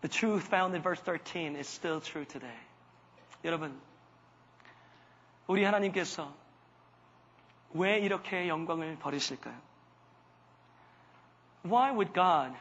the 0.00 0.08
truth 0.10 0.46
found 0.46 0.74
in 0.74 0.82
verse 0.82 1.02
13 1.04 1.56
is 1.56 1.68
still 1.68 2.00
true 2.00 2.26
today. 2.26 2.56
여러분, 3.44 3.80
우리 5.46 5.64
하나님께서 5.64 6.32
왜 7.72 7.98
이렇게 7.98 8.48
영광을 8.48 8.98
버리실까요? 8.98 9.67
Why 11.63 11.91
would 11.91 12.13
God 12.13 12.55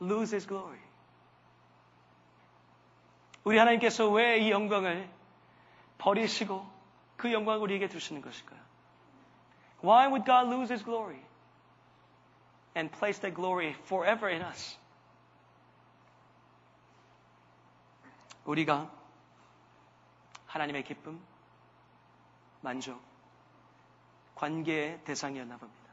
lose 0.00 0.34
His 0.34 0.46
glory? 0.46 0.80
우리 3.44 3.56
하나님께서 3.58 4.08
왜 4.08 4.38
이 4.38 4.50
영광을 4.50 5.08
버리시고 5.98 6.66
그 7.16 7.32
영광을 7.32 7.60
우리에게 7.60 7.88
주시는 7.88 8.22
것일까요? 8.22 8.60
Why 9.82 10.06
would 10.08 10.24
God 10.24 10.48
lose 10.52 10.70
His 10.72 10.84
glory 10.84 11.20
and 12.76 12.90
place 12.96 13.20
that 13.20 13.34
glory 13.34 13.74
forever 13.84 14.28
in 14.28 14.42
us? 14.42 14.78
우리가 18.44 18.90
하나님의 20.46 20.82
기쁨, 20.84 21.20
만족, 22.62 23.00
관계의 24.34 25.04
대상이었나 25.04 25.56
봅니다. 25.58 25.83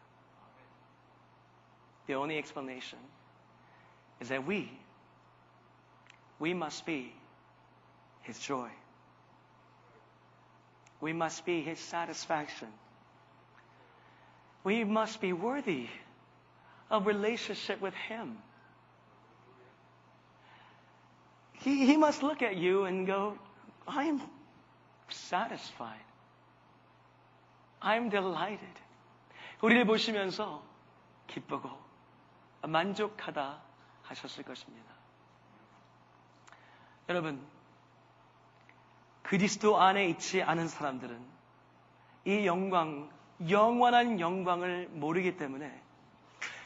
The 2.12 2.14
only 2.14 2.38
explanation 2.38 3.00
is 4.20 4.30
that 4.30 4.46
we, 4.46 4.72
we 6.40 6.54
must 6.54 6.86
be 6.86 7.14
His 8.22 8.40
joy. 8.40 8.70
We 11.02 11.14
must 11.14 11.46
be 11.46 11.62
His 11.62 11.80
satisfaction. 11.80 12.70
We 14.64 14.84
must 14.84 15.22
be 15.22 15.34
worthy 15.34 15.88
of 16.90 17.06
relationship 17.06 17.82
with 17.82 17.94
Him. 17.94 18.38
He, 21.54 21.86
he 21.86 21.98
must 21.98 22.24
look 22.24 22.42
at 22.42 22.56
you 22.56 22.86
and 22.86 23.06
go, 23.06 23.38
I 23.88 24.06
am 24.06 24.22
satisfied. 25.10 26.04
I'm 27.82 28.10
delighted. 28.10 28.68
우리를 29.62 29.86
보시면서 29.86 30.62
기쁘고 31.28 31.81
만족하다 32.63 33.61
하셨을 34.03 34.45
것입니다. 34.45 34.93
여러분, 37.09 37.45
그리스도 39.23 39.81
안에 39.81 40.07
있지 40.09 40.43
않은 40.43 40.69
사람들은 40.69 41.19
이 42.25 42.47
영광, 42.47 43.11
영원한 43.49 44.21
영광을 44.21 44.89
모르기 44.93 45.37
때문에 45.37 45.83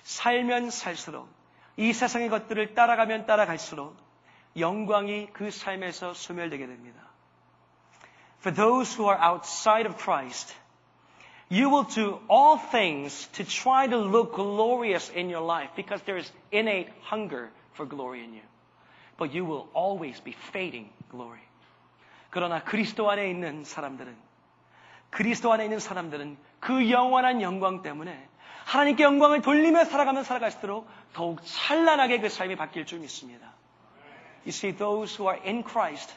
살면 0.02 0.70
살수록 0.70 1.28
이 1.77 1.93
세상의 1.93 2.28
것들을 2.28 2.74
따라가면 2.74 3.27
따라갈수록 3.27 3.97
영광이 4.56 5.28
그 5.32 5.51
삶에서 5.51 6.14
소멸되게 6.14 6.66
됩니다. 6.66 7.01
For 8.39 8.55
those 8.55 8.97
who 8.97 9.10
are 9.10 9.23
outside 9.23 9.89
of 9.89 10.01
Christ, 10.02 10.55
you 11.51 11.69
will 11.69 11.84
do 11.84 12.18
all 12.30 12.57
things 12.57 13.27
to 13.34 13.43
try 13.43 13.85
to 13.85 13.97
look 13.97 14.35
glorious 14.35 15.09
in 15.09 15.30
your 15.30 15.41
life 15.41 15.69
because 15.76 16.01
there 16.03 16.18
is 16.18 16.31
innate 16.51 16.88
hunger 17.01 17.49
for 17.73 17.85
glory 17.85 18.23
in 18.23 18.34
you. 18.34 18.41
But 19.18 19.34
you 19.34 19.43
will 19.43 19.68
always 19.73 20.18
be 20.22 20.31
fading 20.31 20.89
glory. 21.09 21.41
그러나 22.30 22.63
그리스도 22.63 23.09
안에 23.09 23.30
있는 23.30 23.65
사람들은 23.65 24.15
그리스도 25.09 25.51
안에 25.51 25.65
있는 25.65 25.80
사람들은 25.80 26.38
그 26.61 26.89
영원한 26.89 27.41
영광 27.41 27.81
때문에 27.81 28.30
하나님께 28.65 29.03
영광을 29.03 29.41
돌리며 29.41 29.84
살아가면 29.84 30.23
살아갈수록 30.23 30.88
더욱 31.11 31.41
찬란하게 31.43 32.22
그 32.22 32.30
삶이 32.30 32.55
바뀔 32.55 32.85
줄 32.85 32.99
믿습니다. 32.99 33.51
You 34.45 34.51
see, 34.51 34.72
those 34.72 35.13
who 35.19 35.27
are 35.27 35.39
in 35.45 35.63
Christ, 35.63 36.15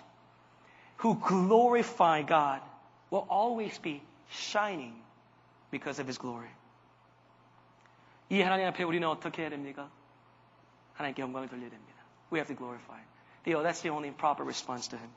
who 1.03 1.19
glorify 1.19 2.23
God, 2.23 2.63
will 3.11 3.27
always 3.29 3.81
be 3.83 4.01
shining 4.31 4.95
because 5.72 6.02
of 6.02 6.08
His 6.08 6.20
glory. 6.20 6.50
이 8.30 8.42
하나님 8.42 8.68
앞에 8.68 8.84
우리는 8.84 9.08
어떻게 9.08 9.44
해야 9.44 9.50
됩니까? 9.50 9.90
하나님께 10.94 11.22
영광을 11.22 11.48
돌려야 11.48 11.70
됩니다. 11.70 12.00
We 12.32 12.40
have 12.40 12.54
to 12.54 12.58
glorify. 12.58 13.02
Theo, 13.44 13.64
that's 13.64 13.82
the 13.82 13.90
only 13.92 14.14
proper 14.16 14.44
response 14.44 14.90
to 14.90 14.98
Him. 14.98 15.12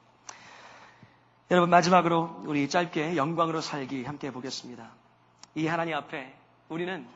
여러분 1.51 1.69
마지막으로 1.69 2.43
우리 2.47 2.69
짧게 2.69 3.17
영광으로 3.17 3.61
살기 3.61 4.05
함께 4.05 4.29
해보겠습니다. 4.29 4.91
이 5.55 5.67
하나님 5.67 5.95
앞에 5.97 6.35
우리는 6.71 7.07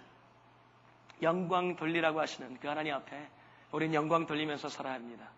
영광 1.22 1.76
돌리라고 1.76 2.20
하시는 2.20 2.58
그 2.60 2.68
하나님 2.68 2.92
앞에 2.92 3.28
우리는 3.72 3.94
영광 3.94 4.26
돌리면서 4.26 4.68
살아야 4.68 4.94
합니다. 4.94 5.30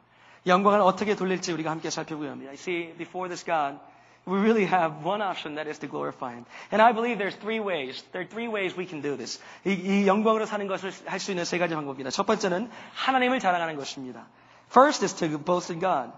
영광을 0.46 0.80
어떻게 0.80 1.14
돌릴지 1.14 1.52
우리가 1.52 1.70
함께 1.70 1.90
살펴보려 1.90 2.30
합니다. 2.30 2.52
See, 2.52 2.94
before 2.96 3.28
this 3.28 3.44
God, 3.44 3.78
we 4.28 4.38
really 4.38 4.66
have 4.66 5.04
one 5.04 5.22
option 5.22 5.56
that 5.56 5.66
is 5.66 5.78
to 5.80 5.88
glorify 5.88 6.34
Him. 6.34 6.44
And 6.70 6.82
I 6.82 6.92
believe 6.92 7.18
there's 7.18 7.34
three 7.36 7.60
ways. 7.60 8.02
There 8.12 8.22
are 8.22 8.28
three 8.28 8.48
ways 8.48 8.76
we 8.76 8.86
can 8.86 9.00
do 9.00 9.16
this. 9.16 9.40
이, 9.64 9.72
이 9.72 10.06
영광으로 10.06 10.46
사는 10.46 10.66
것을 10.66 10.92
할 11.06 11.18
수 11.18 11.32
있는 11.32 11.44
세 11.44 11.58
가지 11.58 11.74
방법입니다. 11.74 12.10
첫 12.10 12.26
번째는 12.26 12.70
하나님을 12.94 13.40
자랑하는 13.40 13.76
것입니다. 13.76 14.26
First 14.70 15.04
is 15.04 15.14
to 15.16 15.38
boast 15.38 15.72
in 15.72 15.80
God. 15.80 16.12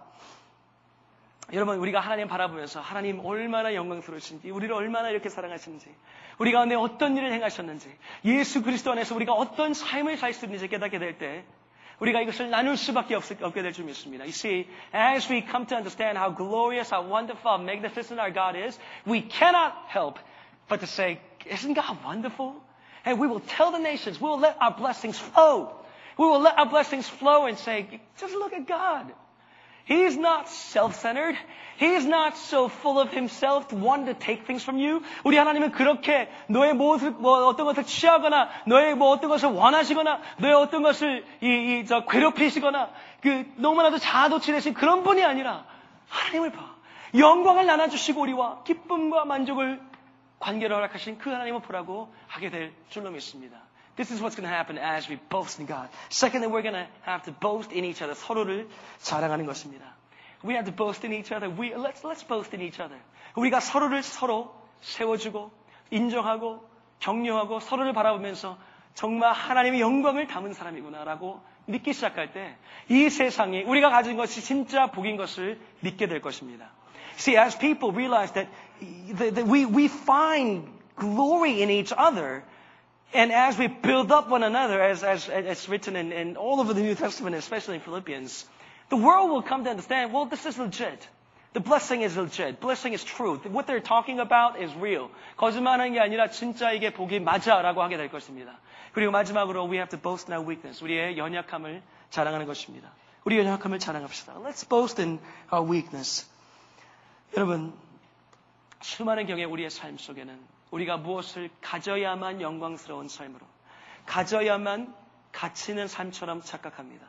여러분, 1.53 1.79
우리가 1.79 2.01
하나님 2.01 2.29
바라보면서 2.29 2.81
하나님 2.81 3.25
얼마나 3.25 3.75
영광스러우신지, 3.75 4.51
우리를 4.51 4.73
얼마나 4.75 5.11
이렇게 5.11 5.29
사랑하시는지, 5.29 5.93
우리 6.39 6.53
가운데 6.53 6.77
어떤 6.77 7.17
일을 7.17 7.33
행하셨는지, 7.33 7.91
예수 8.25 8.63
그리스도 8.63 8.93
안에서 8.93 9.15
우리가 9.17 9.33
어떤 9.33 9.75
삶을 9.75 10.17
살 10.17 10.33
수 10.33 10.45
있는지 10.45 10.69
깨닫게 10.69 10.99
될 10.99 11.19
때, 11.19 11.45
우리가 12.00 12.22
이것을 12.22 12.50
나눌 12.50 12.76
수밖에 12.78 13.16
없, 13.16 13.32
없게 13.42 13.62
될 13.62 13.72
줄 13.72 13.86
믿습니다. 13.86 14.26
You 14.26 14.34
see, 14.34 14.68
as 14.94 15.32
we 15.32 15.42
come 15.42 15.66
to 15.68 15.76
understand 15.76 16.18
how 16.18 16.30
glorious, 16.30 16.92
how 16.92 17.04
wonderful, 17.08 17.52
how 17.52 17.58
magnificent 17.58 18.20
our 18.20 18.32
God 18.32 18.56
is, 18.56 18.78
we 19.08 19.22
cannot 19.22 19.74
help 19.88 20.20
but 20.68 20.82
to 20.82 20.88
say, 20.88 21.20
isn't 21.46 21.74
God 21.74 22.04
wonderful? 22.04 22.56
And 23.06 23.20
we 23.20 23.28
will 23.28 23.40
tell 23.40 23.72
the 23.72 23.80
nations, 23.80 24.20
we 24.20 24.28
will 24.28 24.40
let 24.40 24.58
our 24.60 24.74
blessings 24.74 25.18
flow. 25.18 25.76
We 26.18 26.26
will 26.26 26.42
let 26.42 26.58
our 26.58 26.66
blessings 26.66 27.08
flow 27.08 27.46
and 27.46 27.58
say, 27.58 28.02
just 28.18 28.34
look 28.34 28.54
at 28.54 28.68
God. 28.68 29.12
He's 29.89 30.17
not 30.17 30.49
self-centered. 30.49 31.37
He's 31.79 32.05
not 32.05 32.37
so 32.37 32.69
full 32.69 33.01
of 33.01 33.11
himself, 33.11 33.73
one 33.73 34.05
to 34.05 34.15
take 34.15 34.45
things 34.45 34.63
from 34.63 34.79
you. 34.79 35.03
우리 35.25 35.39
하나님은 35.39 35.73
그렇게 35.73 36.29
너의 36.49 36.75
모습, 36.75 37.21
뭐 37.21 37.47
어떤 37.47 37.67
것을 37.67 37.85
취하거나, 37.85 38.51
너의 38.67 38.95
뭐 38.95 39.11
어떤 39.11 39.31
것을 39.31 39.49
원하시거나, 39.49 40.21
너의 40.39 40.55
어떤 40.55 40.83
것을 40.83 41.25
이, 41.41 41.47
이, 41.47 41.87
저 41.87 42.05
괴롭히시거나, 42.05 42.91
그 43.23 43.51
너무나도 43.57 43.99
자아도취되신 43.99 44.75
그런 44.75 45.03
분이 45.03 45.25
아니라 45.25 45.65
하나님을 46.09 46.53
봐. 46.53 46.75
영광을 47.17 47.67
나눠주시고 47.67 48.21
우리와 48.21 48.63
기쁨과 48.65 49.25
만족을 49.25 49.81
관계를 50.39 50.77
허락하신 50.77 51.19
그 51.19 51.31
하나님을 51.31 51.61
보라고 51.61 52.13
하게 52.27 52.51
될 52.51 52.73
줄로 52.89 53.11
믿습니다. 53.11 53.70
This 53.97 54.11
is 54.11 54.21
what's 54.21 54.37
going 54.37 54.49
to 54.49 54.55
happen 54.55 54.79
as 54.79 55.09
we 55.09 55.19
boast 55.29 55.59
in 55.59 55.67
God. 55.67 55.89
Secondly, 56.09 56.49
we're 56.49 56.63
going 56.63 56.75
to 56.75 56.87
have 57.03 57.25
to 57.25 57.33
boast 57.33 57.73
in 57.73 57.85
each 57.85 58.03
other. 58.03 58.15
서로를 58.15 58.69
자랑하는 59.03 59.47
것입니다. 59.47 59.85
We 60.43 60.55
have 60.55 60.65
to 60.65 60.73
boast 60.73 61.05
in 61.05 61.13
each 61.13 61.33
other. 61.33 61.51
We, 61.51 61.75
let's, 61.75 62.03
let's 62.03 62.23
boast 62.27 62.55
in 62.55 62.63
each 62.63 62.81
other. 62.81 62.99
우리가 63.37 63.61
서로를 63.61 64.03
서로 64.03 64.55
세워주고, 64.81 65.51
인정하고, 65.91 66.67
격려하고, 67.01 67.61
서로를 67.61 67.93
바라보면서 67.93 68.57
정말 68.95 69.33
하나님의 69.33 69.81
영광을 69.81 70.27
담은 70.27 70.55
사람이구나라고 70.55 71.41
믿기 71.67 71.93
시작할 71.93 72.33
때, 72.33 72.57
이 72.89 73.11
세상이 73.11 73.63
우리가 73.63 73.91
가진 73.91 74.17
것이 74.17 74.41
진짜 74.41 74.87
복인 74.89 75.17
것을 75.17 75.61
믿게 75.81 76.09
될 76.09 76.21
것입니다. 76.21 76.71
See, 77.17 77.37
as 77.37 77.59
people 77.59 77.95
realize 77.95 78.33
that, 78.33 78.51
that 79.19 79.45
we, 79.47 79.67
we 79.67 79.87
find 79.87 80.69
glory 80.99 81.61
in 81.61 81.71
each 81.71 81.93
other, 81.93 82.43
And 83.14 83.32
as 83.32 83.58
we 83.58 83.68
build 83.68 84.12
up 84.12 84.30
one 84.30 84.44
another, 84.44 84.82
as, 84.82 85.04
as, 85.04 85.30
as 85.30 85.70
written 85.70 85.96
in, 85.96 86.12
in 86.12 86.36
all 86.36 86.60
over 86.60 86.74
the 86.74 86.82
New 86.82 86.96
Testament, 86.96 87.36
especially 87.36 87.76
in 87.76 87.82
Philippians, 87.82 88.46
the 88.90 88.98
world 88.98 89.30
will 89.30 89.42
come 89.42 89.64
to 89.64 89.70
understand, 89.70 90.12
well, 90.12 90.26
this 90.26 90.46
is 90.46 90.58
legit. 90.58 91.08
The 91.54 91.62
blessing 91.62 92.02
is 92.02 92.18
legit. 92.18 92.60
Blessing 92.60 92.92
is 92.92 93.04
true. 93.04 93.38
What 93.38 93.68
they're 93.68 93.80
talking 93.80 94.20
about 94.20 94.62
is 94.62 94.74
real. 94.76 95.10
거짓말하는 95.38 95.94
게 95.94 96.02
아니라 96.02 96.30
진짜 96.30 96.74
이게 96.74 96.92
복이 96.92 97.22
맞아라고 97.22 97.82
하게 97.82 97.96
될 97.96 98.10
것입니다. 98.10 98.60
그리고 98.92 99.14
마지막으로 99.14 99.64
we 99.70 99.78
have 99.78 99.90
to 99.90 99.98
boast 99.98 100.30
in 100.30 100.38
our 100.38 100.46
weakness. 100.46 100.84
우리의 100.84 101.18
연약함을 101.18 101.82
자랑하는 102.10 102.46
것입니다. 102.46 102.92
우리 103.24 103.38
연약함을 103.40 103.80
자랑합시다. 103.80 104.34
Let's 104.40 104.68
boast 104.68 105.02
in 105.02 105.20
our 105.54 105.66
weakness. 105.66 106.28
여러분, 107.38 107.74
수많은 108.82 109.26
경우에 109.26 109.46
우리의 109.46 109.70
삶 109.70 109.98
속에는 109.98 110.38
우리가 110.72 110.98
무엇을 110.98 111.50
가져야만 111.62 112.42
영광스러운 112.42 113.08
삶으로, 113.08 113.46
가져야만 114.06 114.94
가치 115.32 115.72
있는 115.72 115.88
삶처럼 115.88 116.42
착각합니다. 116.42 117.06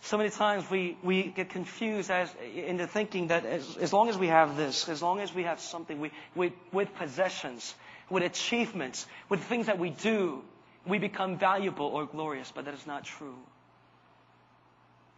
So 0.00 0.16
many 0.16 0.30
times 0.30 0.70
we, 0.70 0.96
we 1.02 1.32
get 1.34 1.50
confused 1.50 2.10
as, 2.10 2.32
into 2.54 2.86
thinking 2.86 3.28
that 3.28 3.44
as, 3.44 3.76
as 3.78 3.92
long 3.92 4.08
as 4.08 4.16
we 4.16 4.28
have 4.28 4.56
this, 4.56 4.88
as 4.88 5.02
long 5.02 5.20
as 5.20 5.34
we 5.34 5.42
have 5.42 5.60
something, 5.60 5.98
we, 5.98 6.12
we, 6.36 6.52
with 6.72 6.94
possessions, 6.94 7.74
with 8.08 8.22
achievements, 8.22 9.06
with 9.28 9.40
things 9.42 9.66
that 9.66 9.78
we 9.78 9.90
do, 9.90 10.42
we 10.86 10.98
become 10.98 11.36
valuable 11.36 11.86
or 11.86 12.06
glorious, 12.06 12.52
but 12.54 12.64
that 12.64 12.74
is 12.74 12.86
not 12.86 13.04
true. 13.04 13.36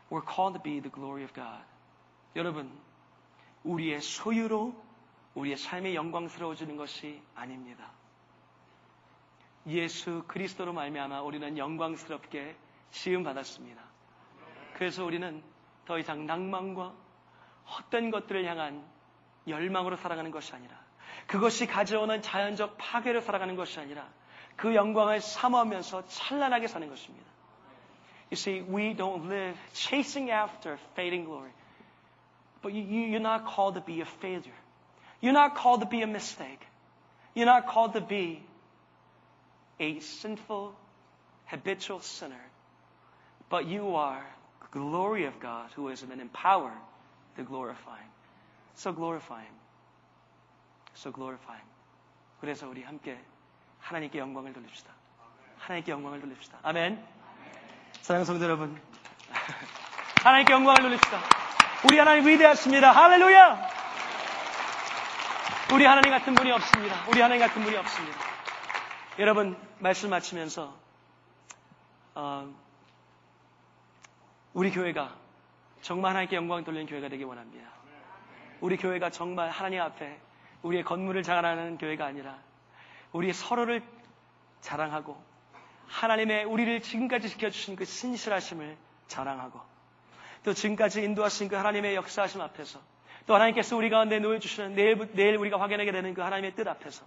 We're 0.08 0.22
called 0.22 0.54
to 0.54 0.60
be 0.60 0.80
the 0.80 0.88
glory 0.88 1.24
of 1.24 1.32
God. 1.34 1.60
여러분, 2.34 2.70
우리의 3.64 4.00
소유로 4.00 4.74
우리의 5.35 5.57
삶이 5.57 5.95
영광스러워지는 5.95 6.77
것이 6.77 7.21
아닙니다. 7.35 7.91
예수 9.67 10.23
그리스도로 10.27 10.73
말미암아 10.73 11.21
우리는 11.21 11.57
영광스럽게 11.57 12.55
지음 12.91 13.23
받았습니다. 13.23 13.81
그래서 14.75 15.03
우리는 15.03 15.43
더 15.85 15.99
이상 15.99 16.25
낭만과 16.25 16.93
헛된 17.65 18.11
것들을 18.11 18.45
향한 18.45 18.85
열망으로 19.47 19.95
살아가는 19.95 20.31
것이 20.31 20.53
아니라 20.53 20.79
그것이 21.27 21.65
가져오는 21.67 22.21
자연적 22.21 22.77
파괴로 22.77 23.21
살아가는 23.21 23.55
것이 23.55 23.79
아니라 23.79 24.07
그 24.55 24.75
영광을 24.75 25.19
사모하면서 25.19 26.07
찬란하게 26.07 26.67
사는 26.67 26.87
것입니다. 26.87 27.25
You 28.31 28.33
see, 28.33 28.61
we 28.61 28.95
don't 28.95 29.25
live 29.25 29.59
chasing 29.73 30.31
after 30.31 30.77
fading 30.93 31.25
glory. 31.25 31.51
But 32.61 32.73
you, 32.73 32.83
you're 32.83 33.19
not 33.19 33.45
called 33.45 33.75
to 33.75 33.85
be 33.85 34.01
a 34.01 34.05
failure. 34.05 34.64
You're 35.20 35.32
not 35.32 35.54
called 35.56 35.80
to 35.80 35.86
be 35.86 36.02
a 36.02 36.06
mistake. 36.06 36.60
You're 37.34 37.46
not 37.46 37.66
called 37.66 37.94
to 37.94 38.00
be 38.00 38.42
a 39.78 40.00
sinful, 40.00 40.74
habitual 41.46 42.00
sinner. 42.00 42.40
But 43.48 43.66
you 43.66 43.96
are 43.96 44.24
the 44.62 44.78
glory 44.78 45.24
of 45.24 45.40
God 45.40 45.70
who 45.74 45.88
has 45.88 46.02
been 46.02 46.20
empowered 46.20 46.72
to 47.36 47.42
glorify 47.42 47.98
Him. 47.98 48.10
So 48.76 48.92
glorify 48.92 49.42
Him. 49.42 49.54
So 50.94 51.10
glorify 51.10 51.56
Him. 51.56 51.66
그래서 52.40 52.68
우리 52.68 52.82
함께 52.82 53.18
하나님께 53.80 54.18
영광을 54.18 54.52
돌립시다. 54.52 54.92
하나님께 55.58 55.92
영광을 55.92 56.20
돌립시다. 56.20 56.58
아멘. 56.62 57.04
사랑하는 58.02 58.24
성도 58.24 58.44
여러분. 58.44 58.80
하나님께 60.22 60.52
영광을 60.52 60.82
돌립시다. 60.82 61.18
우리 61.84 61.98
하나님 61.98 62.26
위대하십니다. 62.26 62.92
할렐루야! 62.92 63.73
우리 65.73 65.83
하나님 65.83 66.11
같은 66.11 66.35
분이 66.35 66.51
없습니다. 66.51 66.95
우리 67.09 67.21
하나님 67.21 67.45
같은 67.45 67.63
분이 67.63 67.75
없습니다. 67.75 68.17
여러분, 69.17 69.57
말씀 69.79 70.11
마치면서 70.11 70.77
어, 72.13 72.53
우리 74.53 74.69
교회가 74.69 75.15
정말 75.81 76.11
하나님께 76.11 76.35
영광 76.35 76.63
돌리는 76.63 76.85
교회가 76.85 77.09
되기 77.09 77.23
원합니다. 77.23 77.67
우리 78.61 78.77
교회가 78.77 79.09
정말 79.09 79.49
하나님 79.49 79.81
앞에 79.81 80.19
우리의 80.61 80.83
건물을 80.83 81.23
자랑하는 81.23 81.77
교회가 81.79 82.05
아니라 82.05 82.37
우리 83.11 83.33
서로를 83.33 83.81
자랑하고 84.61 85.21
하나님의 85.87 86.45
우리를 86.45 86.81
지금까지 86.81 87.29
지켜주신 87.29 87.75
그 87.75 87.85
신실하심을 87.85 88.77
자랑하고 89.07 89.59
또 90.43 90.53
지금까지 90.53 91.03
인도하신 91.03 91.47
그 91.47 91.55
하나님의 91.55 91.95
역사하심 91.95 92.41
앞에서 92.41 92.79
또 93.27 93.33
하나님께서 93.35 93.75
우리 93.75 93.89
가운데 93.89 94.19
놓여주시는 94.19 94.75
내일, 94.75 94.97
내일 95.13 95.37
우리가 95.37 95.59
확인하게 95.59 95.91
되는 95.91 96.13
그 96.13 96.21
하나님의 96.21 96.55
뜻 96.55 96.67
앞에서 96.67 97.03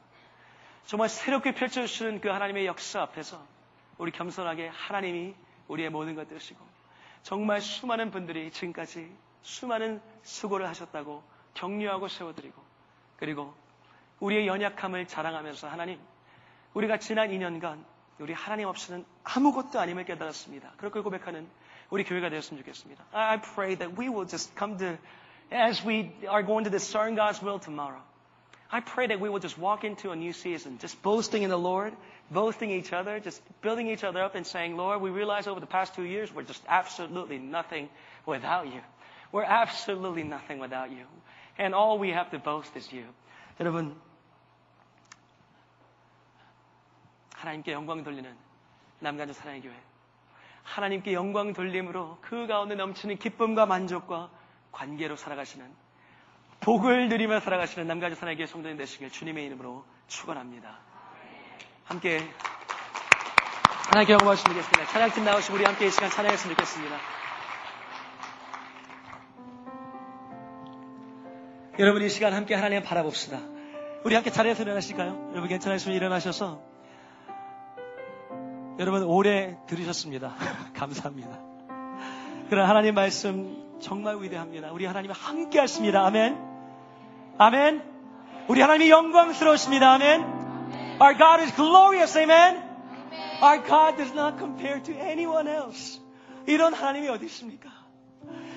정말 0.87 1.09
새롭게 1.09 1.53
펼쳐주시는 1.55 2.21
그 2.21 2.29
하나님의 2.29 2.67
역사 2.67 3.03
앞에서 3.03 3.41
우리 3.99 4.11
겸손하게 4.11 4.69
하나님이 4.69 5.35
우리의 5.69 5.91
모든 5.91 6.15
것 6.15 6.29
되시고 6.29 6.59
정말 7.23 7.61
수많은 7.61 8.11
분들이 8.11 8.51
지금까지 8.51 9.11
수많은 9.43 10.01
수고를 10.23 10.67
하셨다고 10.69 11.23
격려하고 11.55 12.09
세워드리고 12.09 12.63
그리고 13.17 13.55
우리의 14.21 14.47
연약함을 14.47 15.07
자랑하면서 15.07 15.69
하나님 15.69 16.01
우리가 16.75 16.99
지난 16.99 17.31
2년간 17.31 17.85
우리 18.19 18.33
하나님 18.33 18.67
없이는 18.67 19.05
아무것도 19.25 19.79
아님을 19.79 20.05
깨달았습니다. 20.05 20.73
그렇게 20.77 21.01
고백하는 21.01 21.49
우리 21.91 22.05
교회가 22.05 22.31
되었으면 22.31 22.63
좋겠습니다. 22.63 23.05
I 23.13 23.29
I 23.29 23.41
pray 23.41 23.77
that 23.77 24.01
we 24.01 24.09
will 24.09 24.27
just 24.27 24.55
come 24.59 24.77
to, 24.79 24.99
as 25.52 25.84
we 25.84 26.12
are 26.28 26.44
going 26.44 26.64
to 26.64 26.70
discern 26.70 27.16
God's 27.16 27.42
will 27.42 27.60
tomorrow, 27.60 28.02
I 28.72 28.80
pray 28.80 29.08
that 29.08 29.20
we 29.20 29.30
will 29.30 29.40
just 29.40 29.58
walk 29.58 29.84
into 29.84 30.12
a 30.12 30.16
new 30.16 30.34
season, 30.34 30.80
just 30.80 31.02
boasting 31.04 31.44
in 31.44 31.50
the 31.52 31.58
Lord, 31.58 31.94
boasting 32.32 32.72
each 32.72 32.92
other, 32.92 33.20
just 33.20 33.40
building 33.62 33.88
each 33.88 34.04
other 34.04 34.24
up 34.24 34.34
and 34.34 34.48
saying, 34.48 34.78
Lord, 34.78 35.00
we 35.00 35.12
realize 35.12 35.46
over 35.46 35.60
the 35.60 35.68
past 35.68 35.94
two 35.94 36.04
years 36.04 36.34
we're 36.34 36.44
just 36.44 36.64
absolutely 36.68 37.38
nothing 37.38 37.88
without 38.26 38.66
you. 38.66 38.82
We're 39.32 39.44
absolutely 39.44 40.24
nothing 40.24 40.60
without 40.60 40.90
you. 40.90 41.06
And 41.58 41.76
all 41.76 42.00
we 42.00 42.10
have 42.10 42.32
to 42.32 42.40
boast 42.40 42.76
is 42.76 42.92
you. 42.92 43.06
여러분, 43.60 43.96
하나님께 47.36 47.74
영광 47.74 48.04
돌리는 48.04 48.36
남가주 49.00 49.34
사랑의 49.34 49.62
교회. 49.62 49.76
하나님께 50.64 51.14
영광 51.14 51.54
돌림으로 51.54 52.18
그 52.22 52.48
가운데 52.48 52.74
넘치는 52.74 53.18
기쁨과 53.18 53.66
만족과 53.66 54.30
관계로 54.73 55.17
살아가시는 55.17 55.67
복을 56.61 57.09
누리며 57.09 57.41
살아가시는 57.41 57.87
남가주 57.87 58.17
교회 58.21 58.47
성도님 58.47 58.77
되시길 58.77 59.11
주님의 59.11 59.45
이름으로 59.47 59.85
축원합니다. 60.09 60.79
함께 61.85 62.19
하나님께 63.89 64.13
영광 64.13 64.29
말씀드리겠습니다. 64.29 64.87
찬양팀 64.93 65.25
나오시고 65.25 65.55
우리 65.55 65.65
함께 65.65 65.87
이 65.87 65.91
시간 65.91 66.11
찬양했으면 66.11 66.57
좋겠습니다. 66.57 66.99
여러분 71.79 72.03
이 72.03 72.09
시간 72.09 72.35
함께 72.35 72.55
하나님 72.55 72.83
바라봅시다. 72.83 73.39
우리 74.05 74.15
함께 74.15 74.31
자리에서 74.31 74.63
일어나실까요? 74.63 75.31
여러분 75.31 75.49
괜찮으시면 75.49 75.97
일어나셔서 75.97 76.61
여러분 78.79 79.05
오래 79.05 79.57
들으셨습니다. 79.67 80.35
감사합니다. 80.75 81.39
그런 82.51 82.69
하나님 82.69 82.95
말씀 82.95 83.68
정말 83.81 84.17
위대합니다. 84.21 84.73
우리 84.73 84.87
하나님 84.87 85.11
함께 85.13 85.59
하십니다. 85.61 86.05
아멘. 86.07 86.39
아멘. 87.39 87.83
우리 88.49 88.61
하나님이 88.61 88.91
영광스러우십니다. 88.91 89.93
아멘. 89.95 90.23
Our 91.01 91.17
God 91.17 91.43
is 91.43 91.55
glorious. 91.55 92.19
Amen. 92.19 92.63
Our 93.43 93.63
God 93.65 93.97
does 93.97 94.13
not 94.13 94.39
compare 94.39 94.83
to 94.83 94.95
anyone 94.95 95.49
else. 95.49 96.01
이런 96.47 96.75
하나님이 96.75 97.09
어디 97.09 97.27
있습니까? 97.27 97.71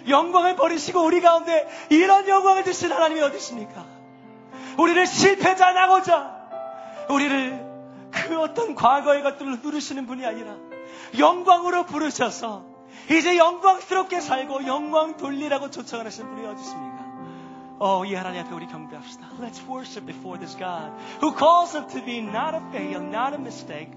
영광을 0.08 0.56
버리시고 0.56 1.04
우리 1.04 1.22
가운데 1.22 1.68
이런 1.90 2.28
영광을 2.28 2.64
주신 2.64 2.92
하나님이 2.92 3.22
어디 3.22 3.38
있습니까? 3.38 3.86
우리를 4.78 5.06
실패자 5.06 5.74
나고자 5.74 6.42
우리를 7.10 7.72
그 8.12 8.40
어떤 8.40 8.74
과거의 8.74 9.22
것들을 9.24 9.60
누르시는 9.62 10.08
분이 10.08 10.26
아니라 10.26 10.56
영광으로 11.18 11.86
부르셔서 11.86 12.71
이제 13.10 13.38
영광스럽게 13.38 14.22
살고 14.22 14.66
영광 14.68 15.18
돌리라고 15.18 15.70
초청하시는 15.70 16.36
분이 16.36 16.48
어디 16.48 16.62
있습니까? 16.62 17.02
어, 17.80 18.06
이 18.06 18.14
하나님 18.14 18.42
앞에 18.46 18.54
우리 18.54 18.68
경배합시다. 18.68 19.28
Let's 19.40 19.60
worship 19.68 20.06
before 20.06 20.38
this 20.38 20.56
God 20.58 20.92
who 21.22 21.34
calls 21.36 21.76
us 21.76 21.92
to 21.94 22.06
be 22.06 22.20
not 22.20 22.56
a 22.56 22.62
fail, 22.72 23.02
not 23.02 23.34
a 23.34 23.40
mistake, 23.40 23.92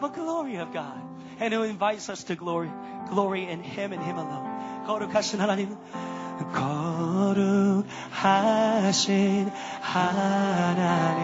but 0.00 0.12
glory 0.14 0.56
of 0.60 0.72
God. 0.72 1.00
And 1.40 1.54
who 1.54 1.62
invites 1.64 2.10
us 2.10 2.24
to 2.24 2.36
glory, 2.36 2.70
glory 3.08 3.48
in 3.50 3.62
Him 3.64 3.92
and 3.92 4.04
Him 4.04 4.18
alone. 4.18 4.84
거룩하신 4.86 5.40
하나님, 5.40 5.78
거룩하신 8.12 9.50
하나님, 9.80 11.22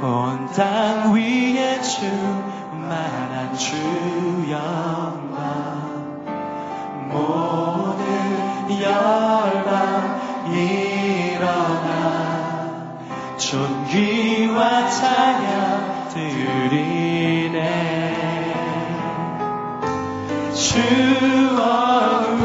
온 0.00 0.46
땅 0.52 1.12
위에 1.14 1.80
충 1.82 2.55
만한 2.88 3.54
주 3.56 3.74
영광, 4.48 6.24
모든 7.08 8.80
열방 8.80 10.20
일어나 10.52 11.96
존귀와 13.36 14.88
찬양 14.88 16.08
드리네. 16.10 17.56
주 20.54 20.78
얼굴 21.60 22.44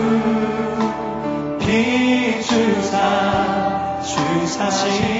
비추사 1.60 2.96
주 4.02 4.48
사심 4.48 5.11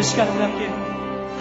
여러분 0.00 0.02
시간을 0.02 0.42
함께 0.42 0.66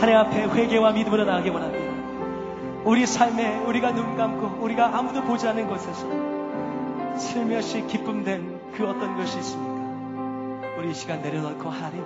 하나님 0.02 0.18
앞에 0.18 0.44
회개와 0.50 0.92
믿음으로 0.92 1.24
나가기 1.24 1.50
원합니다 1.50 2.84
우리 2.84 3.06
삶에 3.06 3.60
우리가 3.60 3.94
눈 3.94 4.18
감고 4.18 4.62
우리가 4.62 4.98
아무도 4.98 5.24
보지 5.24 5.48
않는 5.48 5.70
곳에서 5.70 7.18
슬며시 7.18 7.88
기쁨된 7.88 8.74
그 8.74 8.86
어떤 8.86 9.16
것이 9.16 9.38
있습니까? 9.40 10.68
우리 10.78 10.92
이 10.92 10.94
시간 10.94 11.22
내려놓고 11.22 11.70
하나님, 11.70 12.04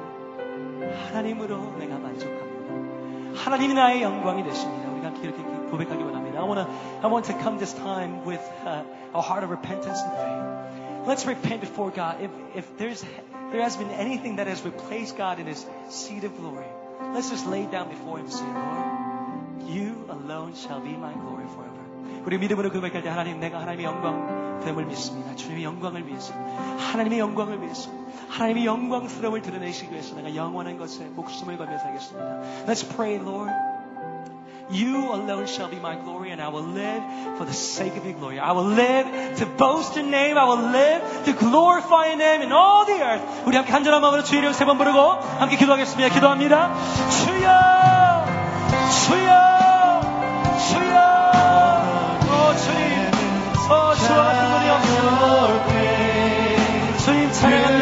하나님으로 1.07 1.75
내가 1.79 1.97
만족합니다. 1.97 3.41
하나님이 3.43 3.73
나의 3.73 4.03
영광이 4.03 4.43
되십니다. 4.43 4.91
우리가 4.91 5.09
이렇게 5.23 5.41
고백하기 5.71 6.03
원합니다. 6.03 6.39
I 6.39 6.45
want 6.45 6.61
to 6.61 6.75
I 7.01 7.11
want 7.11 7.31
to 7.31 7.41
come 7.41 7.57
this 7.57 7.73
time 7.75 8.21
with 8.27 8.43
uh, 8.65 8.83
a 9.15 9.21
heart 9.21 9.43
of 9.43 9.49
repentance 9.49 10.01
and 10.03 10.13
faith. 10.17 11.07
Let's 11.07 11.25
repent 11.25 11.61
before 11.61 11.91
God. 11.91 12.21
If 12.21 12.31
if 12.55 12.77
there's 12.77 13.03
there 13.52 13.62
has 13.62 13.76
been 13.76 13.90
anything 13.90 14.36
that 14.36 14.46
has 14.46 14.62
replaced 14.64 15.16
God 15.16 15.38
in 15.38 15.46
His 15.46 15.64
seat 15.88 16.24
of 16.24 16.36
glory, 16.36 16.66
let's 17.14 17.30
just 17.30 17.46
lay 17.46 17.66
down 17.66 17.88
before 17.88 18.18
Him, 18.18 18.26
and 18.26 18.32
say, 18.32 18.44
Lord, 18.44 19.08
You 19.68 20.06
alone 20.08 20.54
shall 20.54 20.80
be 20.80 20.96
my 20.96 21.12
glory 21.12 21.44
forever. 21.52 21.78
우리 22.24 22.38
믿음으로 22.38 22.70
고백할 22.70 23.02
때 23.02 23.08
하나님 23.08 23.38
내가 23.38 23.60
하나님의 23.60 23.84
영광 23.84 24.60
됨을 24.64 24.86
믿습니다. 24.86 25.34
주님의 25.36 25.64
영광을 25.64 26.06
위해서 26.06 26.32
하나님의 26.32 27.18
영광을 27.18 27.60
위해서 27.60 27.90
하나님의 28.28 28.64
영광스러움을 28.66 29.42
드러내시기 29.42 29.92
위해서 29.92 30.14
내가 30.16 30.34
영원한 30.34 30.78
것에 30.78 31.04
목숨을 31.04 31.58
걸며 31.58 31.78
살겠습니다. 31.78 32.64
Let's 32.66 32.88
pray, 32.94 33.16
Lord. 33.16 33.52
You 34.72 35.12
alone 35.14 35.46
shall 35.46 35.68
be 35.68 35.80
my 35.80 35.96
glory, 35.96 36.30
and 36.30 36.42
I 36.42 36.48
will 36.48 36.62
live 36.62 37.02
for 37.38 37.46
the 37.46 37.54
sake 37.54 37.96
of 37.96 38.04
your 38.04 38.12
glory. 38.14 38.38
I 38.38 38.52
will 38.52 38.68
live 38.68 39.06
to 39.38 39.46
boast 39.46 39.96
your 39.96 40.04
name. 40.04 40.36
I 40.36 40.44
will 40.44 40.60
live 40.70 41.00
to 41.24 41.32
glorify 41.32 42.08
your 42.08 42.18
name 42.18 42.42
in 42.42 42.52
all 42.52 42.84
the 42.84 43.00
earth. 43.00 43.22
우리 43.46 43.56
함께 43.56 43.72
간절한 43.72 44.02
마음으로 44.02 44.22
주의 44.24 44.40
이름 44.42 44.52
세번 44.52 44.76
부르고 44.76 44.98
함께 45.40 45.56
기도하겠습니다. 45.56 46.12
기도합니다. 46.14 46.74
주여, 47.08 47.48
주여, 49.08 50.00
주여. 50.68 50.96
오 52.28 52.52
주님, 52.60 53.08
오 53.72 53.94
주와 53.94 54.20
같은 54.24 54.42
분이 54.52 54.68
없어. 54.70 54.98
주님 57.04 57.32
찬양합니다. 57.32 57.81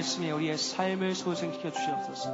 말씀이 0.00 0.30
우리의 0.30 0.56
삶을 0.56 1.14
소생시켜 1.14 1.70
주시옵소서. 1.70 2.30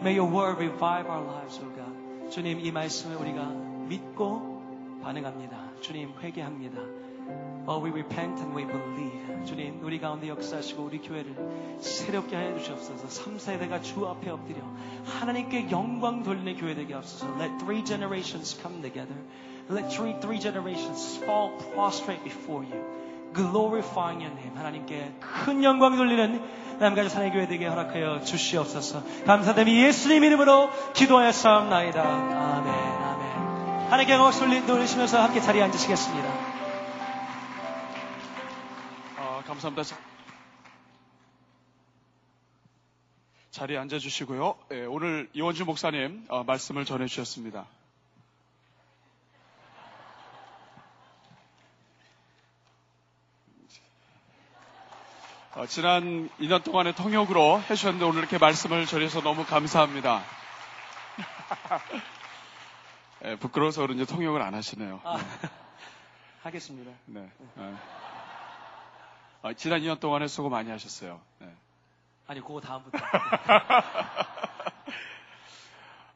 May 0.00 0.16
your 0.16 0.32
word 0.32 0.62
revive 0.62 1.10
our 1.10 1.26
lives, 1.26 1.58
O 1.58 1.66
God. 1.74 2.30
주님 2.30 2.60
이 2.60 2.70
말씀을 2.70 3.16
우리가 3.16 3.46
믿고 3.88 4.62
반응합니다. 5.02 5.72
주님 5.80 6.12
회개합니다. 6.22 6.78
Oh, 7.66 7.84
we 7.84 7.90
repent 7.90 8.40
and 8.40 8.56
we 8.56 8.64
believe. 8.64 9.44
주님 9.44 9.80
우리 9.82 9.98
가운데 9.98 10.28
역사하시고 10.28 10.84
우리 10.84 11.00
교회를 11.00 11.34
새롭게 11.80 12.36
하여 12.36 12.56
주시옵소서. 12.56 13.08
3세대가 13.08 13.82
주 13.82 14.06
앞에 14.06 14.30
엎드려 14.30 14.58
하나님께 15.04 15.68
영광 15.72 16.22
돌리는 16.22 16.56
교회 16.58 16.76
되게 16.76 16.94
하옵소서. 16.94 17.26
Let 17.40 17.58
three 17.58 17.84
generations 17.84 18.56
come 18.62 18.82
together. 18.82 19.16
Let 19.68 19.90
three, 19.90 20.14
three 20.20 20.38
generations 20.38 21.18
fall 21.24 21.58
prostrate 21.74 22.22
before 22.22 22.64
you. 22.64 22.99
Glorifying 23.34 24.22
your 24.24 24.36
name. 24.36 24.56
하나님께 24.56 25.14
큰 25.20 25.62
영광 25.64 25.96
돌리는 25.96 26.78
남가주 26.80 27.08
사랑의 27.10 27.32
교회 27.32 27.46
되게 27.46 27.66
허락하여 27.66 28.22
주시옵소서. 28.22 29.02
감사드리며 29.26 29.86
예수님 29.86 30.24
이름으로 30.24 30.70
기도하여 30.94 31.30
싸움나이다. 31.32 32.02
아멘, 32.02 32.74
아멘. 32.74 33.86
하나님께 33.90 34.12
영광 34.14 34.32
돌리시면서 34.66 35.22
함께 35.22 35.40
자리에 35.40 35.62
앉으시겠습니다. 35.62 36.28
아, 39.18 39.42
감사합니다. 39.46 39.82
자- 39.84 39.96
자리에 43.50 43.76
앉아주시고요. 43.78 44.54
예, 44.72 44.84
오늘 44.86 45.28
이원주 45.34 45.64
목사님 45.64 46.24
어, 46.28 46.44
말씀을 46.44 46.84
전해주셨습니다. 46.84 47.66
어, 55.52 55.66
지난 55.66 56.30
2년 56.38 56.62
동안의 56.62 56.94
통역으로 56.94 57.60
해주셨는데 57.62 58.04
오늘 58.04 58.20
이렇게 58.20 58.38
말씀을 58.38 58.86
전해서 58.86 59.20
너무 59.20 59.44
감사합니다. 59.44 60.22
예, 63.24 63.34
부끄러워서 63.34 63.82
그런지 63.82 64.06
통역을 64.06 64.40
안 64.42 64.54
하시네요. 64.54 65.00
아, 65.02 65.18
하겠습니다. 66.44 66.92
네. 67.06 67.28
예. 67.58 67.74
아, 69.42 69.52
지난 69.54 69.80
2년 69.80 69.98
동안에 69.98 70.28
수고 70.28 70.50
많이 70.50 70.70
하셨어요. 70.70 71.20
네. 71.40 71.52
아니, 72.28 72.40
그거 72.40 72.60
다음부터. 72.60 72.96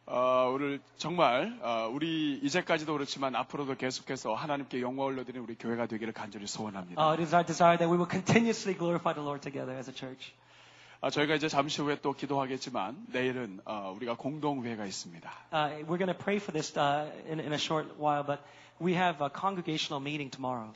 어, 0.06 0.52
오늘 0.54 0.80
정말 0.98 1.58
어, 1.62 1.88
우리 1.90 2.38
이제까지도 2.42 2.92
그렇지만 2.92 3.34
앞으로도 3.34 3.76
계속해서 3.76 4.34
하나님께 4.34 4.82
영광을 4.82 5.12
올려드리는 5.12 5.42
우리 5.42 5.54
교회가 5.54 5.86
되기를 5.86 6.12
간절히 6.12 6.46
소원합니다. 6.46 7.00
Uh, 7.00 7.12
it 7.14 7.22
is 7.22 7.34
our 7.34 7.44
desire 7.44 7.78
that 7.78 7.90
we 7.90 7.96
will 7.96 8.10
continuously 8.10 8.76
glorify 8.76 9.14
the 9.14 9.24
Lord 9.24 9.40
together 9.40 9.72
as 9.74 9.88
a 9.88 9.94
church. 9.94 10.32
아, 11.00 11.08
저희가 11.08 11.34
이제 11.34 11.48
잠시 11.48 11.80
후에 11.80 12.00
또 12.02 12.12
기도하겠지만 12.12 13.06
내일은 13.12 13.60
어, 13.64 13.94
우리가 13.96 14.16
공동회가 14.16 14.84
있습니다. 14.84 15.30
Uh, 15.52 15.84
we're 15.88 15.96
going 15.96 16.12
to 16.12 16.14
pray 16.14 16.36
for 16.36 16.52
this 16.52 16.76
uh, 16.78 17.08
in, 17.26 17.40
in 17.40 17.52
a 17.52 17.58
short 17.58 17.88
while, 17.98 18.24
but 18.24 18.40
we 18.80 18.94
have 18.94 19.24
a 19.24 19.30
congregational 19.30 20.02
meeting 20.02 20.30
tomorrow. 20.30 20.72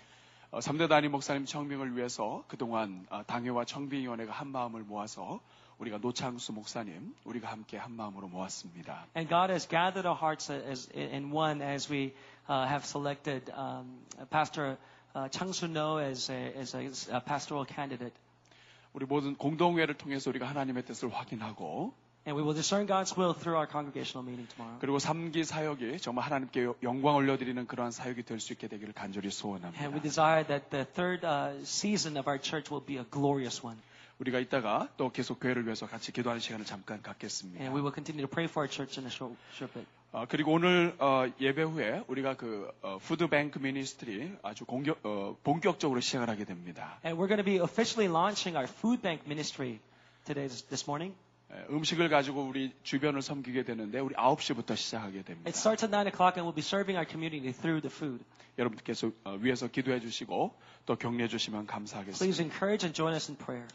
어, 0.51 0.61
3대 0.61 0.89
단임 0.89 1.13
목사님 1.13 1.45
청빙을 1.45 1.95
위해서 1.99 2.45
그동안 2.49 3.05
어, 3.11 3.23
당회와 3.27 3.67
청빙위원회가 3.67 4.33
한 4.33 4.49
마음을 4.49 4.85
모아서 4.85 5.41
우리가 5.79 5.99
노창수 5.99 6.53
목사님 6.53 7.15
우리가 7.25 7.51
함께 7.51 7.77
한 7.77 7.93
마음으로 7.93 8.29
모았습니다. 8.29 9.07
And 9.17 9.29
God 9.29 9.51
has 9.51 9.69
gathered 9.69 10.07
our 10.07 10.19
hearts 10.19 10.51
as, 10.51 10.91
in 10.95 11.33
one 11.33 11.63
as 11.63 11.91
we 11.93 12.13
uh, 12.49 12.67
have 12.67 12.85
selected 12.85 13.51
um, 13.57 14.01
Pastor 14.31 14.77
uh, 15.15 15.29
a, 15.29 16.11
as 16.11 16.31
a, 16.31 16.55
as 16.57 17.09
a 17.11 17.21
pastoral 17.21 17.65
candidate. 17.65 18.15
우리 18.93 19.07
모든 19.07 19.37
공동회를 19.37 19.95
통해서 19.95 20.31
우리가 20.31 20.49
하나님의 20.49 20.85
뜻을 20.85 21.11
확인하고 21.11 21.93
And 22.27 22.37
we 22.37 22.43
will 22.43 22.55
discern 22.55 22.87
God's 22.87 23.17
will 23.17 23.33
through 23.33 23.57
our 23.57 23.67
congregational 23.67 24.23
meeting 24.23 24.47
tomorrow. 24.49 24.79
그리고 24.81 24.99
3기 24.99 25.45
사역이 25.45 25.99
정말 25.99 26.27
하나님께 26.27 26.75
영광 26.83 27.15
올려드리는 27.15 27.67
그러한 27.67 27.91
사역이 27.91 28.25
될 28.25 28.39
수 28.41 28.53
있게 28.53 28.69
되기를 28.69 28.93
간절히 28.93 29.31
소원합니다. 29.31 29.81
And 29.81 29.95
we 29.95 30.03
desire 30.03 30.45
that 30.45 30.69
the 30.71 30.85
third 30.85 31.25
uh, 31.25 31.57
season 31.65 32.19
of 32.19 32.29
our 32.29 32.39
church 32.39 32.71
will 32.71 32.85
be 32.85 32.99
a 32.99 33.05
glorious 33.09 33.65
one. 33.65 33.79
우리가 34.19 34.41
이따가 34.41 34.89
또 34.97 35.11
계속 35.13 35.39
교회를 35.41 35.65
위해서 35.65 35.87
같이 35.87 36.13
기도하는 36.13 36.41
시간을 36.41 36.65
잠깐 36.65 37.01
갖겠습니다. 37.03 37.61
And 37.61 37.75
we 37.75 37.81
will 37.81 37.95
continue 37.95 38.27
to 38.27 38.31
pray 38.31 38.49
for 38.49 38.67
our 38.67 38.71
church 38.71 38.99
in 38.99 39.07
a 39.07 39.13
short, 39.13 39.37
short 39.55 39.73
bit. 39.75 39.87
어, 40.11 40.25
그리고 40.29 40.53
오늘 40.53 40.95
어, 40.99 41.27
예배 41.41 41.63
후에 41.63 42.03
우리가 42.09 42.35
그 42.35 42.71
어, 42.83 42.99
푸드뱅크 42.99 43.59
미니스트리 43.59 44.33
아주 44.43 44.65
공격, 44.65 44.99
어, 45.05 45.37
본격적으로 45.45 46.01
시작을 46.01 46.29
하게 46.29 46.45
됩니다. 46.45 46.99
And 47.05 47.21
we're 47.21 47.29
going 47.29 47.43
to 47.43 47.45
be 47.45 47.59
officially 47.59 48.11
launching 48.11 48.57
our 48.57 48.69
food 48.69 49.03
bank 49.03 49.23
ministry 49.27 49.79
today, 50.25 50.49
this, 50.49 50.65
this 50.65 50.85
morning. 50.89 51.15
에, 51.53 51.65
음식을 51.71 52.09
가지고 52.09 52.43
우리 52.43 52.73
주변을 52.83 53.23
섬기게 53.23 53.65
되는데 53.65 54.01
우리 54.01 54.15
9시부터 54.15 54.77
시작하게 54.77 55.23
됩니다. 55.23 55.49
It 55.49 55.57
starts 55.57 55.85
at 55.85 55.95
9 55.95 56.09
o'clock 56.09 56.41
and 56.41 56.43
we'll 56.43 56.57
be 56.57 56.65
serving 56.65 56.97
our 56.97 57.07
community 57.09 57.53
through 57.53 57.81
the 57.87 57.93
food. 57.93 58.25
여러분께서 58.59 59.13
어, 59.25 59.37
위에서 59.39 59.69
기도해 59.69 60.01
주시고 60.01 60.55
또 60.87 60.97
격려해 60.97 61.29
주시면 61.29 61.67
감사하겠습니다. 61.67 62.19
Please 62.19 62.43
encourage 62.43 62.85
and 62.85 62.97
join 62.97 63.15
us 63.15 63.31
in 63.31 63.37
prayer. 63.39 63.69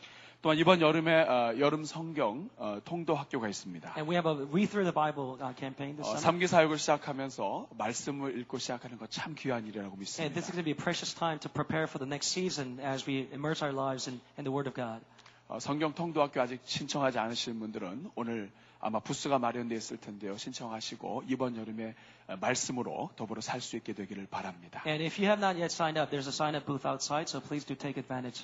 또한 0.44 0.58
이번 0.58 0.82
여름에 0.82 1.22
어, 1.22 1.56
여름 1.58 1.86
성경 1.86 2.50
어, 2.58 2.78
통도 2.84 3.16
학교가 3.16 3.48
있습니다. 3.48 3.94
And 3.96 4.12
we 4.12 4.18
have 4.18 4.30
a 4.30 4.46
Read 4.46 4.70
Through 4.70 4.84
the 4.84 4.94
Bible 4.94 5.40
uh, 5.40 5.56
campaign 5.58 5.96
this 5.96 6.04
어, 6.04 6.18
summer. 6.20 6.46
3기 6.46 6.48
사역을 6.48 6.78
시작하면서 6.80 7.70
말씀을 7.78 8.38
읽고 8.42 8.58
시작하는 8.58 8.98
것참 8.98 9.36
귀한 9.38 9.64
일이라고 9.66 9.96
And 9.96 10.00
믿습니다. 10.02 10.34
this 10.36 10.52
is 10.52 10.52
going 10.52 10.60
to 10.60 10.66
be 10.68 10.72
a 10.72 10.76
precious 10.76 11.16
time 11.16 11.40
to 11.40 11.50
prepare 11.50 11.88
for 11.88 11.96
the 11.98 12.06
next 12.06 12.28
season 12.36 12.78
as 12.84 13.08
we 13.10 13.30
immerse 13.32 13.64
our 13.64 13.72
lives 13.74 14.10
in, 14.12 14.20
in 14.38 14.44
the 14.44 14.52
Word 14.52 14.68
of 14.68 14.76
God. 14.76 15.00
어, 15.48 15.60
성경 15.64 15.94
통도학교 15.94 16.42
아직 16.42 16.60
신청하지 16.66 17.20
않으신 17.20 17.60
분들은 17.60 18.12
오늘 18.16 18.52
아마 18.82 19.00
부스가 19.00 19.40
마련되어 19.40 19.78
있을 19.78 19.96
텐데요. 19.96 20.36
신청하시고 20.36 21.24
이번 21.30 21.56
여름에 21.56 21.96
어, 22.28 22.36
말씀으로 22.36 23.12
더불어 23.16 23.40
살 23.40 23.62
수 23.62 23.78
있게 23.78 23.94
되기를 23.94 24.28
바랍니다. 24.28 24.84
And 24.86 25.02
if 25.02 25.16
you 25.16 25.32
have 25.32 25.40
not 25.40 25.56
yet 25.56 25.72
signed 25.72 25.96
up, 25.96 26.12
there's 26.12 26.28
a 26.28 26.36
sign 26.36 26.54
up 26.60 26.68
booth 26.68 26.84
outside, 26.84 27.32
so 27.32 27.40
please 27.40 27.64
do 27.64 27.80
take 27.80 27.96
advantage. 27.96 28.44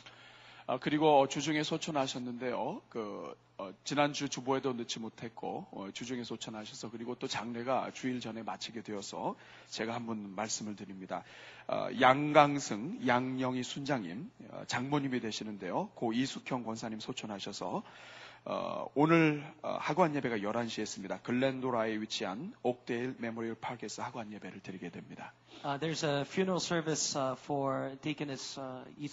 어, 0.70 0.78
그리고 0.80 1.28
주중에 1.28 1.64
소천하셨는데요. 1.64 2.84
그 2.90 3.36
어, 3.58 3.72
지난주 3.84 4.30
주보에도 4.30 4.72
넣지 4.74 5.00
못했고 5.00 5.66
어, 5.72 5.90
주중에 5.92 6.24
소천하셔서 6.24 6.92
그리고 6.92 7.16
또 7.16 7.26
장례가 7.28 7.90
주일 7.96 8.20
전에 8.20 8.44
마치게 8.44 8.84
되어서 8.84 9.36
제가 9.70 9.96
한번 9.96 10.36
말씀을 10.36 10.76
드립니다. 10.76 11.24
어, 11.68 11.88
양강승 12.00 13.00
양영희 13.08 13.64
순장님 13.64 14.30
어, 14.52 14.64
장모님이 14.68 15.22
되시는데요. 15.22 15.90
고 15.96 16.14
이숙형 16.14 16.62
권사님 16.62 17.00
소천하셔서 17.00 17.82
어, 18.46 18.86
오늘 18.94 19.44
어, 19.64 19.76
하관 19.82 20.14
예배가 20.14 20.38
11시에 20.38 20.84
있습니다. 20.84 21.22
글렌도라에 21.22 22.00
위치한 22.00 22.54
Oakdale 22.62 23.16
Memorial 23.18 23.56
Park에서 23.56 24.04
하관 24.04 24.32
예배를 24.34 24.60
드리게 24.60 24.92
됩니다. 24.92 25.34
Uh, 25.66 25.80
there's 25.80 26.06
a 26.06 26.22
funeral 26.22 26.62
service 26.62 27.18
uh, 27.18 27.36
for 27.44 27.98
Deaconess 28.04 28.60
uh, 28.60 28.86
Lee 29.00 29.10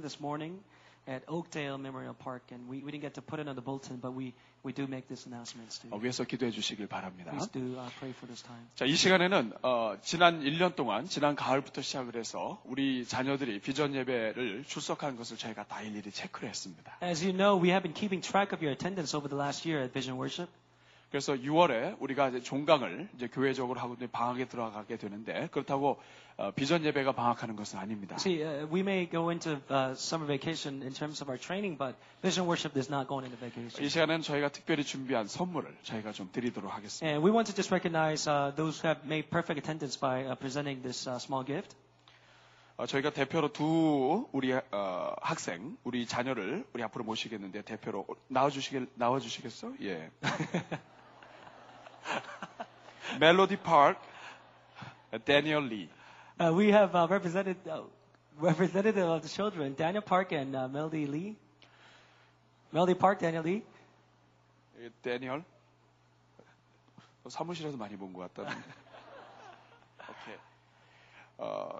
this 0.00 0.20
morning 0.20 0.62
at 1.07 1.21
Oakdale 1.27 1.77
Memorial 1.77 2.13
Park, 2.15 2.41
and 2.51 2.67
we, 2.67 2.79
we 2.79 2.91
didn't 2.91 3.03
get 3.03 3.13
to 3.15 3.21
put 3.21 3.39
it 3.39 3.47
on 3.47 3.55
the 3.55 3.61
bulletin, 3.61 3.97
but 4.01 4.13
we, 4.13 4.33
we 4.63 4.73
do 4.73 4.87
make 4.87 5.07
this 5.07 5.25
announcements 5.27 5.77
to 5.79 5.87
어, 5.89 5.95
you. 5.97 6.01
위해서 6.03 6.23
기도해 6.23 6.51
주시길 6.51 6.87
바랍니다. 6.87 7.31
Please 7.31 7.51
do 7.51 7.77
uh, 7.77 7.89
pray 7.99 8.11
for 8.11 8.25
this 8.27 8.41
time. 8.43 8.65
자, 8.75 8.85
이 8.85 8.95
시간에는 8.95 9.53
어, 9.61 9.95
지난 10.01 10.41
1년 10.41 10.75
동안 10.75 11.05
지난 11.05 11.35
가을부터 11.35 11.81
시작을 11.81 12.15
해서 12.15 12.59
우리 12.65 13.05
자녀들이 13.05 13.59
비전 13.59 13.93
예배를 13.93 14.63
출석한 14.65 15.15
것을 15.15 15.37
저희가 15.37 15.65
다 15.67 15.81
일일이 15.81 16.09
체크를 16.11 16.49
했습니다. 16.49 16.97
As 17.03 17.23
you 17.23 17.35
know, 17.35 17.61
we 17.61 17.69
have 17.69 17.83
been 17.83 17.93
keeping 17.93 18.21
track 18.25 18.51
of 18.55 18.63
your 18.65 18.73
attendance 18.73 19.15
over 19.15 19.29
the 19.29 19.37
last 19.37 19.67
year 19.69 19.83
at 19.83 19.93
Vision 19.93 20.17
Worship. 20.17 20.49
그래서 21.10 21.34
6월에 21.34 21.96
우리가 21.98 22.28
이제 22.28 22.40
종강을 22.40 23.08
이제 23.16 23.26
교회적으로 23.26 23.80
하고 23.80 23.96
방학에 24.12 24.46
들어가게 24.46 24.96
되는데 24.96 25.48
그렇다고 25.50 26.00
어, 26.36 26.52
비전 26.52 26.84
예배가 26.84 27.12
방학하는 27.12 27.56
것은 27.56 27.78
아닙니다. 27.78 28.16
See, 28.18 28.42
uh, 28.42 28.66
we 28.72 28.80
may 28.80 29.10
go 29.10 29.28
into 29.30 29.60
uh, 29.70 29.92
summer 29.92 30.26
vacation 30.26 30.82
in 30.82 30.94
terms 30.94 31.20
of 31.20 31.28
our 31.28 31.36
training, 31.36 31.76
but 31.76 31.96
Vision 32.22 32.46
Worship 32.46 32.78
is 32.78 32.88
not 32.88 33.08
going 33.08 33.26
into 33.26 33.36
vacation. 33.36 33.84
이 33.84 33.90
시간에는 33.90 34.22
저희가 34.22 34.48
특별히 34.50 34.84
준비한 34.84 35.26
선물을 35.26 35.76
저희가 35.82 36.12
좀 36.12 36.30
드리도록 36.32 36.72
하겠습니다. 36.72 37.04
And 37.04 37.26
we 37.26 37.30
want 37.30 37.50
to 37.50 37.54
just 37.54 37.74
recognize 37.74 38.30
uh, 38.30 38.54
those 38.54 38.80
who 38.80 38.88
have 38.88 39.04
made 39.04 39.28
perfect 39.28 39.58
attendance 39.58 39.98
by 39.98 40.24
uh, 40.24 40.38
presenting 40.38 40.80
this 40.82 41.10
uh, 41.10 41.18
small 41.18 41.44
gift. 41.44 41.76
어, 42.78 42.86
저희가 42.86 43.10
대표로 43.10 43.52
두 43.52 44.26
우리 44.32 44.54
어, 44.54 45.14
학생, 45.20 45.76
우리 45.84 46.06
자녀를 46.06 46.64
우리 46.72 46.82
앞으로 46.82 47.04
모시겠는데 47.04 47.62
대표로 47.62 48.06
나와주시겠 48.28 48.88
나와주시겠어? 48.94 49.74
예. 49.82 50.10
멜로디 53.20 53.56
파크, 53.58 53.98
데니얼 55.24 55.68
리. 55.68 55.88
Uh, 56.40 56.52
we 56.54 56.68
have 56.72 56.94
uh, 56.94 57.06
represented, 57.10 57.56
uh, 57.68 57.82
representative 58.38 59.06
of 59.06 59.20
the 59.22 59.28
children, 59.28 59.74
Daniel 59.76 60.02
Park 60.02 60.32
and 60.32 60.56
uh, 60.56 60.68
Melody 60.68 61.06
Lee. 61.06 61.36
Melody 62.72 62.94
Park, 62.94 63.18
Daniel 63.20 63.44
Lee. 63.44 63.62
예. 64.80 64.88
어, 67.22 67.28
사무실에서 67.28 67.76
많이 67.76 67.96
본 67.96 68.12
것 68.14 68.32
같다. 68.32 68.50
오케이. 70.08 70.36
어, 71.38 71.78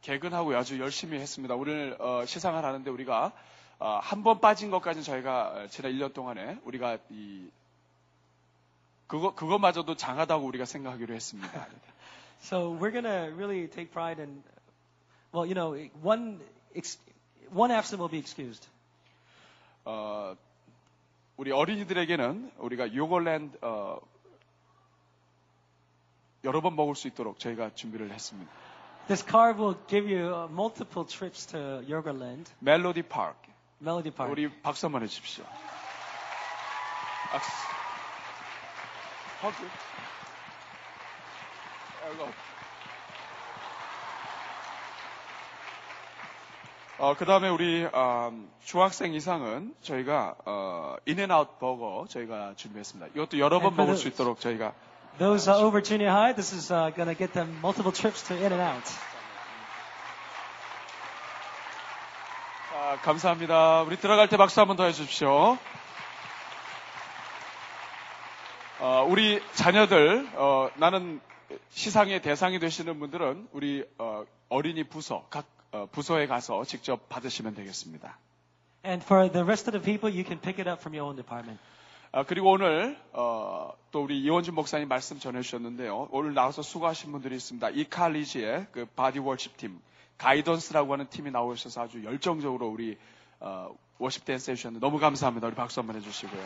개근하고 0.00 0.56
아주 0.56 0.80
열심히 0.80 1.18
했습니다. 1.18 1.54
오늘 1.54 1.96
어, 2.00 2.24
시상을 2.24 2.64
하는데 2.64 2.90
우리가 2.90 3.32
어, 3.78 3.98
한번 4.02 4.40
빠진 4.40 4.70
것까지는 4.70 5.04
저희가 5.04 5.48
어, 5.48 5.66
지난 5.66 5.92
1년 5.92 6.14
동안에 6.14 6.58
우리가 6.64 6.96
이 7.10 7.50
그거 9.10 9.34
그것마저도 9.34 9.96
장하다고 9.96 10.46
우리가 10.46 10.64
생각하기로 10.64 11.12
했습니다. 11.14 11.66
So 12.42 12.78
we're 12.78 12.92
to 13.02 13.34
really 13.34 13.68
take 13.68 13.90
pride 13.90 14.22
in, 14.22 14.42
well, 15.34 15.44
you 15.44 15.54
know, 15.54 15.74
one, 16.00 16.40
ex, 16.74 16.96
one 17.52 17.72
absent 17.74 18.00
will 18.00 18.08
be 18.08 18.20
excused. 18.20 18.68
어, 19.84 20.36
우리 21.36 21.50
어린이들에게는 21.50 22.52
우리가 22.58 22.94
요걸랜드 22.94 23.58
어, 23.62 23.98
여러 26.44 26.60
번 26.60 26.76
먹을 26.76 26.94
수 26.94 27.08
있도록 27.08 27.40
저희가 27.40 27.74
준비를 27.74 28.12
했습니다. 28.12 28.48
This 29.08 29.26
card 29.28 29.60
will 29.60 29.76
give 29.88 30.06
you 30.06 30.32
uh, 30.32 30.52
multiple 30.52 31.04
trips 31.04 31.46
to 31.48 31.82
Yogaland, 31.82 32.48
멜로디 32.60 33.02
파크. 33.02 33.50
Melody 33.82 34.14
Park. 34.14 34.30
우리 34.30 34.48
박수 34.62 34.86
한번 34.86 35.02
해주십시오. 35.02 35.44
박수. 37.32 37.79
허그. 39.42 39.68
아이고. 42.04 42.28
어, 46.98 47.14
그 47.16 47.24
다음에 47.24 47.48
우리, 47.48 47.84
음, 47.84 48.50
중학생 48.62 49.14
이상은 49.14 49.74
저희가, 49.82 50.34
어, 50.44 50.96
인앤아웃 51.06 51.58
버거 51.58 52.06
저희가 52.10 52.52
준비했습니다. 52.56 53.12
이것도 53.14 53.38
여러 53.38 53.58
번 53.58 53.74
먹을 53.74 53.96
수 53.96 54.08
있도록 54.08 54.38
저희가. 54.40 54.74
Those 55.18 55.50
uh, 55.50 55.64
over 55.64 55.82
junior 55.82 56.14
high, 56.14 56.34
this 56.34 56.54
is 56.54 56.70
uh, 56.72 56.90
going 56.94 57.08
to 57.08 57.16
get 57.16 57.32
them 57.32 57.56
multiple 57.60 57.92
trips 57.92 58.22
to 58.28 58.36
In 58.36 58.52
and 58.52 58.60
Out. 58.62 58.84
자, 62.70 62.98
감사합니다. 63.02 63.82
우리 63.82 63.96
들어갈 63.96 64.28
때 64.28 64.36
박수 64.36 64.60
한번 64.60 64.76
더 64.76 64.84
해주십시오. 64.84 65.56
어, 68.82 69.06
우리 69.06 69.42
자녀들, 69.52 70.26
어, 70.36 70.70
나는 70.76 71.20
시상의 71.68 72.22
대상이 72.22 72.58
되시는 72.58 72.98
분들은 72.98 73.48
우리 73.52 73.84
어, 73.98 74.24
어린이 74.48 74.84
부서, 74.84 75.26
각 75.28 75.44
어, 75.70 75.86
부서에 75.92 76.26
가서 76.26 76.64
직접 76.64 77.06
받으시면 77.10 77.54
되겠습니다. 77.54 78.16
And 78.86 79.04
for 79.04 79.30
the 79.30 79.44
rest 79.44 79.68
of 79.68 79.78
the 79.78 79.84
people, 79.84 80.10
you 80.10 80.24
can 80.24 80.40
pick 80.40 80.58
it 80.58 80.70
up 80.70 80.80
from 80.80 80.98
your 80.98 81.06
own 81.10 81.16
department. 81.16 81.60
아, 82.12 82.24
그리고 82.24 82.52
오늘 82.52 82.96
어, 83.12 83.70
또 83.92 84.02
우리 84.02 84.18
이원준 84.22 84.54
목사님 84.54 84.88
말씀 84.88 85.18
전해주셨는데요. 85.18 86.08
오늘 86.10 86.32
나와서 86.32 86.62
수고하신 86.62 87.12
분들이 87.12 87.36
있습니다. 87.36 87.68
이 87.70 87.84
칼리지의 87.84 88.68
그 88.72 88.86
body 88.96 89.18
worship 89.18 89.58
팀, 89.58 89.78
가이던스라고 90.16 90.94
하는 90.94 91.06
팀이 91.10 91.30
나오셔서 91.30 91.82
아주 91.82 92.02
열정적으로 92.02 92.66
우리 92.68 92.96
어, 93.40 93.68
워십 93.98 94.24
댄스 94.24 94.50
해주셨는데 94.52 94.84
너무 94.84 94.98
감사합니다. 94.98 95.48
우리 95.48 95.54
박수 95.54 95.80
한번 95.80 95.96
해주시고요. 95.96 96.42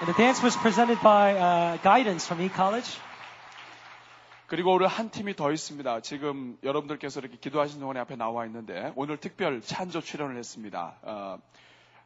And 0.00 0.06
the 0.12 0.16
dance 0.16 0.42
was 0.42 0.56
presented 0.56 1.00
by 1.02 1.34
uh, 1.36 1.76
Guidance 1.82 2.26
from 2.26 2.42
E-College. 2.44 2.98
그리고 4.48 4.72
오늘 4.74 4.86
한 4.86 5.10
팀이 5.10 5.34
더 5.36 5.50
있습니다. 5.52 6.00
지금 6.00 6.58
여러분들께서 6.62 7.20
이렇게 7.20 7.36
기도하신 7.38 7.80
동안에 7.80 8.00
앞에 8.00 8.16
나와 8.16 8.44
있는데 8.46 8.92
오늘 8.96 9.16
특별 9.16 9.62
찬조 9.62 10.00
출연을 10.02 10.36
했습니다. 10.36 10.96
어, 11.02 11.38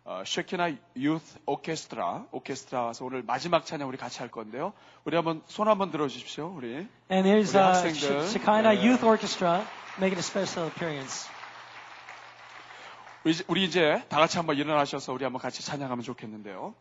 어, 0.05 0.23
쉐키나 0.25 0.71
유스 0.97 1.41
오케스트라 1.47 2.27
오케스트라 2.31 2.83
와서 2.85 3.05
오늘 3.05 3.25
마지막 3.25 3.67
찬양 3.67 3.89
우리 3.89 3.97
같이 3.99 4.21
할 4.21 4.31
건데요. 4.31 4.75
우리 5.05 5.17
한번 5.17 5.43
손 5.47 5.67
한번 5.67 5.91
들어주십시오. 5.91 6.53
우리 6.55 6.87
And 7.11 7.29
here's 7.29 7.51
우리 7.53 7.59
uh, 7.59 7.73
학생들. 7.73 7.97
Sh- 7.97 8.39
Shekinah 8.39 8.77
네. 8.79 8.87
Youth 8.87 9.05
Orchestra 9.05 9.65
making 9.99 10.19
a 10.19 10.23
special 10.23 10.71
appearance. 10.71 11.29
우리 13.49 13.65
이제 13.65 14.05
다 14.09 14.19
같이 14.21 14.37
한번 14.37 14.57
일어나셔서 14.57 15.13
우리 15.13 15.25
한번 15.25 15.43
같이 15.43 15.65
찬양하면 15.65 16.05
좋겠는데요. 16.05 16.75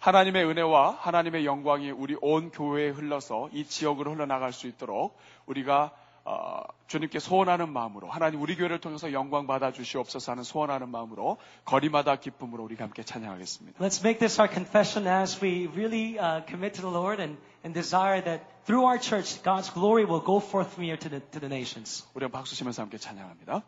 하나님의 0.00 0.44
은혜와 0.44 0.98
하나님의 1.00 1.44
영광이 1.44 1.90
우리 1.90 2.16
온 2.20 2.50
교회에 2.50 2.90
흘러서 2.90 3.48
이 3.52 3.64
지역으로 3.64 4.14
흘러나갈 4.14 4.52
수 4.52 4.66
있도록 4.66 5.16
우리가 5.46 5.92
어, 6.24 6.60
주님께 6.88 7.20
소원하는 7.20 7.72
마음으로 7.72 8.10
하나님 8.10 8.42
우리 8.42 8.54
교회를 8.54 8.80
통해서 8.80 9.14
영광 9.14 9.46
받아 9.46 9.72
주시옵소서 9.72 10.32
하는 10.32 10.44
소원하는 10.44 10.90
마음으로 10.90 11.38
거리마다 11.64 12.16
기쁨으로 12.16 12.64
우리가 12.64 12.84
함께 12.84 13.02
찬양하겠습니다. 13.02 13.82
Let's 13.82 14.04
make 14.04 14.18
this 14.18 14.38
our 14.38 14.52
confession 14.52 15.08
as 15.08 15.42
we 15.42 15.68
really 15.68 16.18
uh, 16.18 16.44
commit 16.46 16.74
to 16.74 16.82
the 16.82 16.94
Lord 16.94 17.22
and, 17.22 17.38
and 17.64 17.72
desire 17.72 18.22
that 18.22 18.44
through 18.66 18.84
our 18.84 19.00
church, 19.00 19.42
God's 19.42 19.72
glory 19.72 20.04
will 20.04 20.20
go 20.20 20.38
forth 20.38 20.70
from 20.74 20.84
here 20.84 20.98
to 20.98 21.08
the, 21.08 21.20
to 21.32 21.40
the 21.40 21.48
nations. 21.48 22.06
우리 22.12 22.28
박수 22.28 22.54
치면서 22.54 22.82
함께 22.82 22.98
찬양합니다. 22.98 23.62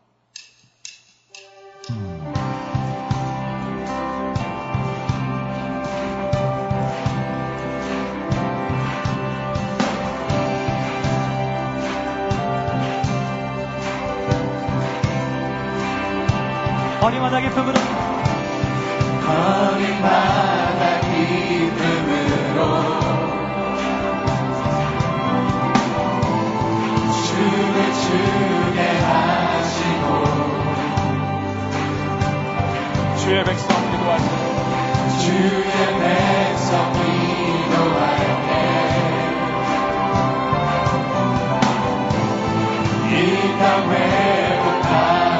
어린마다 17.01 17.39
기쁨으로. 17.39 17.73
어린마다 19.27 20.99
기쁨으로 21.01 22.57
주를 27.25 27.75
주게 27.93 28.79
하시고 29.01 30.05
주의 33.17 33.43
백성 33.45 33.67
기도할 33.91 34.19
때 34.19 34.23
주의 35.21 35.71
백성 35.97 36.69
기도할 36.93 38.01
때이땅 43.09 43.61
회복하 43.91 45.30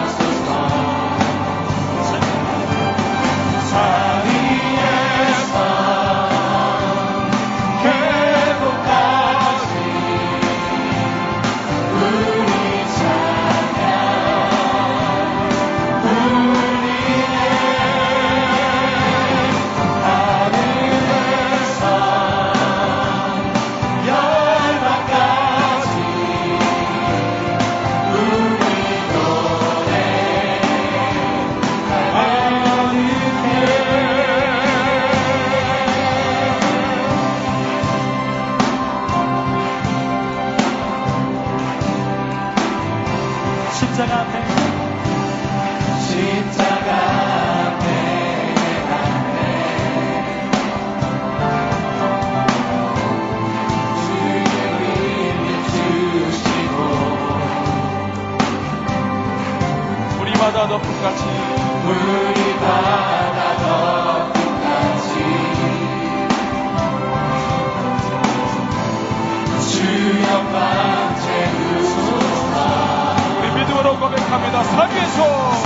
있습니다. 74.51 74.63
3위에서 74.63 75.61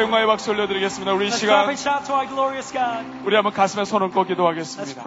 주께 0.00 0.02
영광의 0.02 0.26
박수 0.26 0.50
올려드리겠습니다. 0.50 1.12
우리 1.12 1.30
시간 1.30 1.68
우리 3.24 3.34
한번 3.34 3.52
가슴에 3.52 3.84
손을 3.84 4.10
꽂기도 4.10 4.46
하겠습니다. 4.48 5.02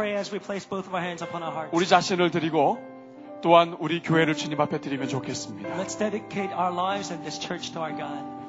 우리 1.71 1.87
자신을 1.87 2.29
드리고 2.29 2.77
또한 3.41 3.75
우리 3.79 4.01
교회를 4.01 4.35
주님 4.35 4.61
앞에 4.61 4.79
드리면 4.81 5.07
좋겠습니다. 5.07 5.69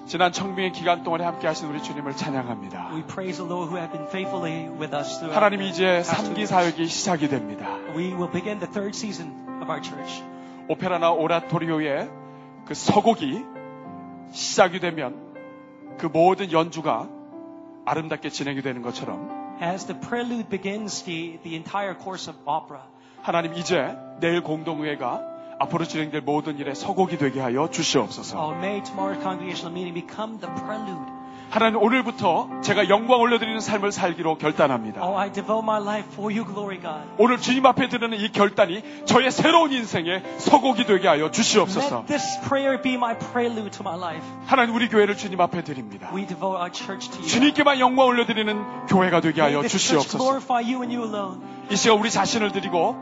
지난 0.06 0.32
청빙의 0.32 0.72
기간 0.72 1.02
동안에 1.02 1.24
함께 1.24 1.46
하신 1.46 1.68
우리 1.68 1.82
주님을 1.82 2.14
찬양합니다. 2.14 2.90
하나님 5.32 5.62
이제 5.62 6.02
3기 6.04 6.46
사역이 6.46 6.86
시작이 6.86 7.28
됩니다. 7.28 7.78
오페라나 10.68 11.10
오라토리오의 11.10 12.10
그 12.66 12.74
서곡이 12.74 13.42
시작이 14.32 14.80
되면 14.80 15.23
그 15.98 16.06
모든 16.06 16.52
연주가 16.52 17.08
아름답게 17.84 18.30
진행이 18.30 18.62
되는 18.62 18.82
것처럼 18.82 19.44
As 19.62 19.86
the 19.86 19.98
prelude 20.00 20.48
begins 20.48 21.04
the, 21.04 21.38
the 21.42 21.54
entire 21.54 21.94
course 21.96 22.28
of 22.28 22.38
opera. 22.46 22.82
하나님 23.22 23.54
이제 23.54 23.96
내일 24.20 24.42
공동회가 24.42 25.22
앞으로 25.60 25.84
진행될 25.84 26.22
모든 26.22 26.58
일에 26.58 26.74
서곡이 26.74 27.16
되게 27.18 27.40
하여 27.40 27.70
주시옵소서. 27.70 28.36
Oh, 28.36 28.56
may 28.58 28.82
tomorrow's 28.82 29.22
congregational 29.22 29.72
meeting 29.72 29.94
become 29.94 30.40
the 30.40 30.52
prelude 30.66 31.23
하나님 31.50 31.80
오늘부터 31.80 32.48
제가 32.62 32.88
영광 32.88 33.20
올려드리는 33.20 33.60
삶을 33.60 33.92
살기로 33.92 34.38
결단합니다. 34.38 35.00
Oh, 35.02 35.16
I 35.16 35.30
devote 35.30 35.62
my 35.62 35.80
life 35.80 36.12
for 36.12 36.34
you, 36.34 36.44
glory 36.44 36.80
God. 36.80 37.08
오늘 37.16 37.38
주님 37.38 37.64
앞에 37.64 37.88
드리는 37.88 38.18
이 38.18 38.32
결단이 38.32 38.82
저의 39.04 39.30
새로운 39.30 39.72
인생의 39.72 40.22
서곡이 40.38 40.84
되게 40.84 41.06
하여 41.06 41.30
주시옵소서. 41.30 41.98
Let 41.98 42.06
this 42.08 42.40
prayer 42.48 42.82
be 42.82 42.94
my 42.94 43.16
prelude 43.16 43.70
to 43.70 43.86
my 43.86 43.96
life. 43.96 44.26
하나님 44.46 44.74
우리 44.74 44.88
교회를 44.88 45.16
주님 45.16 45.40
앞에 45.40 45.62
드립니다. 45.62 46.10
We 46.12 46.26
devote 46.26 46.58
our 46.58 46.72
church 46.72 47.08
to 47.10 47.18
you. 47.20 47.28
주님께만 47.28 47.78
영광 47.78 48.06
올려드리는 48.06 48.86
교회가 48.88 49.20
되게 49.20 49.40
하여 49.40 49.62
주시옵소서. 49.62 50.18
glorify 50.18 50.64
you 50.64 50.82
and 50.82 50.96
you 50.96 51.06
alone. 51.06 51.40
이 51.70 51.76
시간 51.76 51.98
우리 51.98 52.10
자신을 52.10 52.50
드리고 52.50 52.96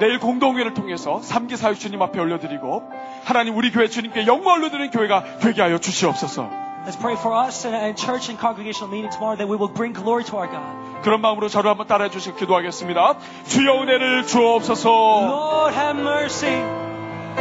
내일 0.00 0.18
공동회를 0.18 0.74
통해서 0.74 1.22
삼기 1.22 1.56
사육 1.56 1.78
주님 1.78 2.02
앞에 2.02 2.18
올려드리고 2.18 2.82
하나님 3.24 3.56
우리 3.56 3.70
교회 3.70 3.86
주님께 3.88 4.26
영광 4.26 4.54
올려드리는 4.54 4.90
교회가 4.90 5.38
되게 5.38 5.62
하여 5.62 5.78
주시옵소서. 5.78 6.65
Let's 6.86 6.96
pray 6.96 7.16
for 7.16 7.34
us 7.34 7.64
and, 7.66 7.96
church 7.98 8.28
and 8.28 8.38
congregational 8.38 8.88
meeting 8.88 9.10
tomorrow 9.10 9.34
that 9.36 9.48
we 9.48 9.56
will 9.56 9.66
bring 9.68 9.92
glory 9.92 10.22
to 10.24 10.36
our 10.36 10.46
God. 10.46 11.02
그런 11.02 11.20
마음으로 11.20 11.48
저를 11.48 11.68
한번 11.70 11.86
따라해 11.88 12.10
주시고 12.10 12.36
기도하겠습니다. 12.36 13.16
주여 13.48 13.82
은혜를 13.82 14.26
주옵소서. 14.26 14.88
Lord, 14.88 15.74
have 15.74 16.00
mercy. 16.00 16.62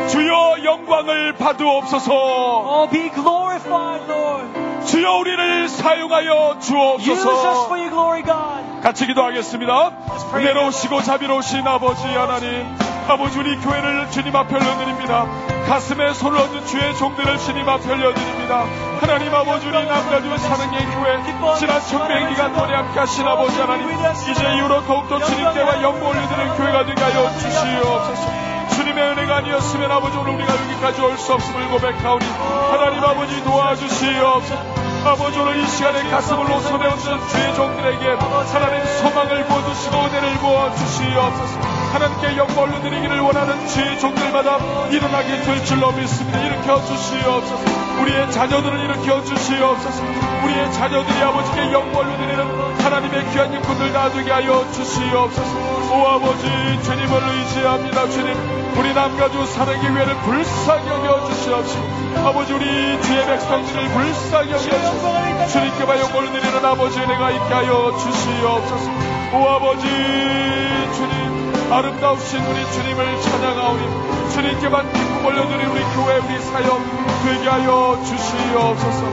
주여 0.09 0.63
영광을 0.63 1.34
받으옵소서. 1.38 2.11
Oh, 2.11 2.89
be 2.91 3.09
glorified, 3.09 4.03
Lord. 4.11 4.47
주여 4.88 5.17
우리를 5.19 5.69
사용하여 5.69 6.55
Use 6.57 6.57
us 6.57 6.67
주옵소서. 6.67 7.65
for 7.67 7.77
your 7.77 7.91
glory, 7.91 8.23
God. 8.23 8.81
같이 8.81 9.05
기도하겠습니다. 9.05 9.91
은혜로우시고 10.34 11.01
자비로우신 11.03 11.67
아버지 11.67 12.03
하나님, 12.07 12.65
아버지 13.07 13.38
우리 13.40 13.56
교회를 13.60 14.10
주님 14.11 14.36
앞에 14.36 14.56
올려드립니다. 14.56 15.26
가슴에 15.68 16.14
손을 16.14 16.40
얹은 16.40 16.65
주의 16.65 16.95
종들을 16.95 17.38
주님 17.38 17.68
앞에 17.68 17.91
올려드립니다. 17.91 18.65
하나님 18.99 19.34
아버지 19.34 19.68
우리 19.68 19.86
남가주 19.86 20.38
사랑의 20.38 20.86
교회 20.86 21.56
지난 21.57 21.82
청백 21.82 22.30
기간 22.30 22.53
동안에 22.53 22.73
함께 22.76 22.99
하신 22.99 23.27
아버지 23.27 23.60
하나님 23.60 23.90
이제 24.32 24.56
이후로 24.56 24.86
더욱더 24.86 25.19
주님께와 25.19 25.82
영광 25.82 26.10
올려드리는 26.10 26.56
교회가 26.57 26.86
되게 26.86 27.02
하여 27.02 27.30
주시옵소서. 27.38 28.45
주님의 28.76 29.03
은혜가 29.11 29.38
아니었으면 29.38 29.91
아버지 29.91 30.18
오늘 30.18 30.34
우리가 30.34 30.53
여기까지 30.53 31.02
올 31.02 31.18
수 31.18 31.34
없음을 31.34 31.68
고백하오니 31.69 32.26
하나님 32.72 33.03
아버지 33.03 33.44
도와주시옵소서. 33.44 34.84
아버지 35.06 35.38
오늘 35.40 35.56
이 35.57 35.68
시간에 35.68 36.02
가슴을 36.10 36.48
노선에 36.48 36.88
얹은 36.88 37.27
주의 37.30 37.56
종들에게 37.56 38.15
하나님 38.15 38.86
소망을 38.98 39.45
부어주시고 39.45 39.95
은혜를 39.95 40.34
부어주시옵소서. 40.40 41.60
하나님께 41.94 42.38
영광 42.38 42.64
올려드리기를 42.64 43.19
원하는 43.19 43.68
주의 43.68 43.99
종들마다 43.99 44.57
일어나게 44.90 45.41
될 45.44 45.64
줄로 45.64 45.91
믿습니다. 45.91 46.40
일으켜 46.40 46.84
주시옵소서. 46.84 48.02
우리의 48.02 48.32
자녀들을 48.32 48.80
일으켜 48.80 49.23
주시옵소서. 49.23 50.03
우리의 50.44 50.73
자녀들이 50.73 51.22
아버지께 51.22 51.72
영광 51.72 52.02
올려드리는 52.02 52.82
하나님의 52.82 53.32
귀한 53.32 53.53
일꾼들 53.53 53.94
다 53.94 54.10
되게 54.10 54.32
하여 54.32 54.65
주시옵소서. 54.72 55.76
오 55.94 56.07
아버지 56.07 56.48
주님을 56.84 57.22
의지합니다 57.30 58.10
주님 58.10 58.64
우리 58.77 58.93
남가주 58.93 59.45
사랑의 59.45 59.81
교회를 59.81 60.15
불쌍히 60.18 60.88
여겨 60.88 61.26
주시옵시고 61.30 61.84
아버지 62.26 62.53
우리 62.53 63.02
주의 63.02 63.26
백성들을 63.26 63.88
불쌍히 63.89 64.52
여겨 64.52 64.57
주시옵소서 64.60 65.47
주님께만 65.47 65.99
영광을 65.99 66.31
드리는 66.31 66.65
아버지 66.65 66.99
은혜가 66.99 67.31
있게 67.31 67.53
하여 67.53 67.97
주시옵소서. 67.97 68.89
오 69.34 69.47
아버지 69.47 69.85
주님 69.85 71.72
아름다우신 71.72 72.39
우리 72.45 72.72
주님을 72.72 73.22
찬양하오니 73.22 74.31
주님께만 74.34 74.93
기쁨 74.93 75.26
올려드린 75.26 75.68
우리 75.68 75.81
교회 75.95 76.18
우리 76.18 76.39
사역 76.39 76.81
되게 77.23 77.47
하여 77.47 77.99
주시옵소서. 78.03 79.06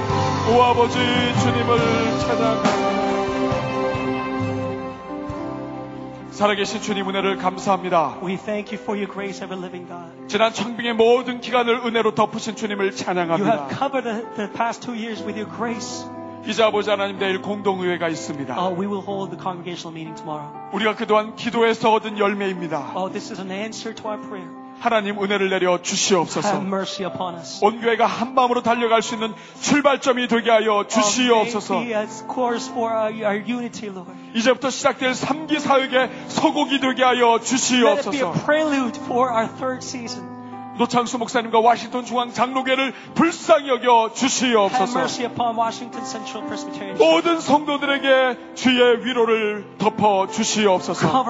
오 0.52 0.62
아버지 0.62 0.98
주님을 1.40 2.18
찬양하오니 2.20 3.01
살아계신 6.32 6.80
주님 6.80 7.08
은혜를 7.08 7.36
감사합니다 7.36 8.18
We 8.22 8.36
thank 8.36 8.74
you 8.74 8.82
for 8.82 8.96
your 8.98 9.06
grace, 9.06 9.44
ever 9.44 9.54
living 9.58 9.86
God. 9.86 10.28
지난 10.28 10.52
청빙의 10.52 10.94
모든 10.94 11.40
기간을 11.40 11.84
은혜로 11.86 12.14
덮으신 12.14 12.56
주님을 12.56 12.86
You 12.86 12.96
찬양합니다 12.96 13.68
have 13.68 13.78
covered 13.78 14.04
the, 14.08 14.24
the 14.36 14.52
past 14.52 14.80
two 14.82 14.94
years 14.96 15.22
with 15.22 15.38
your 15.38 15.46
grace. 15.54 16.06
이제 16.46 16.62
아버지 16.62 16.88
하나님 16.90 17.18
내일 17.18 17.40
공동의회가 17.42 18.08
있습니다 18.08 18.56
Oh, 18.58 18.72
we 18.74 18.86
will 18.88 19.04
hold 19.04 19.30
the 19.30 19.40
congregational 19.40 19.92
meeting 19.92 20.16
tomorrow. 20.16 20.48
우리가 20.72 20.94
그동안 20.96 21.36
기도에서 21.36 21.92
얻은 21.92 22.18
열매입니다 22.18 22.92
Oh, 22.96 23.12
this 23.12 23.30
is 23.30 23.38
an 23.38 23.52
answer 23.52 23.94
to 23.94 24.08
our 24.10 24.18
prayer. 24.26 24.48
하나님 24.82 25.22
은혜를 25.22 25.48
내려 25.48 25.70
Have 25.70 25.82
주시옵소서 25.84 26.60
mercy 26.62 27.08
upon 27.08 27.36
us. 27.36 27.64
온 27.64 27.80
교회가 27.80 28.04
한 28.04 28.34
마음으로 28.34 28.62
달려갈 28.62 29.00
수 29.00 29.14
있는 29.14 29.32
출발점이 29.60 30.26
되게 30.26 30.50
하여 30.50 30.72
Oh, 30.82 30.88
주시옵소서. 30.88 31.84
이제부터 34.34 34.70
시작될 34.70 35.12
3기 35.12 35.60
사역의 35.60 36.10
서곡이 36.26 36.80
되게 36.80 37.04
하여 37.04 37.38
주시옵소서. 37.38 38.34
노창수 40.78 41.18
목사님과 41.18 41.60
와싱턴 41.60 42.04
중앙 42.04 42.32
장로교를 42.32 42.92
불쌍히 43.14 43.68
여겨 43.68 44.14
주시옵소서 44.14 44.98
mercy 44.98 45.26
upon 45.30 45.56
Washington 45.56 46.04
Central 46.04 46.44
Presbyterian. 46.48 46.98
모든 46.98 47.38
성도들에게 47.40 48.54
주의 48.56 49.04
위로를 49.04 49.76
덮어 49.78 50.26
주시옵소서 50.26 51.22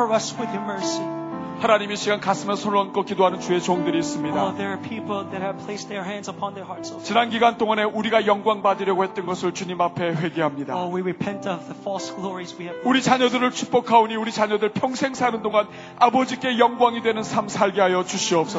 하나님 1.63 1.93
이 1.93 1.97
시간 1.97 2.21
가슴에 2.21 2.57
손을 2.57 2.77
얹고 2.77 3.05
기도하는 3.05 3.39
주의 3.39 3.63
종들이 3.63 3.99
Oh, 3.99 4.01
있습니다 4.01 4.55
there 4.57 4.75
are 4.75 4.83
people 4.83 5.23
that 5.31 5.41
have 5.41 5.57
placed 5.65 5.87
their 5.89 6.03
hands 6.05 6.29
upon 6.29 6.55
their 6.55 6.67
hearts. 6.67 6.93
Oh, 6.93 7.01
지난 7.05 7.31
기간 7.31 7.57
동안에 7.57 7.85
우리가 7.85 8.27
영광 8.27 8.63
받으려고 8.63 9.05
했던 9.05 9.27
것을 9.27 9.55
주님 9.55 9.81
앞에 9.81 10.13
회개합니다 10.13 10.75
Oh, 10.75 10.91
we 10.93 11.03
repent 11.03 11.49
of 11.49 11.63
the 11.71 11.79
false 11.79 12.13
glories 12.17 12.53
we 12.59 12.67
have. 12.67 12.83
우리 12.85 13.01
자녀들을 13.01 13.53
축복하오니 13.53 14.17
우리 14.17 14.33
자녀들 14.33 14.71
평생 14.71 15.15
사는 15.15 15.41
동안 15.41 15.69
아버지께 16.01 16.59
영광이 16.59 17.01
되는 17.03 17.23
삶 17.23 17.47
살게 17.49 17.81
하여 17.81 18.03
주시옵소서. 18.03 18.59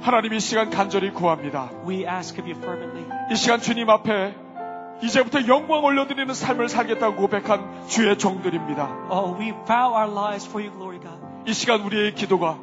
하나님 0.00 0.32
이 0.34 0.40
시간 0.40 0.70
간절히 0.70 1.12
구합니다. 1.12 1.70
We 1.86 2.04
ask 2.04 2.40
of 2.40 2.50
you 2.50 2.58
fervently. 2.60 3.06
이 3.30 3.36
시간 3.36 3.60
주님 3.60 3.88
앞에 3.88 4.34
이제부터 5.02 5.46
영광 5.46 5.84
올려드리는 5.84 6.32
삶을 6.34 6.68
살겠다고 6.68 7.16
고백한 7.16 7.86
주의 7.88 8.16
종들입니다. 8.18 9.08
Oh, 9.10 9.38
we 9.38 9.52
vow 9.66 9.94
our 9.94 10.10
lives 10.10 10.46
for 10.48 10.64
you, 10.64 10.76
glory 10.76 11.00
God. 11.00 11.18
이 11.46 11.52
시간 11.52 11.82
우리의 11.82 12.14
기도가, 12.14 12.58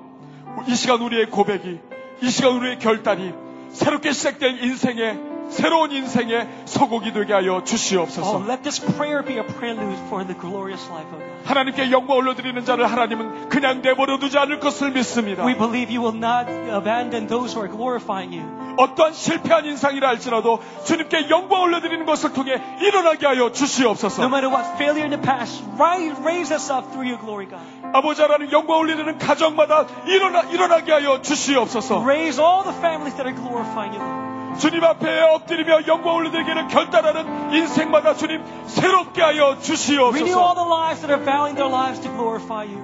이 0.67 0.75
시간 0.75 1.01
우리의 1.01 1.29
고백이, 1.29 1.79
이 2.21 2.29
시간 2.29 2.55
우리의 2.57 2.79
결단이 2.79 3.33
새롭게 3.69 4.11
시작된 4.11 4.57
인생의 4.63 5.34
새로운 5.49 5.91
인생의 5.91 6.47
서곡이 6.65 7.13
되게 7.13 7.33
하여 7.33 7.55
Oh, 7.55 7.63
주시옵소서. 7.63 8.43
let 8.47 8.63
this 8.63 8.81
prayer 8.97 9.23
be 9.23 9.37
a 9.37 9.43
prelude 9.45 9.97
for 10.07 10.25
the 10.25 10.37
glorious 10.39 10.89
life 10.91 11.07
of 11.13 11.19
God. 11.19 11.31
하나님께 11.45 11.91
영광 11.91 12.17
올려드리는 12.17 12.65
자를 12.65 12.85
하나님은 12.91 13.49
그냥 13.49 13.81
내버려 13.81 14.17
두지 14.17 14.37
않을 14.39 14.59
것을 14.59 14.91
믿습니다. 14.91 15.45
We 15.45 15.53
believe 15.55 15.93
you 15.95 16.01
will 16.03 16.17
not 16.17 16.49
abandon 16.49 17.27
those 17.27 17.53
who 17.55 17.61
are 17.61 17.69
glorifying 17.71 18.33
you. 18.35 18.43
어떠한 18.77 19.13
실패한 19.13 19.65
인상이라 19.65 20.07
할지라도 20.09 20.59
주님께 20.83 21.29
영광 21.29 21.61
올려드리는 21.61 22.05
것을 22.05 22.33
통해 22.33 22.59
일어나게 22.81 23.25
하여 23.27 23.45
No 23.45 23.51
주시옵소서. 23.51 24.25
matter 24.27 24.49
what 24.51 24.67
failure 24.75 25.05
in 25.05 25.11
the 25.11 25.21
past, 25.21 25.63
rise, 25.79 26.19
raise 26.25 26.51
us 26.51 26.69
up 26.71 26.89
through 26.91 27.07
your 27.07 27.21
glory, 27.21 27.47
God. 27.47 27.61
아버지 27.93 28.21
하나님 28.21 28.51
영광 28.51 28.79
올리는 28.79 29.17
가정마다 29.17 29.85
일어나, 30.07 30.41
일어나게 30.49 30.91
하여 30.91 31.21
주시옵소서. 31.21 32.03
Raise 32.03 32.41
all 32.41 32.63
the 32.63 32.75
families 32.81 33.15
that 33.15 33.23
are 33.29 33.35
glorifying 33.37 33.93
you. 33.95 34.24
주님 34.57 34.83
앞에 34.83 35.21
엎드리며 35.21 35.87
영광 35.87 36.15
올리기를 36.15 36.67
결단하는 36.67 37.53
인생마다 37.53 38.13
주님 38.13 38.43
새롭게 38.67 39.21
하여 39.21 39.57
주시옵소서. 39.59 40.53
the 40.55 40.67
lives 40.67 41.01
that 41.01 41.11
are 41.11 41.23
vowing 41.23 41.55
their 41.55 41.69
lives 41.71 42.01
to 42.01 42.11
glorify 42.15 42.65
you. 42.65 42.81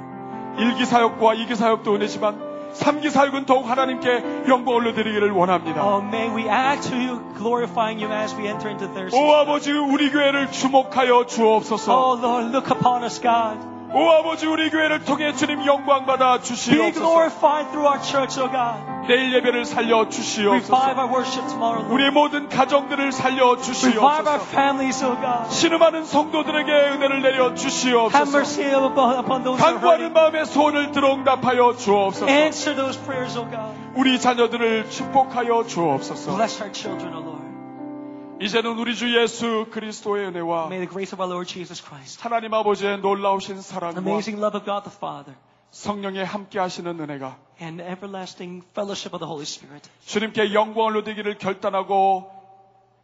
일기 0.58 0.86
사역과 0.86 1.34
이기 1.36 1.56
사역도 1.56 1.96
은혜지만 1.96 2.52
삼기 2.74 3.10
사역은 3.10 3.46
더욱 3.46 3.70
하나님께 3.70 4.46
영광 4.48 4.76
올려드리기를 4.76 5.32
원합니다. 5.32 5.82
Oh, 5.84 6.06
may 6.06 6.30
we 6.30 6.50
act 6.50 6.90
to 6.90 6.98
you, 6.98 7.22
glorifying 7.38 8.02
you 8.02 8.12
as 8.14 8.36
we 8.36 8.48
enter 8.48 8.70
into 8.70 8.88
their 8.94 9.10
오 9.14 9.36
아버지 9.36 9.72
우리 9.72 10.10
교회를 10.12 10.52
주목하여 10.52 11.26
주옵소서. 11.26 11.92
Oh, 11.92 12.20
Lord, 12.20 12.56
look 12.56 12.72
upon 12.72 13.04
us, 13.04 13.22
God. 13.22 13.71
오 13.94 14.10
아버지 14.10 14.46
우리 14.48 14.70
교회를 14.70 15.04
통해 15.04 15.34
주님 15.34 15.66
영광 15.66 16.06
받아 16.06 16.38
Be 16.38 16.44
주시옵소서. 16.46 16.94
glorified 17.02 17.72
through 17.72 17.88
our 17.92 18.00
church, 18.02 18.40
oh 18.40 18.50
God. 18.50 18.80
내일 19.10 19.34
예배를 19.34 19.66
살려 19.66 20.08
주시옵소서. 20.08 20.72
our 20.98 21.12
worship 21.12 21.46
tomorrow, 21.50 21.82
Lord. 21.84 21.94
우리의 21.94 22.12
모든 22.12 22.48
가정들을 22.48 23.12
살려 23.12 23.58
주시옵소서. 23.58 24.40
families, 24.52 25.04
oh 25.04 25.16
God. 25.20 25.52
신음하는 25.54 26.06
성도들에게 26.06 26.72
은혜를 26.72 27.22
내려 27.22 27.48
Have 27.52 27.56
주시옵소서. 27.62 28.32
mercy 28.32 28.64
upon, 28.72 29.20
upon 29.20 29.44
those 29.44 29.60
who 29.60 29.68
are 29.68 29.76
간구하는. 29.82 30.14
마음의 30.14 30.46
소원을 30.46 30.92
들어응답하여 30.92 31.76
주옵소서. 31.76 32.30
Answer 32.32 32.76
those 32.80 32.98
prayers, 33.04 33.38
oh 33.38 33.44
God. 33.52 33.76
우리 33.96 34.18
자녀들을 34.22 34.90
축복하여 34.90 35.66
주옵소서. 35.68 36.38
이제는 38.42 38.80
우리 38.80 38.96
주 38.96 39.16
예수 39.16 39.68
그리스도의 39.70 40.26
은혜와 40.30 40.66
May 40.66 40.80
the 40.80 40.90
grace 40.90 41.14
of 41.14 41.22
our 41.22 41.32
Lord 41.32 41.48
Jesus 41.48 41.80
Christ, 41.80 42.24
하나님 42.24 42.52
아버지의 42.52 42.98
놀라우신 43.00 43.62
사랑과 43.62 44.00
amazing 44.00 44.42
love 44.42 44.58
of 44.58 44.66
God 44.66 44.82
the 44.84 44.98
Father, 44.98 45.38
성령의 45.70 46.26
함께 46.26 46.58
하시는 46.58 47.00
은혜가 47.00 47.38
and 47.62 47.84
everlasting 47.84 48.66
fellowship 48.72 49.14
of 49.14 49.20
the 49.20 49.30
Holy 49.30 49.46
Spirit 49.46 49.88
주님께 50.08 50.56
영광을 50.56 50.94
누리기를 50.94 51.38
결단하고 51.38 52.32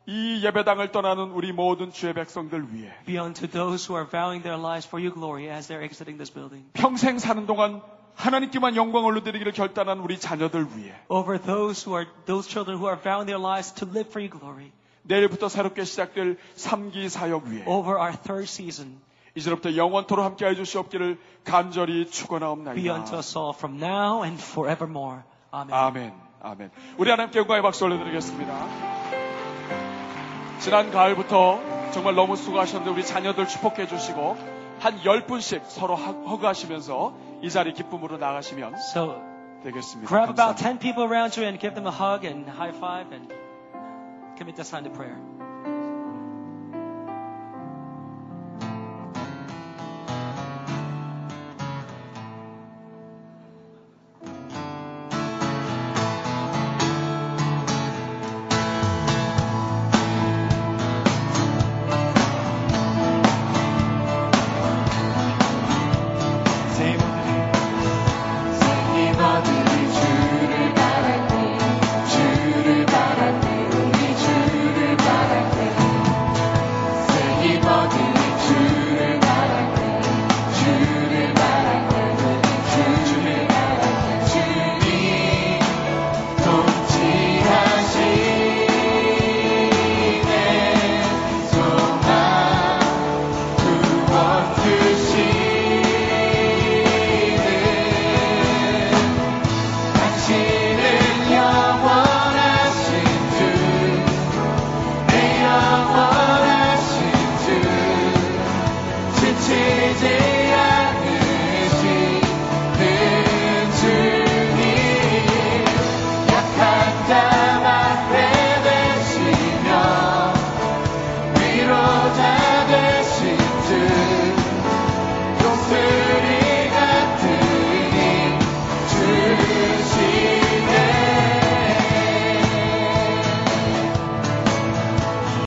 이 0.07 0.41
예배당을 0.43 0.91
떠나는 0.91 1.30
우리 1.30 1.51
모든 1.51 1.91
주의 1.91 2.15
백성들 2.15 2.73
위해 2.73 2.91
be 3.05 3.19
unto 3.19 3.45
those 3.45 3.85
who 3.85 3.93
are 3.93 4.09
vowing 4.09 4.41
their 4.41 4.59
lives 4.59 4.88
for 4.88 4.97
your 4.97 5.14
glory 5.14 5.53
as 5.53 5.68
they're 5.68 5.85
exiting 5.85 6.18
this 6.18 6.34
building. 6.34 6.65
평생 6.73 7.19
사는 7.19 7.45
동안 7.45 7.84
하나님께만 8.15 8.76
영광을 8.76 9.14
누리기를 9.14 9.51
결단한 9.51 9.99
우리 9.99 10.18
자녀들 10.18 10.65
위해 10.76 10.95
Over 11.09 11.39
those 11.39 11.85
who 11.85 11.93
are 11.93 12.09
those 12.26 12.49
children 12.49 12.81
who 12.81 12.89
are 12.89 12.97
vowing 12.97 13.30
their 13.30 13.38
lives 13.38 13.72
to 13.76 13.85
live 13.85 14.09
for 14.09 14.18
your 14.18 14.34
glory. 14.34 14.73
내일부터 15.07 15.49
새롭게 15.49 15.84
시작될 15.84 16.38
3기 16.55 17.09
사역 17.09 17.45
위해 17.45 17.63
Over 17.67 17.97
our 17.99 18.15
third 18.17 18.43
season, 18.43 18.99
이제부터 19.35 19.75
영원토로 19.75 20.23
함께해 20.23 20.55
주시옵기를 20.55 21.19
간절히 21.43 22.09
축원하옵나이다. 22.09 22.93
unto 22.93 23.15
us 23.17 23.38
all 23.38 23.53
from 23.55 23.81
now 23.84 24.23
and 24.23 24.41
forevermore. 24.43 25.21
Amen. 25.53 25.73
아멘. 25.73 26.13
아멘. 26.41 26.71
우리 26.97 27.09
하나님께 27.09 27.39
영광의 27.39 27.61
박수 27.63 27.85
올려드리겠습니다. 27.85 28.67
지난 30.59 30.91
가을부터 30.91 31.91
정말 31.91 32.15
너무 32.15 32.35
수고하셨는데 32.35 32.91
우리 32.91 33.05
자녀들 33.05 33.47
축복해 33.47 33.88
주시고 33.88 34.38
한 34.79 34.97
10분씩 34.99 35.63
서로 35.65 35.95
하- 35.95 36.11
허그하시면서 36.11 37.15
이 37.41 37.49
자리 37.49 37.73
기쁨으로 37.73 38.17
나가시면 38.17 38.75
So 38.75 39.21
되겠습니다. 39.63 40.07
grab 40.09 40.29
about 40.31 40.35
감사합니다. 40.35 40.55
10 40.55 40.79
people 40.79 41.03
around 41.07 41.39
you 41.39 41.47
and 41.47 41.59
give 41.59 41.73
them 41.75 41.88
a 41.88 41.93
hug 41.93 42.25
and 42.27 42.49
high 42.49 42.75
five 42.75 43.13
and 43.15 43.34
commit 44.38 44.55
this 44.55 44.69
time 44.69 44.84
to 44.84 44.89
prayer. 44.91 45.36